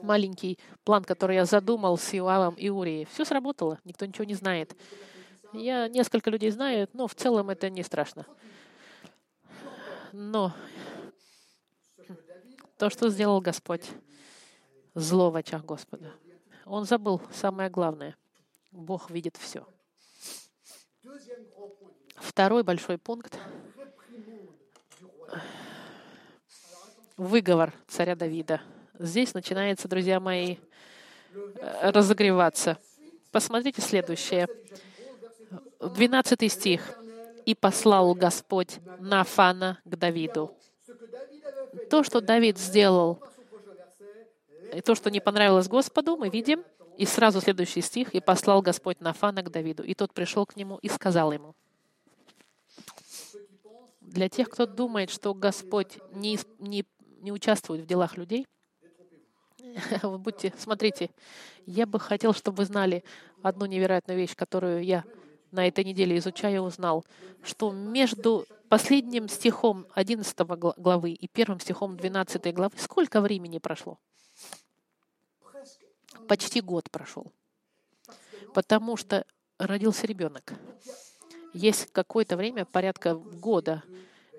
Маленький 0.00 0.58
план, 0.82 1.04
который 1.04 1.36
я 1.36 1.44
задумал 1.44 1.98
с 1.98 2.14
Иоавом 2.14 2.54
и 2.54 2.70
Урией, 2.70 3.04
все 3.04 3.26
сработало, 3.26 3.78
никто 3.84 4.06
ничего 4.06 4.24
не 4.24 4.32
знает. 4.32 4.74
Я 5.52 5.88
несколько 5.88 6.30
людей 6.30 6.50
знаю, 6.50 6.88
но 6.94 7.06
в 7.06 7.14
целом 7.14 7.50
это 7.50 7.68
не 7.68 7.82
страшно. 7.82 8.24
Но 10.12 10.54
то, 12.78 12.88
что 12.88 13.10
сделал 13.10 13.42
Господь, 13.42 13.86
зло 14.94 15.30
в 15.30 15.36
очах 15.36 15.66
Господа. 15.66 16.14
Он 16.64 16.86
забыл 16.86 17.20
самое 17.30 17.68
главное. 17.68 18.16
Бог 18.72 19.10
видит 19.10 19.36
все. 19.36 19.66
Второй 22.16 22.62
большой 22.62 22.96
пункт— 22.96 23.38
выговор 27.16 27.72
царя 27.88 28.16
Давида. 28.16 28.60
Здесь 28.98 29.34
начинается, 29.34 29.88
друзья 29.88 30.20
мои, 30.20 30.56
э, 31.34 31.90
разогреваться. 31.90 32.78
Посмотрите 33.30 33.80
следующее. 33.80 34.46
12 35.80 36.48
стих. 36.48 36.98
«И 37.44 37.54
послал 37.54 38.14
Господь 38.14 38.78
Нафана 39.00 39.78
к 39.84 39.96
Давиду». 39.96 40.56
То, 41.90 42.02
что 42.02 42.22
Давид 42.22 42.56
сделал, 42.58 43.22
и 44.72 44.80
то, 44.80 44.94
что 44.94 45.10
не 45.10 45.20
понравилось 45.20 45.68
Господу, 45.68 46.16
мы 46.16 46.30
видим. 46.30 46.64
И 46.96 47.04
сразу 47.04 47.40
следующий 47.40 47.82
стих. 47.82 48.14
«И 48.14 48.20
послал 48.20 48.62
Господь 48.62 49.00
Нафана 49.00 49.42
к 49.42 49.50
Давиду». 49.50 49.82
И 49.82 49.94
тот 49.94 50.14
пришел 50.14 50.46
к 50.46 50.56
нему 50.56 50.78
и 50.78 50.88
сказал 50.88 51.32
ему. 51.32 51.54
Для 54.14 54.28
тех, 54.28 54.48
кто 54.48 54.64
думает, 54.64 55.10
что 55.10 55.34
Господь 55.34 55.98
не, 56.12 56.38
не, 56.60 56.84
не 57.20 57.32
участвует 57.32 57.82
в 57.82 57.86
делах 57.86 58.16
людей, 58.16 58.46
вы 60.04 60.18
будьте, 60.18 60.54
смотрите, 60.56 61.10
я 61.66 61.84
бы 61.84 61.98
хотел, 61.98 62.32
чтобы 62.32 62.58
вы 62.58 62.64
знали 62.64 63.02
одну 63.42 63.66
невероятную 63.66 64.16
вещь, 64.16 64.36
которую 64.36 64.84
я 64.84 65.02
на 65.50 65.66
этой 65.66 65.82
неделе 65.82 66.16
изучая 66.18 66.60
узнал, 66.60 67.04
что 67.42 67.72
между 67.72 68.46
последним 68.68 69.28
стихом 69.28 69.84
11 69.94 70.36
главы 70.76 71.10
и 71.10 71.26
первым 71.26 71.58
стихом 71.58 71.96
12 71.96 72.54
главы 72.54 72.74
сколько 72.78 73.20
времени 73.20 73.58
прошло? 73.58 73.98
Почти 76.28 76.60
год 76.60 76.88
прошел. 76.88 77.32
Потому 78.54 78.96
что 78.96 79.26
родился 79.58 80.06
ребенок 80.06 80.52
есть 81.54 81.90
какое-то 81.92 82.36
время, 82.36 82.64
порядка 82.64 83.14
года 83.14 83.82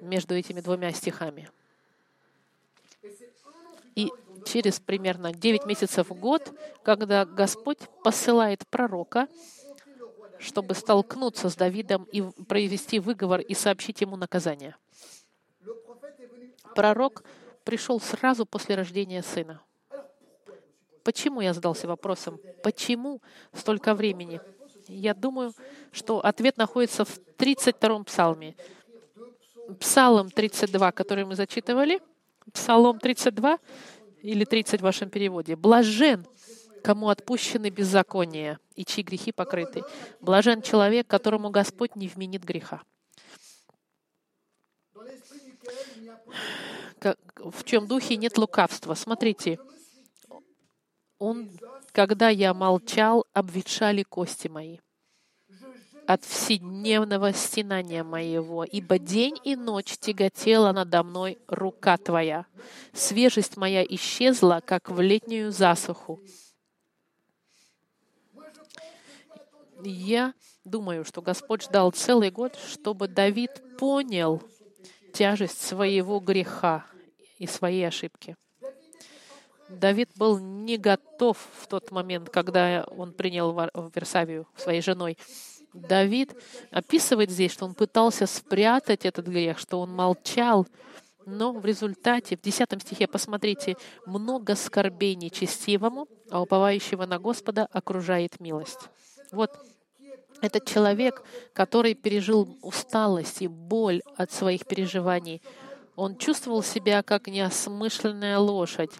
между 0.01 0.35
этими 0.35 0.61
двумя 0.61 0.91
стихами. 0.91 1.49
И 3.95 4.11
через 4.45 4.79
примерно 4.79 5.33
9 5.33 5.65
месяцев 5.65 6.09
в 6.09 6.13
год, 6.13 6.53
когда 6.83 7.25
Господь 7.25 7.79
посылает 8.03 8.67
пророка, 8.67 9.27
чтобы 10.37 10.75
столкнуться 10.75 11.49
с 11.49 11.55
Давидом 11.55 12.03
и 12.11 12.21
провести 12.21 12.99
выговор 12.99 13.39
и 13.39 13.53
сообщить 13.53 14.01
ему 14.01 14.17
наказание. 14.17 14.75
Пророк 16.75 17.23
пришел 17.63 17.99
сразу 18.01 18.45
после 18.45 18.75
рождения 18.75 19.23
сына. 19.23 19.61
Почему 21.03 21.39
я 21.39 21.53
задался 21.53 21.87
вопросом, 21.87 22.39
почему 22.63 23.21
столько 23.53 23.93
времени? 23.93 24.41
Я 24.87 25.13
думаю, 25.13 25.53
что 25.91 26.19
ответ 26.19 26.57
находится 26.57 27.05
в 27.05 27.19
32-м 27.37 28.05
псалме. 28.05 28.55
Псалом 29.79 30.29
32, 30.29 30.91
который 30.91 31.25
мы 31.25 31.35
зачитывали, 31.35 31.99
Псалом 32.53 32.99
32 32.99 33.59
или 34.21 34.45
30 34.45 34.79
в 34.79 34.83
вашем 34.83 35.09
переводе. 35.09 35.55
«Блажен, 35.55 36.25
кому 36.83 37.09
отпущены 37.09 37.69
беззакония 37.69 38.59
и 38.75 38.85
чьи 38.85 39.03
грехи 39.03 39.31
покрыты. 39.31 39.83
Блажен 40.21 40.61
человек, 40.61 41.07
которому 41.07 41.49
Господь 41.49 41.95
не 41.95 42.07
вменит 42.07 42.43
греха». 42.43 42.81
В 47.37 47.63
чем 47.63 47.87
духе 47.87 48.17
нет 48.17 48.37
лукавства. 48.37 48.93
Смотрите, 48.93 49.59
он 51.17 51.49
когда 51.95 52.27
я 52.27 52.53
молчал, 52.53 53.25
обветшали 53.31 54.03
кости 54.03 54.49
мои 54.49 54.79
от 56.07 56.23
вседневного 56.25 57.31
стенания 57.33 58.03
моего, 58.03 58.65
ибо 58.65 58.99
день 58.99 59.39
и 59.43 59.55
ночь 59.55 59.97
тяготела 59.97 60.73
надо 60.73 61.03
мной 61.03 61.39
рука 61.47 61.97
Твоя. 61.97 62.45
Свежесть 62.93 63.55
моя 63.55 63.83
исчезла, 63.83 64.61
как 64.63 64.91
в 64.91 64.99
летнюю 64.99 65.51
засуху. 65.51 66.21
Я 69.81 70.33
думаю, 70.65 71.05
что 71.05 71.21
Господь 71.21 71.63
ждал 71.63 71.91
целый 71.91 72.29
год, 72.29 72.55
чтобы 72.55 73.07
Давид 73.07 73.77
понял 73.79 74.43
тяжесть 75.13 75.61
своего 75.61 76.19
греха 76.19 76.85
и 77.39 77.47
своей 77.47 77.87
ошибки. 77.87 78.35
Давид 79.69 80.09
был 80.15 80.37
не 80.39 80.77
готов 80.77 81.37
в 81.59 81.67
тот 81.67 81.91
момент, 81.91 82.29
когда 82.29 82.85
он 82.89 83.13
принял 83.13 83.53
Версавию 83.93 84.47
своей 84.55 84.81
женой. 84.81 85.17
Давид 85.73 86.35
описывает 86.71 87.29
здесь, 87.29 87.51
что 87.51 87.65
он 87.65 87.73
пытался 87.73 88.27
спрятать 88.27 89.05
этот 89.05 89.27
грех, 89.27 89.59
что 89.59 89.81
он 89.81 89.91
молчал, 89.91 90.67
но 91.25 91.51
в 91.51 91.65
результате, 91.65 92.37
в 92.37 92.41
10 92.41 92.81
стихе, 92.81 93.07
посмотрите, 93.07 93.75
много 94.05 94.55
скорбей 94.55 95.15
нечестивому, 95.15 96.07
а 96.29 96.41
уповающего 96.41 97.05
на 97.05 97.19
Господа 97.19 97.67
окружает 97.71 98.39
милость. 98.39 98.89
Вот 99.31 99.51
этот 100.41 100.65
человек, 100.65 101.23
который 101.53 101.95
пережил 101.95 102.57
усталость 102.61 103.41
и 103.41 103.47
боль 103.47 104.01
от 104.15 104.31
своих 104.31 104.65
переживаний, 104.65 105.41
он 105.95 106.17
чувствовал 106.17 106.61
себя 106.61 107.01
как 107.03 107.27
неосмышленная 107.27 108.37
лошадь. 108.37 108.91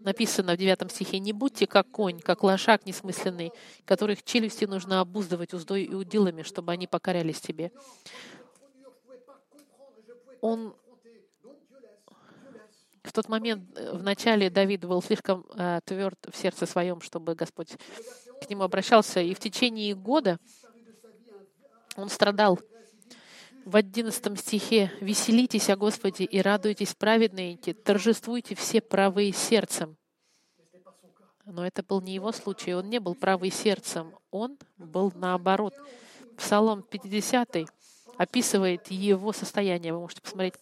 Написано 0.00 0.54
в 0.54 0.56
9 0.56 0.90
стихе, 0.90 1.18
«Не 1.18 1.32
будьте 1.32 1.66
как 1.66 1.90
конь, 1.90 2.20
как 2.20 2.42
лошак 2.42 2.86
несмысленный, 2.86 3.52
которых 3.84 4.22
челюсти 4.22 4.64
нужно 4.64 5.00
обуздывать 5.00 5.54
уздой 5.54 5.84
и 5.84 5.94
удилами, 5.94 6.42
чтобы 6.42 6.72
они 6.72 6.86
покорялись 6.86 7.40
тебе». 7.40 7.72
Он 10.40 10.74
в 13.06 13.12
тот 13.12 13.28
момент, 13.28 13.64
э, 13.76 13.92
в 13.92 14.02
начале 14.02 14.50
Давид 14.50 14.84
был 14.84 15.00
слишком 15.00 15.46
э, 15.54 15.80
тверд 15.84 16.18
в 16.30 16.36
сердце 16.36 16.66
своем, 16.66 17.00
чтобы 17.00 17.34
Господь 17.34 17.76
к 18.42 18.50
нему 18.50 18.64
обращался. 18.64 19.20
И 19.20 19.32
в 19.34 19.38
течение 19.38 19.94
года 19.94 20.38
он 21.96 22.08
страдал. 22.08 22.58
В 23.66 23.74
одиннадцатом 23.74 24.36
стихе 24.36 24.92
«Веселитесь 25.00 25.70
о 25.70 25.76
Господе 25.76 26.22
и 26.22 26.40
радуйтесь 26.40 26.94
праведные, 26.94 27.56
торжествуйте 27.56 28.54
все 28.54 28.80
правые 28.80 29.32
сердцем». 29.32 29.96
Но 31.44 31.66
это 31.66 31.82
был 31.82 32.00
не 32.00 32.14
его 32.14 32.30
случай, 32.30 32.74
он 32.74 32.88
не 32.88 33.00
был 33.00 33.16
правый 33.16 33.50
сердцем, 33.50 34.14
он 34.30 34.56
был 34.76 35.12
наоборот. 35.16 35.74
Псалом 36.36 36.84
50 36.84 37.68
описывает 38.16 38.86
его 38.86 39.32
состояние, 39.32 39.92
вы 39.92 39.98
можете 39.98 40.22
посмотреть. 40.22 40.54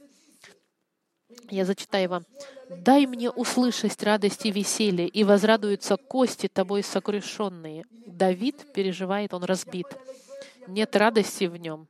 Я 1.51 1.67
зачитаю 1.67 2.09
вам. 2.09 2.25
«Дай 2.71 3.05
мне 3.05 3.29
услышать 3.29 4.03
радость 4.03 4.47
и 4.47 4.51
веселье, 4.51 5.07
и 5.07 5.25
возрадуются 5.25 5.99
кости 5.99 6.49
тобой 6.49 6.83
сокрушенные». 6.83 7.85
Давид 8.07 8.73
переживает, 8.73 9.35
он 9.35 9.45
разбит. 9.45 9.89
Нет 10.67 10.97
радости 10.97 11.45
в 11.45 11.59
нем. 11.59 11.87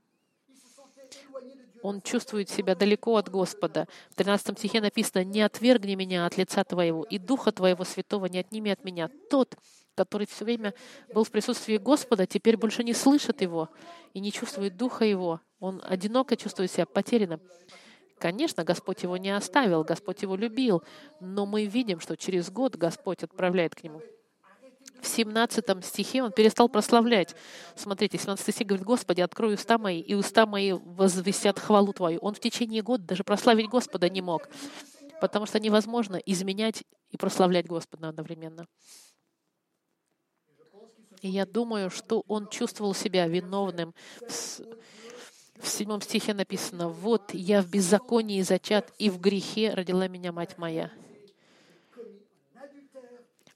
Он 1.85 2.01
чувствует 2.01 2.49
себя 2.49 2.75
далеко 2.75 3.19
от 3.19 3.29
Господа. 3.29 3.87
В 4.09 4.15
13 4.15 4.59
стихе 4.59 4.81
написано, 4.81 5.23
«Не 5.23 5.43
отвергни 5.43 5.97
меня 5.97 6.25
от 6.25 6.39
лица 6.39 6.65
Твоего, 6.65 7.03
и 7.03 7.19
Духа 7.19 7.53
Твоего 7.53 7.85
Святого 7.85 8.25
не 8.25 8.39
отними 8.39 8.71
от 8.71 8.85
меня». 8.85 9.11
Тот, 9.29 9.55
который 9.95 10.27
все 10.27 10.47
время 10.47 10.73
был 11.13 11.25
в 11.25 11.31
присутствии 11.31 11.77
Господа, 11.77 12.27
теперь 12.27 12.57
больше 12.57 12.85
не 12.85 12.95
слышит 12.95 13.43
Его 13.43 13.69
и 14.15 14.21
не 14.21 14.33
чувствует 14.33 14.79
Духа 14.79 15.05
Его. 15.05 15.43
Он 15.61 15.83
одиноко 15.85 16.39
чувствует 16.39 16.71
себя 16.71 16.87
потерянным. 16.87 17.43
Конечно, 18.19 18.65
Господь 18.65 19.03
его 19.03 19.19
не 19.19 19.37
оставил, 19.37 19.85
Господь 19.85 20.23
его 20.23 20.37
любил, 20.37 20.83
но 21.21 21.45
мы 21.45 21.67
видим, 21.67 22.01
что 22.01 22.17
через 22.17 22.51
год 22.51 22.77
Господь 22.77 23.23
отправляет 23.23 23.75
к 23.75 23.83
нему. 23.83 24.01
В 25.15 25.17
17 25.17 25.85
стихе 25.85 26.25
он 26.25 26.33
перестал 26.33 26.69
прославлять. 26.69 27.37
Смотрите, 27.77 28.19
17 28.19 28.53
стих 28.53 28.67
говорит, 28.67 28.85
«Господи, 28.85 29.21
открой 29.21 29.55
уста 29.55 29.79
мои, 29.79 30.01
и 30.01 30.15
уста 30.15 30.45
мои 30.45 30.73
возвестят 30.73 31.61
хвалу 31.61 31.93
Твою». 31.93 32.19
Он 32.19 32.35
в 32.35 32.41
течение 32.41 32.83
года 32.83 33.05
даже 33.05 33.23
прославить 33.23 33.69
Господа 33.69 34.09
не 34.09 34.23
мог, 34.23 34.49
потому 35.21 35.47
что 35.47 35.61
невозможно 35.61 36.17
изменять 36.17 36.83
и 37.11 37.17
прославлять 37.17 37.69
Господа 37.69 38.09
одновременно. 38.09 38.67
И 41.23 41.29
я 41.29 41.47
думаю, 41.47 41.91
что 41.91 42.25
он 42.27 42.49
чувствовал 42.49 42.93
себя 42.93 43.29
виновным 43.29 43.95
в 44.21 45.69
седьмом 45.69 46.01
стихе 46.01 46.35
написано, 46.35 46.89
«Вот 46.89 47.33
я 47.33 47.63
в 47.63 47.71
беззаконии 47.71 48.43
зачат, 48.43 48.93
и 48.99 49.11
в 49.11 49.21
грехе 49.21 49.75
родила 49.75 50.09
меня 50.09 50.33
мать 50.33 50.59
моя». 50.59 50.91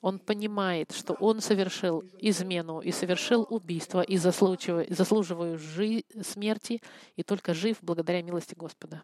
Он 0.01 0.19
понимает, 0.21 0.93
что 0.93 1.15
он 1.15 1.41
совершил 1.41 2.05
измену 2.21 2.81
и 2.81 2.93
совершил 2.93 3.47
убийство 3.51 4.01
и 4.01 4.17
заслуживаю, 4.17 4.87
заслуживаю 4.89 5.59
жи- 5.59 6.05
смерти, 6.23 6.81
и 7.17 7.23
только 7.25 7.53
жив 7.53 7.79
благодаря 7.83 8.23
милости 8.23 8.55
Господа. 8.55 9.03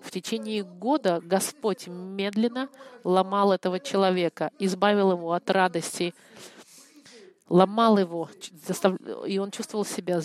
В 0.00 0.10
течение 0.10 0.62
года 0.62 1.20
Господь 1.24 1.88
медленно 1.88 2.68
ломал 3.04 3.52
этого 3.52 3.80
человека, 3.80 4.50
избавил 4.58 5.12
его 5.12 5.32
от 5.32 5.50
радости, 5.50 6.14
ломал 7.48 7.98
его, 7.98 8.28
и 9.26 9.38
он 9.38 9.50
чувствовал 9.50 9.84
себя 9.84 10.20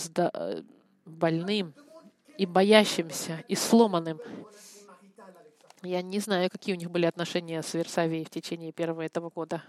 больным 1.06 1.74
и 2.38 2.45
боящимся, 2.45 3.43
и 3.47 3.56
сломанным. 3.56 4.20
Я 5.82 6.02
не 6.02 6.20
знаю, 6.20 6.50
какие 6.50 6.76
у 6.76 6.78
них 6.78 6.92
были 6.92 7.06
отношения 7.06 7.62
с 7.62 7.74
Версавией 7.74 8.26
в 8.26 8.30
течение 8.30 8.72
первого 8.74 9.02
этого 9.02 9.30
года. 9.30 9.64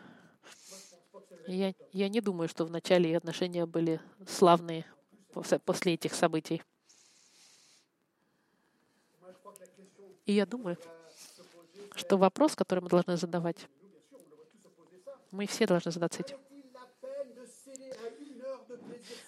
Я, 1.47 1.73
я 1.93 2.09
не 2.09 2.21
думаю, 2.21 2.49
что 2.49 2.65
вначале 2.65 3.17
отношения 3.17 3.65
были 3.65 4.01
славные 4.27 4.85
после 5.65 5.95
этих 5.95 6.15
событий. 6.15 6.63
И 10.27 10.33
я 10.33 10.47
думаю, 10.47 10.77
что 11.95 12.17
вопрос, 12.17 12.55
который 12.55 12.81
мы 12.81 12.89
должны 12.89 13.17
задавать, 13.17 13.69
мы 15.31 15.47
все 15.47 15.67
должны 15.67 15.93
задаться 15.93 16.21
этим. 16.23 16.39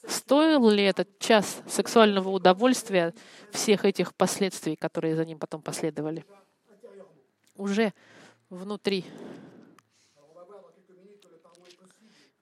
Стоил 0.06 0.68
ли 0.68 0.84
этот 0.84 1.18
час 1.18 1.62
сексуального 1.68 2.28
удовольствия 2.28 3.14
всех 3.50 3.84
этих 3.84 4.14
последствий, 4.14 4.76
которые 4.76 5.16
за 5.16 5.24
ним 5.24 5.38
потом 5.38 5.62
последовали? 5.62 6.24
Уже 7.54 7.92
внутри. 8.50 9.04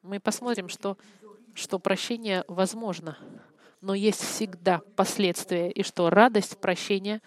Мы 0.02 0.18
посмотрим, 0.18 0.68
что, 0.68 0.96
что 1.54 1.78
прощение 1.78 2.44
возможно, 2.48 3.18
но 3.80 3.94
есть 3.94 4.22
всегда 4.22 4.80
последствия, 4.96 5.70
и 5.70 5.82
что 5.82 6.08
радость 6.10 6.58
прощения 6.58 7.20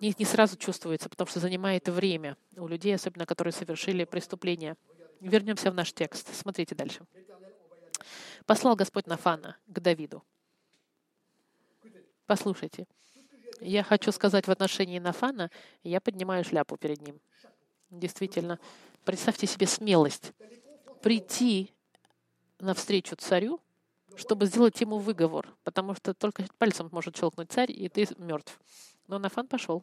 не, 0.00 0.14
не 0.18 0.24
сразу 0.24 0.56
чувствуется, 0.56 1.08
потому 1.08 1.28
что 1.28 1.40
занимает 1.40 1.88
время 1.88 2.36
у 2.56 2.66
людей, 2.66 2.94
особенно 2.94 3.26
которые 3.26 3.52
совершили 3.52 4.04
преступление. 4.04 4.76
Вернемся 5.20 5.70
в 5.70 5.74
наш 5.74 5.92
текст. 5.92 6.34
Смотрите 6.34 6.74
дальше 6.74 7.06
послал 8.46 8.76
Господь 8.76 9.06
Нафана 9.06 9.56
к 9.66 9.80
Давиду. 9.80 10.22
Послушайте, 12.26 12.86
я 13.64 13.82
хочу 13.82 14.12
сказать 14.12 14.46
в 14.46 14.50
отношении 14.50 14.98
Нафана, 14.98 15.50
я 15.82 16.00
поднимаю 16.00 16.44
шляпу 16.44 16.76
перед 16.76 17.00
ним. 17.00 17.18
Действительно, 17.90 18.58
представьте 19.04 19.46
себе 19.46 19.66
смелость 19.66 20.32
прийти 21.02 21.70
навстречу 22.60 23.16
царю, 23.16 23.60
чтобы 24.16 24.46
сделать 24.46 24.80
ему 24.80 24.98
выговор, 24.98 25.48
потому 25.64 25.94
что 25.94 26.14
только 26.14 26.44
пальцем 26.58 26.88
может 26.92 27.16
щелкнуть 27.16 27.50
царь, 27.50 27.72
и 27.72 27.88
ты 27.88 28.06
мертв. 28.18 28.58
Но 29.08 29.18
Нафан 29.18 29.46
пошел. 29.46 29.82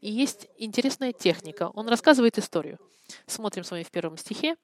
И 0.00 0.10
есть 0.10 0.48
интересная 0.58 1.12
техника. 1.12 1.70
Он 1.74 1.88
рассказывает 1.88 2.38
историю. 2.38 2.78
Смотрим 3.26 3.64
с 3.64 3.70
вами 3.70 3.82
в 3.82 3.90
первом 3.90 4.16
стихе. 4.16 4.56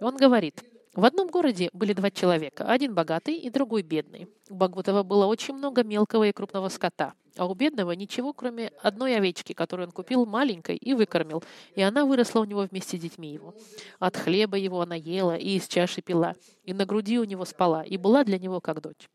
Он 0.00 0.16
говорит, 0.16 0.62
в 0.94 1.04
одном 1.04 1.28
городе 1.28 1.70
были 1.72 1.92
два 1.92 2.10
человека, 2.10 2.66
один 2.66 2.94
богатый 2.94 3.34
и 3.34 3.50
другой 3.50 3.82
бедный. 3.82 4.28
У 4.48 4.54
богатого 4.54 5.02
было 5.02 5.26
очень 5.26 5.54
много 5.54 5.82
мелкого 5.82 6.24
и 6.24 6.32
крупного 6.32 6.68
скота, 6.68 7.14
а 7.36 7.46
у 7.46 7.54
бедного 7.54 7.92
ничего, 7.92 8.32
кроме 8.32 8.68
одной 8.80 9.16
овечки, 9.16 9.54
которую 9.54 9.88
он 9.88 9.92
купил 9.92 10.24
маленькой 10.24 10.76
и 10.76 10.94
выкормил, 10.94 11.42
и 11.74 11.82
она 11.82 12.04
выросла 12.04 12.40
у 12.40 12.44
него 12.44 12.62
вместе 12.62 12.96
с 12.96 13.00
детьми 13.00 13.32
его. 13.32 13.54
От 13.98 14.16
хлеба 14.16 14.56
его 14.56 14.80
она 14.80 14.94
ела 14.94 15.36
и 15.36 15.56
из 15.56 15.66
чаши 15.66 16.00
пила, 16.00 16.34
и 16.62 16.72
на 16.72 16.86
груди 16.86 17.18
у 17.18 17.24
него 17.24 17.44
спала, 17.44 17.82
и 17.82 17.96
была 17.96 18.22
для 18.22 18.38
него 18.38 18.60
как 18.60 18.80
дочь. 18.80 19.10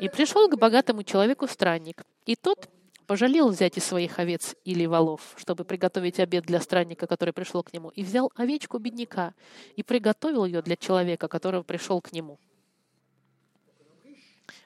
И 0.00 0.08
пришел 0.08 0.48
к 0.50 0.58
богатому 0.58 1.02
человеку 1.02 1.46
странник, 1.46 2.02
и 2.26 2.36
тот 2.36 2.68
пожалел 3.08 3.48
взять 3.48 3.78
из 3.78 3.84
своих 3.84 4.18
овец 4.18 4.54
или 4.64 4.84
волов, 4.84 5.34
чтобы 5.38 5.64
приготовить 5.64 6.20
обед 6.20 6.44
для 6.44 6.60
странника, 6.60 7.06
который 7.06 7.32
пришел 7.32 7.62
к 7.62 7.72
нему, 7.72 7.88
и 7.88 8.04
взял 8.04 8.30
овечку 8.36 8.78
бедняка 8.78 9.32
и 9.76 9.82
приготовил 9.82 10.44
ее 10.44 10.60
для 10.60 10.76
человека, 10.76 11.26
который 11.26 11.64
пришел 11.64 12.02
к 12.02 12.12
нему. 12.12 12.38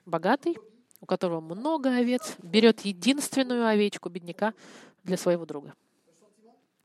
Богатый, 0.04 0.56
у 1.00 1.06
которого 1.06 1.40
много 1.40 1.94
овец, 1.94 2.34
берет 2.42 2.80
единственную 2.80 3.64
овечку 3.64 4.08
бедняка 4.08 4.54
для 5.04 5.16
своего 5.16 5.46
друга. 5.46 5.74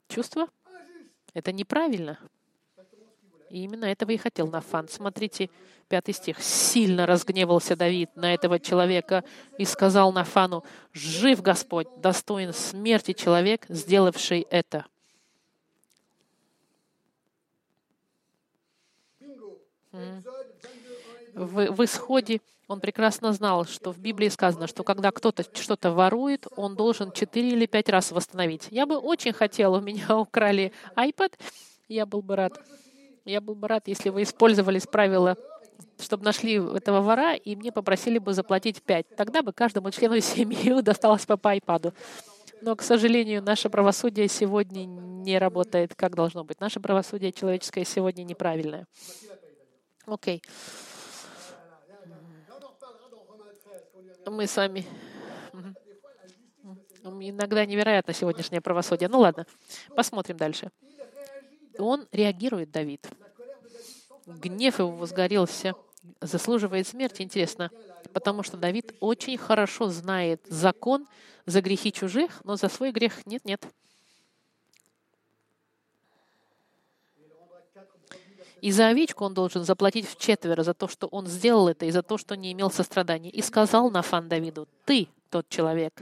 Чувство? 0.09 0.49
Это 1.33 1.51
неправильно. 1.51 2.19
И 3.49 3.63
именно 3.63 3.85
этого 3.85 4.11
и 4.11 4.17
хотел 4.17 4.47
Нафан. 4.47 4.89
Смотрите, 4.89 5.49
пятый 5.87 6.13
стих. 6.13 6.41
«Сильно 6.41 7.05
разгневался 7.05 7.75
Давид 7.75 8.15
на 8.15 8.33
этого 8.33 8.59
человека 8.59 9.23
и 9.57 9.65
сказал 9.65 10.11
Нафану, 10.11 10.63
«Жив 10.93 11.41
Господь, 11.41 11.87
достоин 11.97 12.53
смерти 12.53 13.13
человек, 13.13 13.65
сделавший 13.69 14.41
это». 14.49 14.85
В, 21.33 21.71
в 21.71 21.85
исходе 21.85 22.41
он 22.67 22.79
прекрасно 22.79 23.31
знал, 23.31 23.65
что 23.65 23.93
в 23.93 23.99
Библии 23.99 24.27
сказано, 24.27 24.67
что 24.67 24.83
когда 24.83 25.11
кто-то 25.11 25.43
что-то 25.43 25.91
ворует, 25.91 26.47
он 26.55 26.75
должен 26.75 27.11
четыре 27.11 27.49
или 27.49 27.65
пять 27.65 27.89
раз 27.89 28.11
восстановить. 28.11 28.67
Я 28.71 28.85
бы 28.85 28.97
очень 28.97 29.33
хотела, 29.33 29.77
у 29.77 29.81
меня 29.81 30.17
украли 30.17 30.73
iPad, 30.95 31.33
я 31.87 32.05
был 32.05 32.21
бы 32.21 32.35
рад 32.35 32.59
Я 33.27 33.41
был 33.41 33.55
бы 33.55 33.67
рад, 33.67 33.89
если 33.89 34.07
вы 34.07 34.23
использовали 34.23 34.79
правила, 34.89 35.35
чтобы 35.99 36.23
нашли 36.23 36.53
этого 36.53 37.01
вора, 37.01 37.35
и 37.35 37.57
мне 37.57 37.73
попросили 37.73 38.19
бы 38.19 38.33
заплатить 38.33 38.81
5. 38.81 39.17
Тогда 39.17 39.41
бы 39.41 39.51
каждому 39.51 39.91
члену 39.91 40.19
семьи 40.21 40.81
досталось 40.81 41.25
по 41.25 41.37
айпаду. 41.43 41.93
Но, 42.61 42.73
к 42.77 42.81
сожалению, 42.81 43.43
наше 43.43 43.69
правосудие 43.69 44.29
сегодня 44.29 44.85
не 44.85 45.37
работает, 45.39 45.93
как 45.93 46.15
должно 46.15 46.45
быть. 46.45 46.61
Наше 46.61 46.79
правосудие 46.79 47.33
человеческое 47.33 47.83
сегодня 47.83 48.23
неправильное. 48.23 48.87
Окей. 50.05 50.41
Мы 54.25 54.47
с 54.47 54.55
вами... 54.55 54.85
Иногда 57.03 57.65
невероятно 57.65 58.13
сегодняшнее 58.13 58.61
правосудие. 58.61 59.09
Ну 59.09 59.19
ладно, 59.19 59.45
посмотрим 59.95 60.37
дальше. 60.37 60.71
Он 61.79 62.07
реагирует, 62.11 62.71
Давид. 62.71 63.07
Гнев 64.27 64.79
его 64.79 64.91
возгорелся, 64.91 65.73
заслуживает 66.19 66.85
смерти. 66.85 67.21
Интересно, 67.21 67.71
потому 68.11 68.43
что 68.43 68.57
Давид 68.57 68.93
очень 68.99 69.37
хорошо 69.37 69.87
знает 69.87 70.41
закон 70.47 71.07
за 71.45 71.61
грехи 71.61 71.93
чужих, 71.93 72.43
но 72.43 72.57
за 72.57 72.67
свой 72.67 72.91
грех 72.91 73.25
нет-нет. 73.25 73.65
И 78.59 78.71
за 78.71 78.87
овечку 78.87 79.23
он 79.23 79.33
должен 79.33 79.63
заплатить 79.63 80.09
в 80.09 80.17
четверо 80.17 80.63
за 80.63 80.73
то, 80.73 80.87
что 80.87 81.07
он 81.07 81.27
сделал 81.27 81.69
это, 81.69 81.85
и 81.85 81.91
за 81.91 82.01
то, 82.01 82.17
что 82.17 82.35
не 82.35 82.51
имел 82.51 82.69
сострадания. 82.69 83.29
И 83.29 83.41
сказал 83.41 83.89
Нафан 83.91 84.27
Давиду, 84.27 84.67
ты 84.83 85.07
тот 85.29 85.47
человек. 85.47 85.93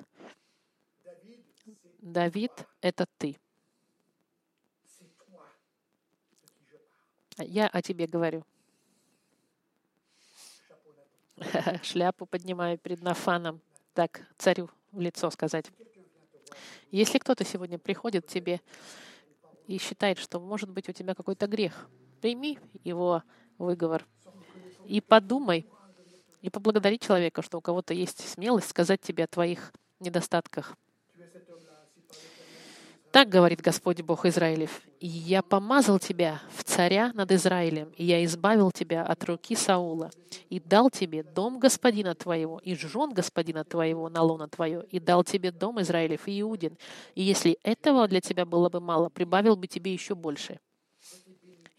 Давид— 2.00 2.52
это 2.82 3.06
ты. 3.18 3.38
Я 7.38 7.68
о 7.68 7.82
тебе 7.82 8.08
говорю. 8.08 8.46
Шляпу 11.84 12.26
поднимаю 12.26 12.78
перед 12.78 13.02
Нафаном. 13.02 13.60
Так, 13.94 14.22
царю 14.38 14.70
в 14.92 15.02
лицо 15.02 15.30
сказать. 15.32 15.66
Если 16.92 17.18
кто-то 17.18 17.44
сегодня 17.44 17.78
приходит 17.78 18.26
к 18.26 18.30
тебе 18.30 18.62
и 19.68 19.78
считает, 19.78 20.18
что 20.18 20.40
может 20.40 20.70
быть 20.70 20.88
у 20.88 20.94
тебя 20.94 21.14
какой-то 21.14 21.48
грех, 21.48 21.90
прими 22.22 22.58
его 22.84 23.24
выговор 23.58 24.06
и 24.86 25.02
подумай, 25.02 25.68
и 26.42 26.50
поблагодари 26.50 27.00
человека, 27.00 27.42
что 27.42 27.58
у 27.58 27.62
кого-то 27.62 27.94
есть 27.94 28.28
смелость 28.30 28.70
сказать 28.70 29.02
тебе 29.02 29.24
о 29.24 29.28
твоих 29.28 29.74
недостатках. 30.00 30.78
Так 33.16 33.30
говорит 33.30 33.62
Господь 33.62 34.02
Бог 34.02 34.26
Израилев. 34.26 34.82
«И 35.00 35.08
я 35.08 35.42
помазал 35.42 36.00
тебя 36.00 36.42
в 36.54 36.66
царя 36.66 37.14
над 37.14 37.32
Израилем, 37.32 37.94
и 37.96 38.04
я 38.04 38.22
избавил 38.26 38.74
тебя 38.74 39.06
от 39.06 39.24
руки 39.24 39.56
Саула, 39.56 40.12
и 40.50 40.60
дал 40.60 40.90
тебе 40.90 41.24
дом 41.24 41.58
господина 41.58 42.14
твоего, 42.14 42.60
и 42.60 42.76
жен 42.76 43.14
господина 43.14 43.64
твоего 43.64 44.10
на 44.10 44.22
лоно 44.22 44.50
твое, 44.50 44.84
и 44.92 45.00
дал 45.00 45.24
тебе 45.24 45.54
дом 45.54 45.80
Израилев 45.80 46.28
и 46.28 46.42
Иудин. 46.42 46.78
И 47.14 47.24
если 47.24 47.58
этого 47.64 48.06
для 48.10 48.20
тебя 48.20 48.46
было 48.46 48.68
бы 48.68 48.82
мало, 48.82 49.08
прибавил 49.08 49.56
бы 49.56 49.68
тебе 49.68 49.94
еще 49.94 50.14
больше. 50.14 50.60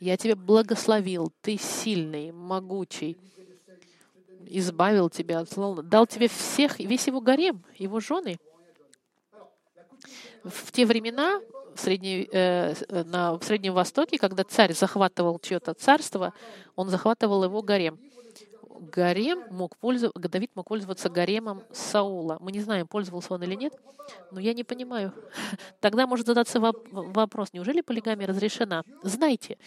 Я 0.01 0.17
тебя 0.17 0.37
благословил, 0.37 1.31
ты 1.43 1.59
сильный, 1.59 2.33
могучий, 2.33 3.19
избавил 4.47 5.11
тебя 5.11 5.41
от 5.41 5.51
зла, 5.51 5.83
дал 5.83 6.07
тебе 6.07 6.29
всех, 6.29 6.79
весь 6.79 7.07
его 7.07 7.21
гарем, 7.21 7.63
его 7.77 8.01
жены— 8.01 8.39
в 10.45 10.73
те 10.73 10.87
времена 10.87 11.41
в, 11.75 11.81
Средней, 11.81 12.29
э, 12.33 12.75
на, 13.05 13.35
в 13.39 13.45
Среднем 13.45 13.75
Востоке, 13.75 14.19
когда 14.19 14.45
царь 14.45 14.73
захватывал 14.73 15.39
чье-то 15.39 15.75
царство, 15.75 16.33
он 16.75 16.89
захватывал 16.89 17.45
его 17.45 17.63
гарем. 17.63 17.99
Гарем 18.79 19.45
мог 19.51 19.77
пользоваться, 19.77 20.29
Давид 20.29 20.51
мог 20.55 20.69
пользоваться 20.69 21.09
гаремом 21.09 21.63
Саула. 21.73 22.39
Мы 22.41 22.53
не 22.53 22.61
знаем, 22.61 22.87
пользовался 22.87 23.35
он 23.35 23.43
или 23.43 23.55
нет, 23.55 23.73
но 24.31 24.41
я 24.41 24.55
не 24.55 24.65
понимаю. 24.65 25.13
Тогда 25.81 26.07
может 26.07 26.27
задаться 26.27 26.61
вопрос, 26.61 27.53
неужели 27.53 27.81
полигамия 27.81 28.27
разрешена? 28.27 28.85
Знайте, 29.03 29.59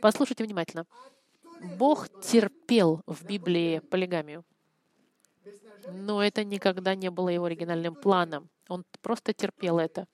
послушайте 0.00 0.44
внимательно. 0.44 0.86
Бог 1.78 2.08
терпел 2.22 3.00
в 3.06 3.24
Библии 3.24 3.78
полигамию, 3.78 4.44
но 5.92 6.22
это 6.22 6.44
никогда 6.44 6.94
не 6.94 7.10
было 7.10 7.28
его 7.28 7.44
оригинальным 7.46 7.94
планом. 7.94 8.48
Он 8.68 8.84
просто 9.02 9.32
терпел 9.32 9.78
это. 9.78 10.06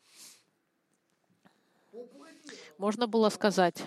Можно 2.79 3.07
было 3.07 3.29
сказать, 3.29 3.83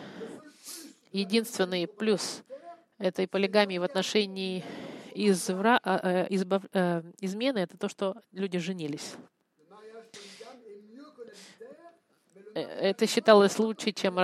единственный 1.11 1.87
плюс 1.87 2.43
этой 2.97 3.27
полигамии 3.27 3.79
в 3.79 3.83
отношении 3.83 4.63
извра, 5.15 5.79
а, 5.83 5.99
э, 6.03 6.27
избав, 6.29 6.63
э, 6.73 7.03
измены— 7.19 7.57
это 7.59 7.77
то, 7.77 7.89
что 7.89 8.15
люди 8.31 8.59
женились. 8.59 9.15
Э, 12.55 12.61
это 12.61 13.07
считалось 13.07 13.57
лучше, 13.59 13.91
чем 13.91 14.17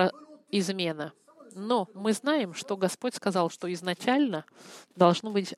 измена. 0.50 1.12
Но 1.52 1.88
мы 1.94 2.12
знаем, 2.12 2.54
что 2.54 2.76
Господь 2.76 3.14
сказал, 3.14 3.50
что 3.50 3.72
изначально 3.72 4.44
должен 4.96 5.32
быть 5.32 5.54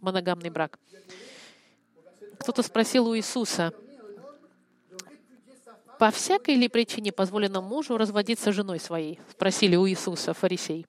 моногамный 0.00 0.50
брак. 0.50 0.78
Кто-то 2.40 2.62
спросил 2.62 3.08
у 3.08 3.16
Иисуса, 3.16 3.72
по 5.98 6.10
всякой 6.10 6.56
ли 6.56 6.68
причине 6.68 7.12
позволено 7.12 7.60
мужу 7.60 7.96
разводиться 7.96 8.52
с 8.52 8.54
женой 8.54 8.80
своей? 8.80 9.20
Спросили 9.30 9.76
у 9.76 9.88
Иисуса 9.88 10.34
фарисей. 10.34 10.86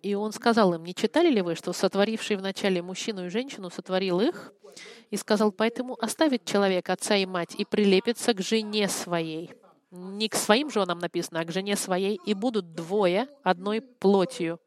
И 0.00 0.14
он 0.14 0.32
сказал 0.32 0.72
им, 0.74 0.84
не 0.84 0.94
читали 0.94 1.28
ли 1.28 1.42
вы, 1.42 1.56
что 1.56 1.72
сотворивший 1.72 2.36
вначале 2.36 2.80
мужчину 2.80 3.26
и 3.26 3.28
женщину 3.28 3.68
сотворил 3.68 4.20
их? 4.20 4.52
И 5.10 5.16
сказал, 5.16 5.50
поэтому 5.50 5.98
оставит 6.00 6.44
человек 6.44 6.88
отца 6.88 7.16
и 7.16 7.26
мать 7.26 7.56
и 7.58 7.64
прилепится 7.64 8.32
к 8.32 8.40
жене 8.40 8.88
своей. 8.88 9.50
Не 9.90 10.28
к 10.28 10.34
своим 10.34 10.70
женам 10.70 10.98
написано, 10.98 11.40
а 11.40 11.44
к 11.44 11.50
жене 11.50 11.76
своей. 11.76 12.20
И 12.26 12.34
будут 12.34 12.74
двое 12.74 13.28
одной 13.42 13.80
плотью. 13.80 14.60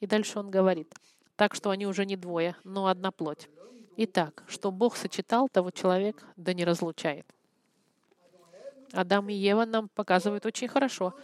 И 0.00 0.06
дальше 0.06 0.38
он 0.38 0.50
говорит, 0.50 0.92
так 1.36 1.54
что 1.54 1.70
они 1.70 1.86
уже 1.86 2.04
не 2.04 2.16
двое, 2.16 2.56
но 2.64 2.86
одна 2.86 3.10
плоть. 3.10 3.48
Итак, 3.96 4.44
что 4.46 4.70
Бог 4.70 4.96
сочетал, 4.96 5.48
того 5.48 5.70
человек 5.70 6.22
да 6.36 6.52
не 6.52 6.64
разлучает. 6.64 7.26
Адам 8.92 9.30
и 9.30 9.34
Ева 9.34 9.64
нам 9.64 9.88
показывают 9.88 10.44
очень 10.44 10.68
хорошо, 10.68 11.14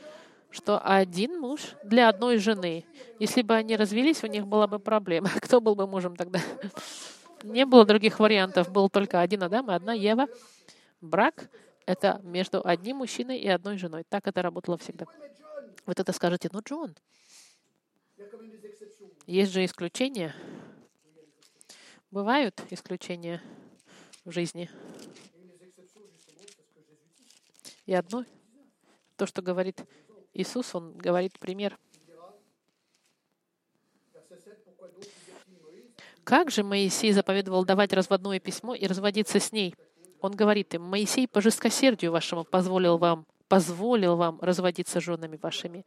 что 0.51 0.79
один 0.79 1.39
муж 1.39 1.75
для 1.85 2.09
одной 2.09 2.39
жены. 2.39 2.85
Если 3.19 3.43
бы 3.43 3.55
они 3.55 3.77
развелись, 3.77 4.25
у 4.25 4.27
них 4.27 4.47
была 4.47 4.67
бы 4.67 4.79
проблема. 4.79 5.29
Кто 5.41 5.61
был 5.61 5.75
бы 5.75 5.87
мужем 5.87 6.17
тогда? 6.17 6.41
Не 7.43 7.67
было 7.67 7.85
других 7.85 8.21
вариантов. 8.21 8.71
Был 8.71 8.89
только 8.89 9.21
один 9.21 9.43
Адам 9.43 9.71
и 9.71 9.75
одна 9.75 9.93
Ева. 9.93 10.27
Брак— 11.01 11.51
это 11.87 12.21
между 12.23 12.67
одним 12.67 12.99
мужчиной 12.99 13.39
и 13.39 13.49
одной 13.49 13.79
женой. 13.79 14.05
Так 14.09 14.27
это 14.27 14.43
работало 14.43 14.79
всегда. 14.79 15.07
Вот 15.87 15.99
это 15.99 16.13
скажете, 16.13 16.49
ну, 16.53 16.61
Джон, 16.61 16.95
есть 19.27 19.53
же 19.53 19.65
исключения. 19.65 20.35
Бывают 22.11 22.61
исключения 22.71 23.43
в 24.25 24.33
жизни. 24.33 24.71
И 27.87 27.95
одно, 27.95 28.25
то, 29.17 29.27
что 29.27 29.43
говорит 29.43 29.83
Иисус, 30.35 30.75
Он 30.75 30.97
говорит 30.97 31.39
пример. 31.39 31.79
Как 36.25 36.51
же 36.51 36.63
Моисей 36.63 37.13
заповедовал 37.13 37.65
давать 37.65 37.93
разводное 37.93 38.39
письмо 38.39 38.75
и 38.75 38.87
разводиться 38.87 39.41
с 39.41 39.51
ней? 39.51 39.75
Он 40.23 40.33
говорит 40.33 40.73
им, 40.75 40.83
Моисей 40.83 41.27
по 41.27 41.41
жесткосердию 41.41 42.13
вашему 42.13 42.45
позволил 42.45 42.97
вам, 42.97 43.27
позволил 43.49 44.17
вам 44.17 44.39
разводиться 44.41 45.01
с 45.01 45.05
женами 45.05 45.37
вашими. 45.43 45.85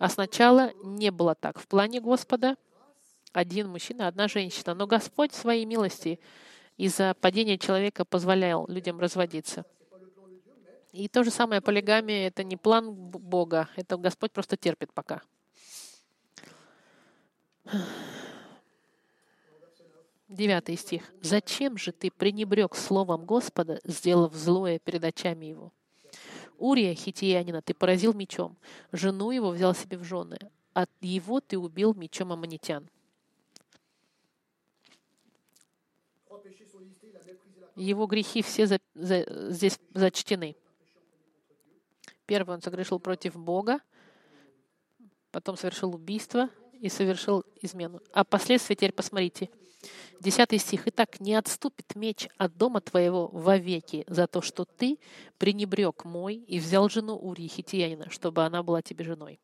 А 0.00 0.08
сначала 0.08 0.72
не 0.82 1.10
было 1.12 1.36
так. 1.36 1.60
В 1.60 1.68
плане 1.68 2.00
Господа 2.00 2.56
один 3.32 3.68
мужчина, 3.68 4.08
одна 4.08 4.26
женщина. 4.26 4.74
Но 4.74 4.88
Господь 4.88 5.32
своей 5.32 5.64
милости 5.64 6.18
из-за 6.76 7.14
падения 7.20 7.56
человека 7.56 8.04
позволял 8.04 8.66
людям 8.66 8.98
разводиться. 8.98 9.64
И 10.90 11.06
то 11.08 11.22
же 11.22 11.30
самое 11.30 11.60
полигамия— 11.60 12.26
это 12.28 12.42
не 12.42 12.56
план 12.56 12.92
Бога, 12.92 13.68
это 13.76 13.96
Господь 13.96 14.32
просто 14.32 14.56
терпит 14.56 14.92
пока. 14.92 15.22
Девятый 20.28 20.76
стих. 20.76 21.12
«Зачем 21.20 21.76
же 21.76 21.92
ты 21.92 22.10
пренебрег 22.10 22.74
словом 22.74 23.26
Господа, 23.26 23.80
сделав 23.84 24.34
злое 24.34 24.78
перед 24.78 25.04
очами 25.04 25.46
его? 25.46 25.72
Урия, 26.56 26.94
хитиянина, 26.94 27.60
ты 27.60 27.74
поразил 27.74 28.14
мечом, 28.14 28.56
жену 28.90 29.32
его 29.32 29.50
взял 29.50 29.74
себе 29.74 29.98
в 29.98 30.04
жены, 30.04 30.38
от 30.72 30.90
его 31.00 31.40
ты 31.40 31.58
убил 31.58 31.94
мечом 31.94 32.32
аммонитян». 32.32 32.88
Его 37.76 38.06
грехи 38.06 38.40
все 38.42 38.66
за, 38.66 38.78
за, 38.94 39.50
здесь 39.50 39.80
зачтены. 39.92 40.56
Первый 42.24 42.54
он 42.54 42.62
согрешил 42.62 43.00
против 43.00 43.36
Бога, 43.36 43.80
потом 45.32 45.56
совершил 45.56 45.94
убийство 45.94 46.48
и 46.80 46.88
совершил 46.88 47.44
измену. 47.60 48.00
А 48.12 48.24
последствия 48.24 48.76
теперь 48.76 48.92
посмотрите. 48.92 49.50
Десятый 50.20 50.58
стих. 50.58 50.86
«Итак, 50.86 51.20
не 51.20 51.34
отступит 51.34 51.94
меч 51.94 52.28
от 52.38 52.56
дома 52.56 52.80
твоего 52.80 53.28
вовеки 53.28 54.04
за 54.06 54.26
то, 54.26 54.40
что 54.42 54.64
ты 54.64 54.98
пренебрег 55.38 56.04
мой 56.04 56.36
и 56.36 56.58
взял 56.58 56.88
жену 56.88 57.16
Урии 57.16 57.48
Хитиянина, 57.48 58.10
чтобы 58.10 58.44
она 58.44 58.62
была 58.62 58.82
тебе 58.82 59.04
женой». 59.04 59.40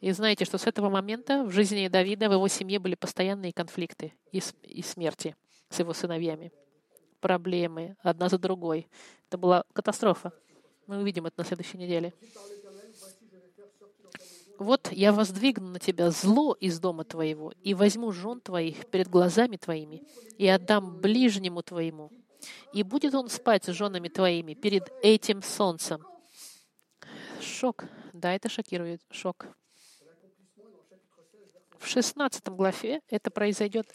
И 0.00 0.10
знаете, 0.12 0.46
что 0.46 0.56
с 0.56 0.66
этого 0.66 0.88
момента 0.88 1.44
в 1.44 1.50
жизни 1.50 1.86
Давида, 1.88 2.30
в 2.30 2.32
его 2.32 2.48
семье 2.48 2.78
были 2.78 2.94
постоянные 2.94 3.52
конфликты 3.52 4.14
и, 4.32 4.40
смерти 4.82 5.36
с 5.68 5.78
его 5.78 5.92
сыновьями. 5.92 6.52
Проблемы 7.20 7.96
одна 8.00 8.30
за 8.30 8.38
другой. 8.38 8.88
Это 9.28 9.36
была 9.36 9.64
катастрофа. 9.74 10.32
Мы 10.86 10.98
увидим 10.98 11.26
это 11.26 11.34
на 11.38 11.44
следующей 11.44 11.76
неделе. 11.76 12.14
Вот 14.60 14.92
я 14.92 15.14
воздвигну 15.14 15.68
на 15.68 15.78
тебя 15.78 16.10
зло 16.10 16.52
из 16.52 16.78
дома 16.80 17.04
твоего, 17.04 17.54
и 17.62 17.72
возьму 17.72 18.12
жен 18.12 18.42
твоих 18.42 18.90
перед 18.90 19.08
глазами 19.08 19.56
твоими, 19.56 20.02
и 20.36 20.46
отдам 20.46 21.00
ближнему 21.00 21.62
твоему. 21.62 22.12
И 22.74 22.82
будет 22.82 23.14
он 23.14 23.30
спать 23.30 23.64
с 23.64 23.68
женами 23.68 24.08
твоими 24.08 24.52
перед 24.52 24.92
этим 25.02 25.42
солнцем. 25.42 26.06
Шок. 27.40 27.86
Да, 28.12 28.34
это 28.34 28.50
шокирует. 28.50 29.00
Шок. 29.10 29.46
В 31.78 31.86
16 31.86 32.46
главе 32.48 33.00
это 33.08 33.30
произойдет. 33.30 33.86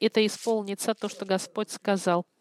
Это 0.00 0.24
исполнится 0.26 0.92
то, 0.92 1.08
что 1.08 1.24
Господь 1.24 1.70
сказал— 1.70 2.26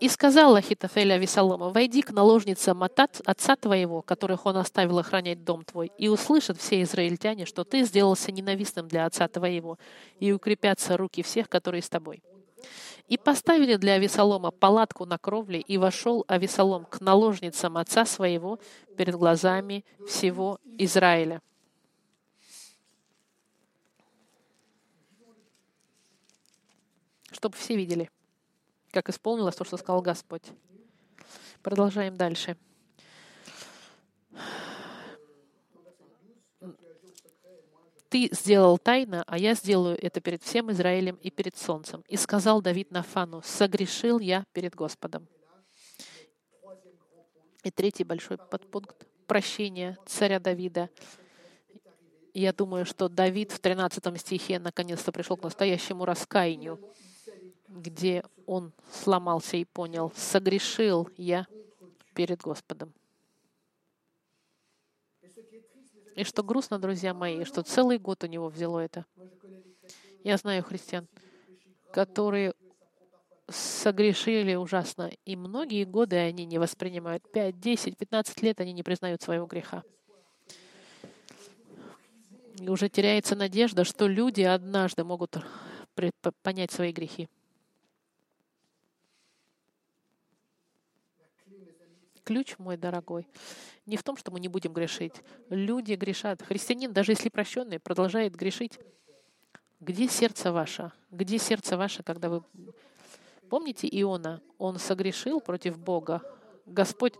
и 0.00 0.08
сказал 0.08 0.54
Ахитофель 0.54 1.12
Авесолома, 1.12 1.70
«Войди 1.70 2.02
к 2.02 2.12
наложницам 2.12 2.82
отца 2.82 3.56
твоего, 3.56 4.02
которых 4.02 4.46
он 4.46 4.56
оставил 4.56 4.98
охранять 4.98 5.44
дом 5.44 5.64
твой, 5.64 5.90
и 5.98 6.08
услышат 6.08 6.58
все 6.58 6.82
израильтяне, 6.82 7.46
что 7.46 7.64
ты 7.64 7.82
сделался 7.84 8.30
ненавистным 8.30 8.86
для 8.86 9.06
отца 9.06 9.26
твоего, 9.26 9.78
и 10.20 10.32
укрепятся 10.32 10.96
руки 10.96 11.22
всех, 11.22 11.48
которые 11.48 11.82
с 11.82 11.88
тобой». 11.88 12.22
И 13.08 13.16
поставили 13.16 13.76
для 13.76 13.94
Авесолома 13.94 14.50
палатку 14.50 15.06
на 15.06 15.18
кровле, 15.18 15.60
и 15.60 15.78
вошел 15.78 16.24
Авесолом 16.28 16.84
к 16.84 17.00
наложницам 17.00 17.76
отца 17.76 18.04
своего 18.04 18.60
перед 18.96 19.14
глазами 19.14 19.84
всего 20.06 20.58
Израиля. 20.76 21.40
Чтобы 27.32 27.56
все 27.56 27.76
видели 27.76 28.10
как 29.02 29.10
исполнилось 29.10 29.54
то, 29.54 29.64
что 29.64 29.76
сказал 29.76 30.02
Господь. 30.02 30.42
Продолжаем 31.62 32.16
дальше. 32.16 32.56
Ты 38.08 38.28
сделал 38.32 38.76
тайно, 38.76 39.22
а 39.28 39.38
я 39.38 39.54
сделаю 39.54 39.96
это 40.02 40.20
перед 40.20 40.42
всем 40.42 40.72
Израилем 40.72 41.16
и 41.22 41.30
перед 41.30 41.56
солнцем. 41.56 42.02
И 42.08 42.16
сказал 42.16 42.60
Давид 42.60 42.90
Нафану, 42.90 43.40
согрешил 43.44 44.18
я 44.18 44.44
перед 44.52 44.74
Господом. 44.74 45.28
И 47.62 47.70
третий 47.70 48.02
большой 48.02 48.38
подпункт— 48.38 49.06
прощение 49.28 49.96
царя 50.06 50.40
Давида. 50.40 50.90
Я 52.34 52.52
думаю, 52.52 52.84
что 52.84 53.08
Давид 53.08 53.52
в 53.52 53.60
13 53.60 54.18
стихе 54.18 54.58
наконец-то 54.58 55.12
пришел 55.12 55.36
к 55.36 55.44
настоящему 55.44 56.04
раскаянию 56.04 56.80
где 57.68 58.24
он 58.46 58.72
сломался 58.92 59.56
и 59.56 59.64
понял, 59.64 60.12
согрешил 60.16 61.08
я 61.16 61.46
перед 62.14 62.40
Господом. 62.40 62.92
И 66.16 66.24
что 66.24 66.42
грустно, 66.42 66.78
друзья 66.78 67.14
мои, 67.14 67.44
что 67.44 67.62
целый 67.62 67.98
год 67.98 68.24
у 68.24 68.26
него 68.26 68.48
взяло 68.48 68.80
это. 68.80 69.06
Я 70.24 70.36
знаю 70.36 70.64
христиан, 70.64 71.06
которые 71.92 72.54
согрешили 73.48 74.54
ужасно, 74.54 75.12
и 75.24 75.36
многие 75.36 75.84
годы 75.84 76.16
они 76.16 76.44
не 76.44 76.58
воспринимают. 76.58 77.22
5, 77.32 77.60
10, 77.60 77.96
15 77.96 78.42
лет 78.42 78.60
они 78.60 78.72
не 78.72 78.82
признают 78.82 79.22
своего 79.22 79.46
греха. 79.46 79.84
И 82.60 82.68
уже 82.68 82.88
теряется 82.88 83.36
надежда, 83.36 83.84
что 83.84 84.08
люди 84.08 84.42
однажды 84.42 85.04
могут 85.04 85.36
понять 86.42 86.72
свои 86.72 86.92
грехи. 86.92 87.28
Ключ, 92.28 92.56
мой 92.58 92.76
дорогой, 92.76 93.26
не 93.86 93.96
в 93.96 94.02
том, 94.02 94.18
что 94.18 94.30
мы 94.30 94.38
не 94.38 94.48
будем 94.48 94.74
грешить. 94.74 95.14
Люди 95.48 95.94
грешат. 95.94 96.42
Христианин, 96.42 96.92
даже 96.92 97.12
если 97.12 97.30
прощенный, 97.30 97.78
продолжает 97.78 98.36
грешить. 98.36 98.78
Где 99.80 100.08
сердце 100.08 100.52
ваше? 100.52 100.92
Где 101.10 101.38
сердце 101.38 101.78
ваше, 101.78 102.02
когда 102.02 102.28
вы... 102.28 102.42
Помните 103.48 103.88
Иона? 103.90 104.42
Он 104.58 104.78
согрешил 104.78 105.40
против 105.40 105.78
Бога. 105.78 106.20
Господь 106.66 107.14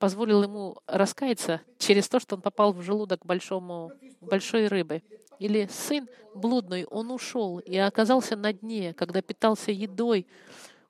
позволил 0.00 0.42
ему 0.42 0.78
раскаяться 0.88 1.60
через 1.78 2.08
то, 2.08 2.18
что 2.18 2.34
он 2.34 2.42
попал 2.42 2.72
в 2.72 2.82
желудок 2.82 3.24
большому, 3.24 3.92
большой 4.20 4.66
рыбы. 4.66 5.04
Или 5.38 5.68
сын 5.70 6.08
блудный, 6.34 6.84
он 6.86 7.12
ушел 7.12 7.60
и 7.60 7.76
оказался 7.76 8.34
на 8.34 8.52
дне, 8.52 8.92
когда 8.92 9.22
питался 9.22 9.70
едой 9.70 10.26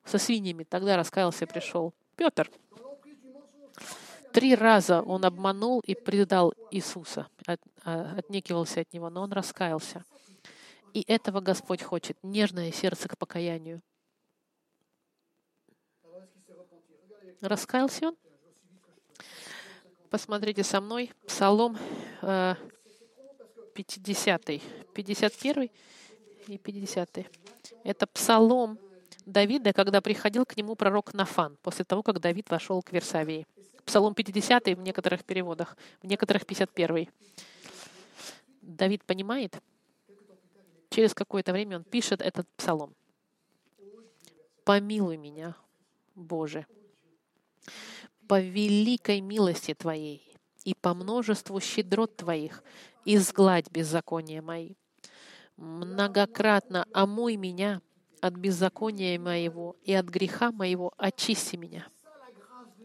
со 0.03 0.17
свиньями. 0.17 0.63
Тогда 0.63 0.97
раскаялся 0.97 1.45
и 1.45 1.47
пришел. 1.47 1.93
Петр. 2.19 2.51
Три 4.33 4.53
раза 4.53 5.01
он 5.01 5.23
обманул 5.23 5.79
и 5.79 5.95
предал 5.95 6.53
Иисуса, 6.69 7.29
от, 7.45 7.61
а, 7.85 8.15
отнекивался 8.17 8.81
от 8.81 8.91
него, 8.91 9.09
но 9.09 9.21
он 9.21 9.31
раскаялся. 9.31 10.03
И 10.93 11.01
этого 11.07 11.39
Господь 11.39 11.81
хочет, 11.81 12.17
нежное 12.21 12.73
сердце 12.73 13.07
к 13.07 13.17
покаянию. 13.17 13.81
Раскаялся 17.39 18.09
он? 18.09 18.17
Посмотрите 20.09 20.65
со 20.65 20.81
мной, 20.81 21.13
Псалом 21.25 21.77
50, 23.73 24.49
э, 24.49 24.59
51 24.93 25.69
и 26.47 26.57
50. 26.57 27.25
Это 27.85 28.07
Псалом 28.07 28.77
Давида, 29.31 29.73
когда 29.73 30.01
приходил 30.01 30.45
к 30.45 30.57
нему 30.57 30.75
пророк 30.75 31.13
Нафан, 31.13 31.57
после 31.61 31.85
того, 31.85 32.03
как 32.03 32.19
Давид 32.19 32.49
вошел 32.49 32.81
к 32.81 32.91
Версавии. 32.91 33.45
Псалом 33.85 34.13
50 34.13 34.65
в 34.65 34.81
некоторых 34.81 35.23
переводах, 35.23 35.77
в 36.01 36.07
некоторых 36.07 36.45
51. 36.45 37.07
Давид 38.61 39.03
понимает, 39.03 39.59
через 40.89 41.13
какое-то 41.13 41.53
время 41.53 41.77
он 41.77 41.83
пишет 41.83 42.21
этот 42.21 42.47
псалом. 42.55 42.95
«Помилуй 44.63 45.17
меня, 45.17 45.55
Боже, 46.15 46.65
по 48.27 48.39
великой 48.39 49.21
милости 49.21 49.73
Твоей 49.73 50.35
и 50.63 50.75
по 50.75 50.93
множеству 50.93 51.59
щедрот 51.59 52.15
Твоих 52.17 52.63
изгладь 53.05 53.71
беззакония 53.71 54.41
мои. 54.41 54.73
Многократно 55.57 56.85
омой 56.93 57.35
меня 57.37 57.81
от 58.21 58.33
беззакония 58.33 59.19
моего 59.19 59.75
и 59.83 59.93
от 59.93 60.05
греха 60.05 60.51
моего 60.51 60.93
очисти 60.97 61.55
меня. 61.55 61.87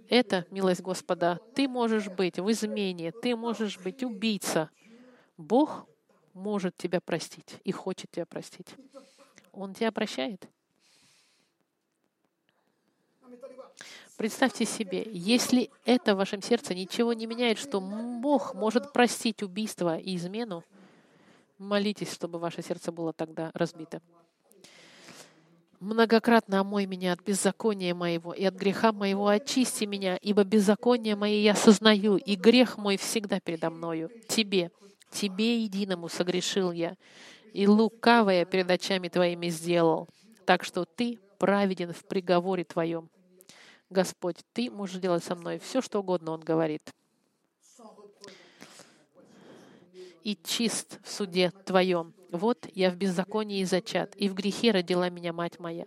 Это 0.09 0.47
милость 0.51 0.83
Господа. 0.83 1.41
Ты 1.55 1.67
можешь 1.69 2.09
быть 2.09 2.39
в 2.39 2.51
измене, 2.51 3.13
ты 3.13 3.35
можешь 3.37 3.79
быть 3.79 4.03
убийца. 4.03 4.71
Бог 5.37 5.87
может 6.35 6.77
тебя 6.77 7.01
простить 7.01 7.57
и 7.65 7.73
хочет 7.73 8.11
тебя 8.11 8.27
простить. 8.27 8.69
Он 9.53 9.73
тебя 9.75 9.93
прощает. 9.93 10.49
Представьте 14.17 14.65
себе, 14.65 15.09
если 15.11 15.71
это 15.85 16.15
в 16.15 16.19
вашем 16.19 16.41
сердце 16.41 16.75
ничего 16.75 17.13
не 17.13 17.27
меняет, 17.27 17.59
что 17.59 17.81
Бог 17.81 18.55
может 18.55 18.93
простить 18.93 19.43
убийство 19.43 19.99
и 19.99 20.15
измену, 20.15 20.63
молитесь, 21.59 22.13
чтобы 22.13 22.39
ваше 22.39 22.63
сердце 22.63 22.93
было 22.93 23.13
тогда 23.13 23.51
разбито. 23.55 24.01
Многократно 25.85 26.63
омой 26.63 26.87
меня 26.87 27.13
от 27.13 27.21
беззакония 27.21 27.95
моего 27.95 28.33
и 28.33 28.43
от 28.43 28.55
греха 28.55 28.91
моего 28.91 29.29
очисти 29.29 29.85
меня, 29.85 30.17
ибо 30.17 30.43
беззаконие 30.43 31.15
мои 31.15 31.43
я 31.43 31.55
сознаю, 31.55 32.17
и 32.17 32.37
грех 32.37 32.79
мой 32.79 32.97
всегда 32.97 33.39
передо 33.39 33.69
мною. 33.69 34.11
Тебе, 34.27 34.71
Тебе 35.11 35.63
единому 35.63 36.09
согрешил 36.09 36.73
я, 36.73 36.97
и 37.53 37.67
лукавое 37.67 38.47
перед 38.47 38.71
очами 38.71 39.09
Твоими 39.09 39.51
сделал. 39.51 40.09
Так 40.47 40.65
что 40.65 40.87
Ты 40.87 41.19
праведен 41.39 41.93
в 41.93 42.03
приговоре 42.07 42.65
Твоем. 42.65 43.11
Господь, 43.91 44.39
Ты 44.55 44.71
можешь 44.71 45.03
делать 45.03 45.23
со 45.23 45.35
мной 45.35 45.59
все, 45.59 45.83
что 45.83 46.01
угодно, 46.01 46.31
Он 46.31 46.41
говорит. 46.41 46.95
И 50.25 50.37
чист 50.43 50.99
в 51.05 51.11
суде 51.13 51.53
Твоем. 51.65 52.15
Вот 52.33 52.67
я 52.75 52.91
в 52.91 52.97
беззаконии 52.97 53.63
зачат, 53.63 54.17
и 54.17 54.29
в 54.29 54.35
грехе 54.35 54.73
родила 54.73 55.09
меня 55.09 55.33
мать 55.33 55.61
моя. 55.61 55.85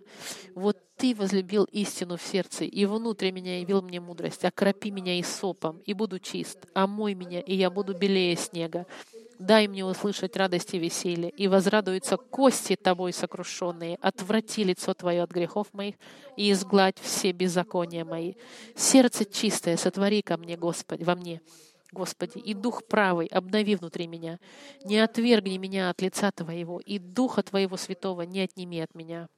Вот 0.55 0.77
Ты 0.95 1.13
возлюбил 1.13 1.65
истину 1.65 2.17
в 2.17 2.21
сердце, 2.21 2.63
и 2.63 2.85
внутри 2.85 3.31
меня 3.31 3.59
явил 3.59 3.81
мне 3.81 3.99
мудрость. 3.99 4.45
Окропи 4.45 4.89
меня 4.89 5.19
и 5.19 5.23
сопом, 5.23 5.79
и 5.85 5.93
буду 5.93 6.19
чист. 6.19 6.65
Омой 6.73 7.13
меня, 7.15 7.41
и 7.41 7.53
я 7.53 7.69
буду 7.69 7.93
белее 7.93 8.35
снега. 8.37 8.87
Дай 9.37 9.67
мне 9.67 9.85
услышать 9.85 10.35
радость 10.35 10.73
и 10.73 10.79
веселье, 10.79 11.29
и 11.29 11.47
возрадуются 11.47 12.17
кости 12.17 12.75
Тобой 12.75 13.13
сокрушенные. 13.13 13.97
Отврати 14.01 14.63
лицо 14.63 14.93
Твое 14.93 15.21
от 15.21 15.31
грехов 15.31 15.67
моих, 15.73 15.95
и 16.35 16.51
изгладь 16.51 16.97
все 16.99 17.31
беззакония 17.31 18.05
мои. 18.05 18.33
Сердце 18.75 19.25
чистое 19.25 19.77
сотвори 19.77 20.21
ко 20.21 20.37
мне, 20.37 20.57
Господь, 20.57 21.03
во 21.03 21.15
мне, 21.15 21.41
Господи, 21.91 22.37
и 22.39 22.53
Дух 22.53 22.85
правый 22.85 23.27
обнови 23.27 23.75
внутри 23.75 24.07
меня. 24.07 24.39
Не 24.83 24.99
отвергни 24.99 25.57
меня 25.57 25.89
от 25.89 26.01
лица 26.01 26.31
Твоего, 26.31 26.79
и 26.79 26.99
Духа 26.99 27.43
Твоего 27.43 27.77
Святого 27.77 28.23
не 28.23 28.41
отними 28.41 28.79
от 28.81 28.93
меня. 28.93 29.29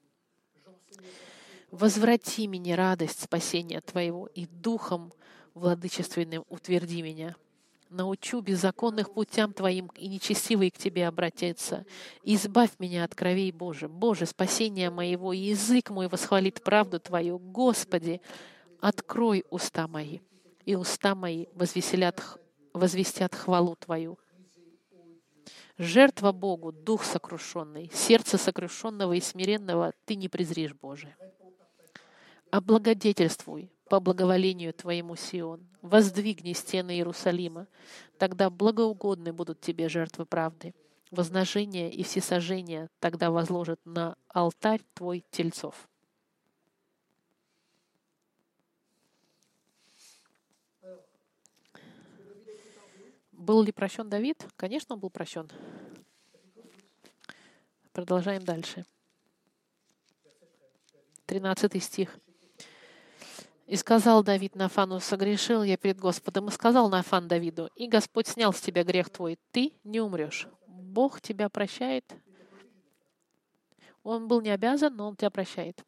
Возврати 1.70 2.48
мне 2.48 2.74
радость 2.76 3.22
спасения 3.22 3.82
Твоего, 3.82 4.26
и 4.28 4.48
Духом 4.48 5.14
владычественным 5.54 6.44
утверди 6.50 7.04
меня. 7.04 7.36
Научу 7.92 8.42
беззаконных 8.42 9.14
путям 9.14 9.54
Твоим, 9.54 9.92
и 9.96 10.08
нечестивые 10.08 10.72
к 10.72 10.78
Тебе 10.78 11.08
обратятся. 11.08 11.86
Избавь 12.24 12.72
меня 12.80 13.04
от 13.04 13.14
кровей 13.14 13.52
Боже. 13.52 13.88
Боже, 13.88 14.26
спасение 14.26 14.90
моего, 14.90 15.34
и 15.34 15.38
язык 15.38 15.92
мой 15.92 16.08
восхвалит 16.08 16.64
правду 16.64 17.00
Твою. 17.00 17.38
Господи, 17.38 18.22
открой 18.80 19.46
уста 19.52 19.88
мои 19.88 20.20
и 20.70 20.76
уста 20.76 21.16
мои 21.16 21.48
возвеселят, 21.56 22.22
возвестят 22.74 23.34
хвалу 23.34 23.76
Твою. 23.76 24.20
Жертва 25.80 26.32
Богу, 26.32 26.72
дух 26.72 27.04
сокрушенный, 27.04 27.90
сердце 27.92 28.38
сокрушенного 28.38 29.14
и 29.14 29.20
смиренного 29.20 29.94
Ты 30.06 30.14
не 30.14 30.30
презришь, 30.30 30.76
Боже. 30.76 31.16
Облагодетельствуй 32.52 33.72
по 33.90 34.00
благоволению 34.00 34.72
Твоему, 34.74 35.16
Сион. 35.16 35.68
Воздвигни 35.82 36.54
стены 36.54 36.92
Иерусалима. 36.92 37.66
Тогда 38.20 38.52
благоугодны 38.52 39.34
будут 39.34 39.62
Тебе 39.62 39.90
жертвы 39.90 40.28
правды. 40.28 40.76
Возношения 41.10 41.90
и 41.90 42.04
всесожжения 42.04 42.92
тогда 43.00 43.32
возложат 43.32 43.80
на 43.86 44.16
алтарь 44.28 44.84
Твой 44.94 45.26
тельцов. 45.32 45.90
Был 53.50 53.64
ли 53.64 53.72
прощен 53.72 54.08
Давид? 54.08 54.46
Конечно, 54.58 54.94
он 54.94 55.02
был 55.02 55.10
прощен. 55.10 55.50
Продолжаем 57.94 58.44
дальше. 58.44 58.86
13 61.26 61.84
стих. 61.84 62.16
«И 63.66 63.76
сказал 63.76 64.24
Давид 64.24 64.54
Нафану, 64.54 65.00
согрешил 65.00 65.64
я 65.64 65.78
перед 65.78 65.98
Господом, 66.00 66.50
и 66.50 66.52
сказал 66.52 66.90
Нафан 66.90 67.28
Давиду, 67.28 67.72
и 67.76 67.88
Господь 67.88 68.28
снял 68.28 68.54
с 68.54 68.62
тебя 68.62 68.84
грех 68.84 69.10
твой, 69.10 69.40
ты 69.50 69.74
не 69.84 70.00
умрешь. 70.00 70.48
Бог 70.68 71.20
тебя 71.20 71.50
прощает. 71.50 72.06
Он 74.04 74.28
был 74.28 74.42
не 74.42 74.52
обязан, 74.52 74.96
но 74.96 75.08
он 75.08 75.16
тебя 75.16 75.32
прощает. 75.32 75.84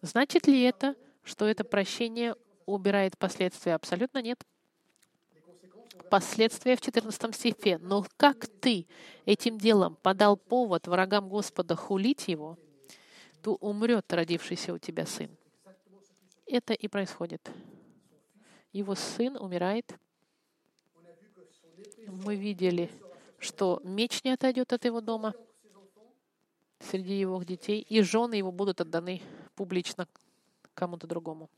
Значит 0.00 0.46
ли 0.46 0.62
это, 0.62 0.96
что 1.22 1.46
это 1.46 1.62
прощение 1.62 2.36
убирает 2.64 3.18
последствия? 3.18 3.74
Абсолютно 3.74 4.22
нет 4.22 4.42
последствия 6.08 6.76
в 6.76 6.80
14 6.80 7.34
стихе. 7.34 7.78
«Но 7.78 8.06
как 8.16 8.46
ты 8.46 8.86
этим 9.26 9.58
делом 9.58 9.96
подал 10.02 10.36
повод 10.36 10.86
врагам 10.86 11.28
Господа 11.28 11.76
хулить 11.76 12.28
его, 12.28 12.58
то 13.42 13.54
умрет 13.56 14.12
родившийся 14.12 14.72
у 14.72 14.78
тебя 14.78 15.06
сын». 15.06 15.30
Это 16.46 16.72
и 16.72 16.88
происходит. 16.88 17.48
Его 18.72 18.94
сын 18.94 19.36
умирает. 19.36 19.94
Мы 22.06 22.36
видели, 22.36 22.90
что 23.38 23.80
меч 23.84 24.24
не 24.24 24.30
отойдет 24.30 24.72
от 24.72 24.84
его 24.84 25.00
дома 25.00 25.34
среди 26.80 27.18
его 27.18 27.42
детей, 27.42 27.80
и 27.80 28.02
жены 28.02 28.34
его 28.34 28.50
будут 28.52 28.80
отданы 28.80 29.22
публично 29.54 30.08
кому-то 30.74 31.06
другому. 31.06 31.50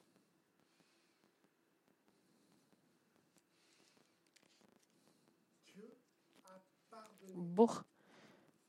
Бог 7.53 7.85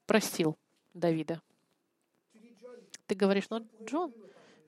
простил 0.05 0.57
Давида. 0.93 1.41
Ты 3.07 3.15
говоришь, 3.15 3.49
ну, 3.49 3.67
Джон, 3.83 4.13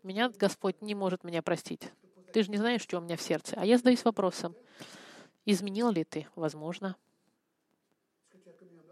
меня 0.03 0.29
Господь 0.29 0.81
не 0.81 0.95
может 0.95 1.23
меня 1.23 1.41
простить. 1.41 1.91
Ты 2.33 2.43
же 2.43 2.51
не 2.51 2.57
знаешь, 2.57 2.81
что 2.81 2.97
у 2.97 3.01
меня 3.01 3.17
в 3.17 3.21
сердце. 3.21 3.55
А 3.57 3.65
я 3.65 3.77
задаюсь 3.77 4.03
вопросом, 4.03 4.55
изменил 5.45 5.91
ли 5.91 6.03
ты? 6.03 6.27
Возможно. 6.35 6.95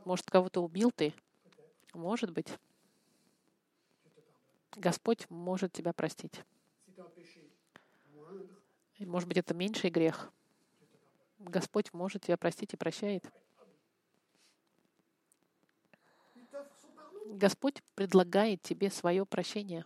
Может, 0.06 0.30
кого-то 0.30 0.62
убил 0.62 0.92
ты? 0.92 1.14
Может 1.94 2.32
быть. 2.32 2.48
Господь 4.76 5.30
может 5.30 5.72
тебя 5.72 5.94
простить. 5.94 6.44
Может 9.00 9.28
быть, 9.28 9.38
это 9.38 9.54
меньший 9.54 9.90
грех. 9.90 10.32
Господь 11.40 11.92
может 11.94 12.24
тебя 12.24 12.38
простить 12.38 12.74
и 12.74 12.78
прощает. 12.78 13.26
Господь 17.26 17.82
предлагает 17.96 18.62
тебе 18.62 18.90
свое 18.90 19.26
прощение. 19.26 19.86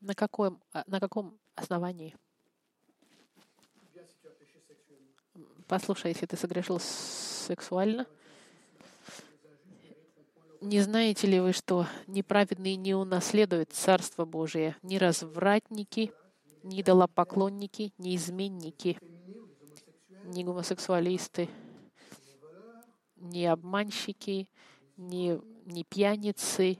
На 0.00 0.14
каком, 0.14 0.60
а, 0.72 0.82
на 0.88 0.98
каком 0.98 1.38
основании? 1.54 2.16
Послушай, 5.68 6.08
если 6.08 6.26
ты 6.26 6.36
согрешил 6.36 6.80
сексуально, 6.80 8.06
не 10.60 10.80
знаете 10.80 11.26
ли 11.26 11.40
вы, 11.40 11.52
что 11.52 11.86
неправедные 12.06 12.76
не 12.76 12.94
унаследуют 12.94 13.72
Царство 13.72 14.24
Божие, 14.24 14.76
ни 14.82 14.96
развратники, 14.96 16.12
ни 16.62 16.80
идолопоклонники, 16.80 17.92
ни 17.98 18.16
изменники, 18.16 18.98
ни 20.24 20.44
гомосексуалисты, 20.44 21.48
ни 23.16 23.44
обманщики, 23.44 24.48
ни, 24.96 25.40
ни 25.66 25.82
пьяницы, 25.82 26.78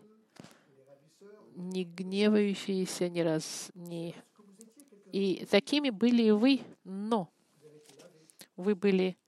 ни 1.55 1.85
гневающиеся, 1.85 3.09
ни 3.09 3.21
раз, 3.21 3.71
ни... 3.75 4.15
И 5.13 5.45
такими 5.45 5.91
были 5.91 6.23
и 6.23 6.31
вы, 6.31 6.63
но 6.85 7.29
вы 8.57 8.75
были 8.75 9.19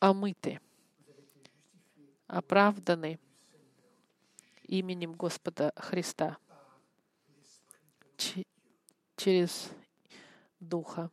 омыты, 0.00 0.60
оправданы 2.26 3.20
именем 4.64 5.12
Господа 5.12 5.72
Христа 5.76 6.38
через 9.16 9.70
Духа. 10.60 11.10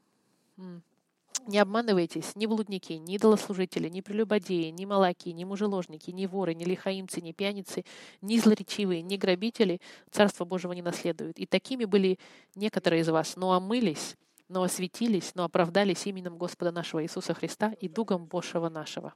Не 1.45 1.59
обманывайтесь, 1.59 2.37
ни 2.37 2.45
блудники, 2.45 2.93
ни 2.93 3.15
идолослужители, 3.15 3.89
ни 3.89 3.99
прелюбодеи, 3.99 4.69
ни 4.69 4.85
малаки, 4.85 5.29
ни 5.33 5.43
мужеложники, 5.43 6.09
ни 6.11 6.25
воры, 6.25 6.53
ни 6.53 6.63
лихаимцы, 6.63 7.19
ни 7.19 7.33
пьяницы, 7.33 7.83
ни 8.21 8.37
злоречивые, 8.37 9.01
ни 9.01 9.17
грабители 9.17 9.81
Царство 10.09 10.45
Божьего 10.45 10.71
не 10.71 10.81
наследуют. 10.81 11.37
И 11.39 11.45
такими 11.45 11.83
были 11.83 12.17
некоторые 12.55 13.01
из 13.01 13.09
вас, 13.09 13.35
но 13.35 13.51
омылись, 13.51 14.15
но 14.47 14.63
осветились, 14.63 15.35
но 15.35 15.43
оправдались 15.43 16.05
именем 16.05 16.37
Господа 16.37 16.71
нашего 16.71 17.03
Иисуса 17.03 17.33
Христа 17.33 17.73
и 17.73 17.89
Дугом 17.89 18.25
Божьего 18.25 18.69
нашего. 18.69 19.13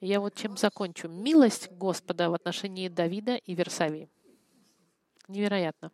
Я 0.00 0.20
вот 0.20 0.34
чем 0.34 0.56
закончу. 0.56 1.08
Милость 1.08 1.70
Господа 1.72 2.30
в 2.30 2.34
отношении 2.34 2.88
Давида 2.88 3.36
и 3.36 3.54
Версавии. 3.54 4.08
Невероятно. 5.28 5.90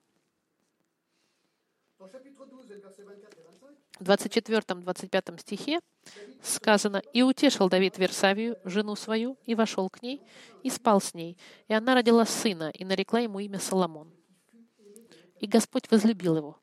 В 3.99 4.05
24-25 4.05 5.41
стихе 5.41 5.81
сказано, 6.43 7.03
«И 7.13 7.23
утешил 7.23 7.69
Давид 7.69 7.99
Версавию, 7.99 8.59
жену 8.65 8.97
свою, 8.97 9.37
и 9.45 9.55
вошел 9.55 9.89
к 9.89 10.03
ней, 10.03 10.21
и 10.65 10.71
спал 10.71 11.01
с 11.01 11.15
ней. 11.15 11.39
И 11.69 11.75
она 11.75 11.95
родила 11.95 12.25
сына, 12.25 12.71
и 12.71 12.85
нарекла 12.85 13.21
ему 13.21 13.39
имя 13.39 13.61
Соломон. 13.61 14.11
И 15.39 15.47
Господь 15.47 15.91
возлюбил 15.91 16.37
его». 16.37 16.59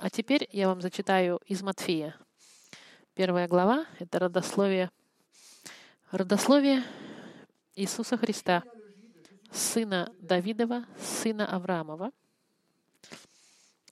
А 0.00 0.10
теперь 0.10 0.48
я 0.52 0.68
вам 0.68 0.80
зачитаю 0.80 1.40
из 1.46 1.62
Матфея. 1.62 2.16
Первая 3.14 3.48
глава— 3.48 3.84
это 3.98 4.20
родословие. 4.20 4.90
Родословие 6.12 6.84
Иисуса 7.74 8.16
Христа, 8.16 8.62
сына 9.50 10.12
Давидова, 10.20 10.86
сына 11.00 11.46
Авраамова. 11.46 12.12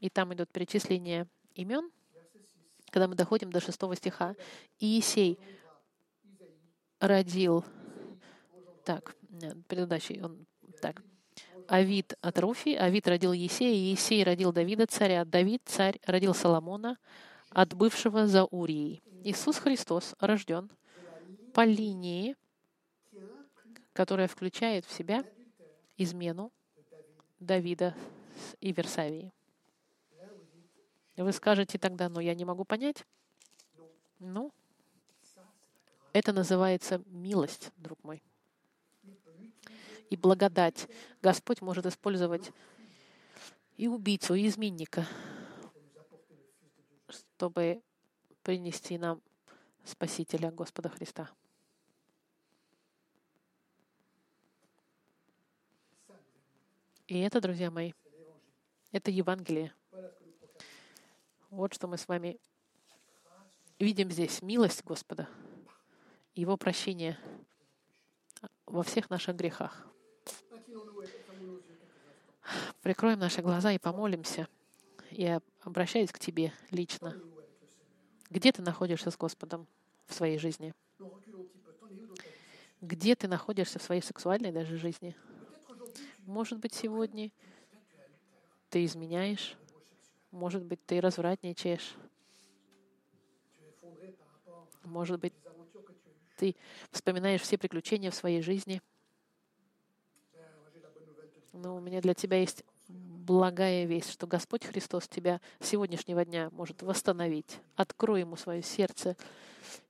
И 0.01 0.11
там 0.11 0.35
идет 0.35 0.51
перечисление 0.51 1.27
имен, 1.55 1.91
когда 2.91 3.09
мы 3.09 3.15
доходим 3.15 3.51
до 3.51 3.61
шестого 3.61 3.97
стиха. 3.97 4.35
Иисей 4.79 5.39
родил... 7.01 7.65
Так, 8.85 9.17
предыдущий, 9.67 10.23
он 10.23 10.47
так. 10.81 11.03
Авид 11.69 12.15
от 12.21 12.39
Руфи, 12.39 12.75
Авид 12.75 13.09
родил 13.09 13.33
Есея, 13.33 13.75
Есей 13.75 14.23
родил 14.23 14.53
Давида 14.53 14.87
царя, 14.87 15.25
Давид 15.25 15.63
царь 15.65 15.99
родил 16.07 16.33
Соломона 16.35 16.97
от 17.51 17.75
бывшего 17.75 18.29
за 18.29 18.45
Урией. 18.45 19.03
Иисус 19.25 19.57
Христос 19.59 20.15
рожден 20.21 20.71
по 21.53 21.65
линии, 21.65 22.37
которая 23.93 24.29
включает 24.29 24.85
в 24.85 24.93
себя 24.93 25.25
измену 25.97 26.53
Давида 27.41 27.97
и 28.61 28.73
Версавии. 28.73 29.33
Вы 31.17 31.33
скажете 31.33 31.79
тогда, 31.79 32.09
ну 32.09 32.21
я 32.21 32.35
не 32.35 32.45
могу 32.45 32.65
понять. 32.65 33.07
Ну, 34.19 34.53
это 36.13 36.33
называется 36.33 37.03
милость, 37.07 37.71
друг 37.77 38.03
мой. 38.03 38.23
И 40.09 40.17
благодать. 40.17 40.89
Господь 41.21 41.61
может 41.61 41.85
использовать 41.87 42.53
и 43.77 43.89
убийцу, 43.89 44.35
и 44.35 44.47
изменника, 44.47 45.07
чтобы 47.09 47.83
принести 48.43 48.97
нам 48.97 49.21
Спасителя 49.85 50.51
Господа 50.51 50.89
Христа. 50.89 51.31
И 57.07 57.19
это, 57.21 57.41
друзья 57.41 57.71
мои, 57.71 57.93
это 58.91 59.11
Евангелие. 59.11 59.76
Вот 61.57 61.73
что 61.73 61.87
мы 61.87 61.97
с 61.97 62.07
вами 62.07 62.39
видим 63.79 64.11
здесь. 64.11 64.43
Милость 64.43 64.85
Господа, 64.85 65.27
Его 66.35 66.59
прощение 66.59 67.19
во 68.67 68.83
всех 68.83 69.09
наших 69.09 69.37
грехах. 69.37 69.87
Прикроем 72.83 73.21
наши 73.21 73.41
глаза 73.41 73.73
и 73.73 73.79
помолимся. 73.79 74.49
Я 75.11 75.41
обращаюсь 75.63 76.13
к 76.13 76.19
Тебе 76.19 76.53
лично. 76.71 77.19
Где 78.29 78.53
ты 78.53 78.61
находишься 78.61 79.11
с 79.11 79.17
Господом 79.17 79.67
в 80.05 80.13
своей 80.13 80.37
жизни? 80.37 80.75
Где 82.83 83.17
ты 83.17 83.29
находишься 83.29 83.79
в 83.79 83.83
своей 83.83 84.03
сексуальной 84.03 84.53
даже 84.53 84.77
жизни? 84.77 85.17
Может 86.19 86.59
быть, 86.59 86.75
сегодня 86.75 87.33
ты 88.69 88.85
изменяешь, 88.85 89.57
может 90.31 90.63
быть, 90.63 90.85
ты 90.87 91.01
развратничаешь, 91.01 91.95
может 94.85 95.21
быть, 95.21 95.33
ты 96.37 96.55
вспоминаешь 96.91 97.41
все 97.41 97.59
приключения 97.59 98.11
в 98.11 98.15
своей 98.15 98.43
жизни. 98.43 98.81
Но 101.53 101.77
у 101.77 101.81
меня 101.81 102.01
для 102.01 102.15
тебя 102.15 102.39
есть 102.39 102.65
благая 102.89 103.87
весть, 103.87 104.13
что 104.13 104.27
Господь 104.27 104.65
Христос 104.65 105.09
тебя 105.09 105.41
с 105.59 105.69
сегодняшнего 105.69 106.25
дня 106.25 106.51
может 106.53 106.83
восстановить. 106.83 107.59
Открой 107.75 108.21
Ему 108.21 108.37
свое 108.37 108.63
сердце 108.63 109.17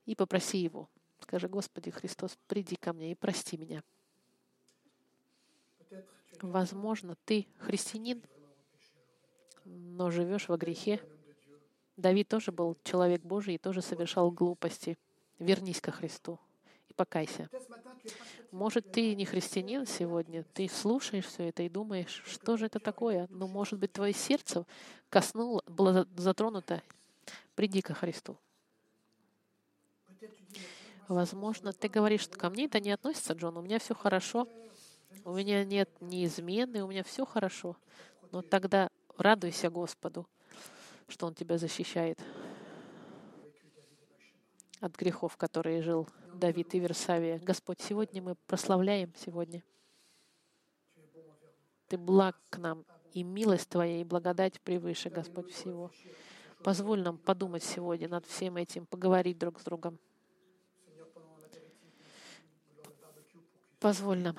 и 0.05 0.15
попроси 0.15 0.57
Его. 0.57 0.89
Скажи, 1.19 1.47
Господи 1.47 1.91
Христос, 1.91 2.37
приди 2.47 2.75
ко 2.75 2.93
мне 2.93 3.11
и 3.11 3.15
прости 3.15 3.57
меня. 3.57 3.83
Возможно, 6.41 7.15
ты 7.25 7.47
христианин, 7.59 8.21
но 9.67 10.09
живешь 10.09 10.47
во 10.47 10.57
грехе. 10.57 11.01
Давид 11.97 12.27
тоже 12.27 12.51
был 12.51 12.77
человек 12.83 13.21
Божий 13.21 13.55
и 13.55 13.57
тоже 13.57 13.81
совершал 13.81 14.31
глупости. 14.31 14.97
Вернись 15.39 15.81
ко 15.81 15.91
Христу 15.91 16.39
и 16.87 16.93
покайся. 16.93 17.49
Может, 18.51 18.91
ты 18.91 19.15
не 19.15 19.25
христианин 19.25 19.85
сегодня, 19.85 20.43
ты 20.53 20.67
слушаешь 20.69 21.25
все 21.25 21.49
это 21.49 21.63
и 21.63 21.69
думаешь, 21.69 22.23
что 22.25 22.57
же 22.57 22.65
это 22.65 22.79
такое? 22.79 23.27
Но, 23.29 23.47
может 23.47 23.77
быть, 23.77 23.93
твое 23.93 24.13
сердце 24.13 24.65
коснуло, 25.09 25.63
было 25.67 26.07
затронуто. 26.15 26.81
Приди 27.55 27.81
ко 27.81 27.93
Христу. 27.93 28.37
Возможно, 31.07 31.71
ты 31.71 31.87
говоришь, 31.87 32.21
что 32.21 32.37
ко 32.37 32.49
мне 32.49 32.65
это 32.65 32.79
не 32.79 32.91
относится, 32.91 33.33
Джон, 33.33 33.57
у 33.57 33.61
меня 33.61 33.79
все 33.79 33.95
хорошо, 33.95 34.47
у 35.23 35.33
меня 35.33 35.63
нет 35.63 35.89
ни 36.01 36.25
измены, 36.25 36.83
у 36.83 36.87
меня 36.87 37.03
все 37.03 37.25
хорошо. 37.25 37.77
Но 38.31 38.41
тогда 38.41 38.89
радуйся 39.17 39.69
Господу, 39.69 40.27
что 41.07 41.27
Он 41.27 41.33
тебя 41.33 41.57
защищает 41.57 42.19
от 44.79 44.95
грехов, 44.95 45.37
которые 45.37 45.81
жил 45.81 46.07
Давид 46.33 46.73
и 46.75 46.79
Версавия. 46.79 47.39
Господь, 47.39 47.81
сегодня 47.81 48.21
мы 48.21 48.35
прославляем 48.47 49.13
сегодня. 49.15 49.63
Ты 51.87 51.97
благ 51.97 52.37
к 52.49 52.57
нам, 52.57 52.85
и 53.13 53.23
милость 53.23 53.69
Твоя, 53.69 54.01
и 54.01 54.03
благодать 54.03 54.61
превыше, 54.61 55.09
Господь, 55.09 55.51
всего. 55.51 55.91
Позволь 56.63 57.01
нам 57.01 57.17
подумать 57.17 57.63
сегодня 57.63 58.09
над 58.09 58.25
всем 58.25 58.57
этим, 58.57 58.85
поговорить 58.85 59.37
друг 59.37 59.59
с 59.59 59.63
другом. 59.63 59.97
Позволь 63.79 64.19
нам 64.19 64.37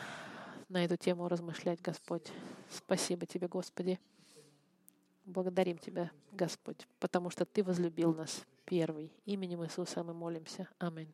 на 0.69 0.85
эту 0.85 0.97
тему 0.97 1.29
размышлять, 1.29 1.81
Господь. 1.81 2.27
Спасибо 2.71 3.25
Тебе, 3.25 3.49
Господи. 3.49 3.99
Благодарим 5.29 5.77
Тебя, 5.77 6.11
Господь, 6.33 6.89
потому 6.99 7.29
что 7.29 7.45
Ты 7.45 7.63
возлюбил 7.63 8.15
нас 8.15 8.47
первый. 8.65 9.13
Именем 9.27 9.63
Иисуса 9.63 10.03
мы 10.03 10.15
молимся. 10.15 10.67
Аминь. 10.79 11.13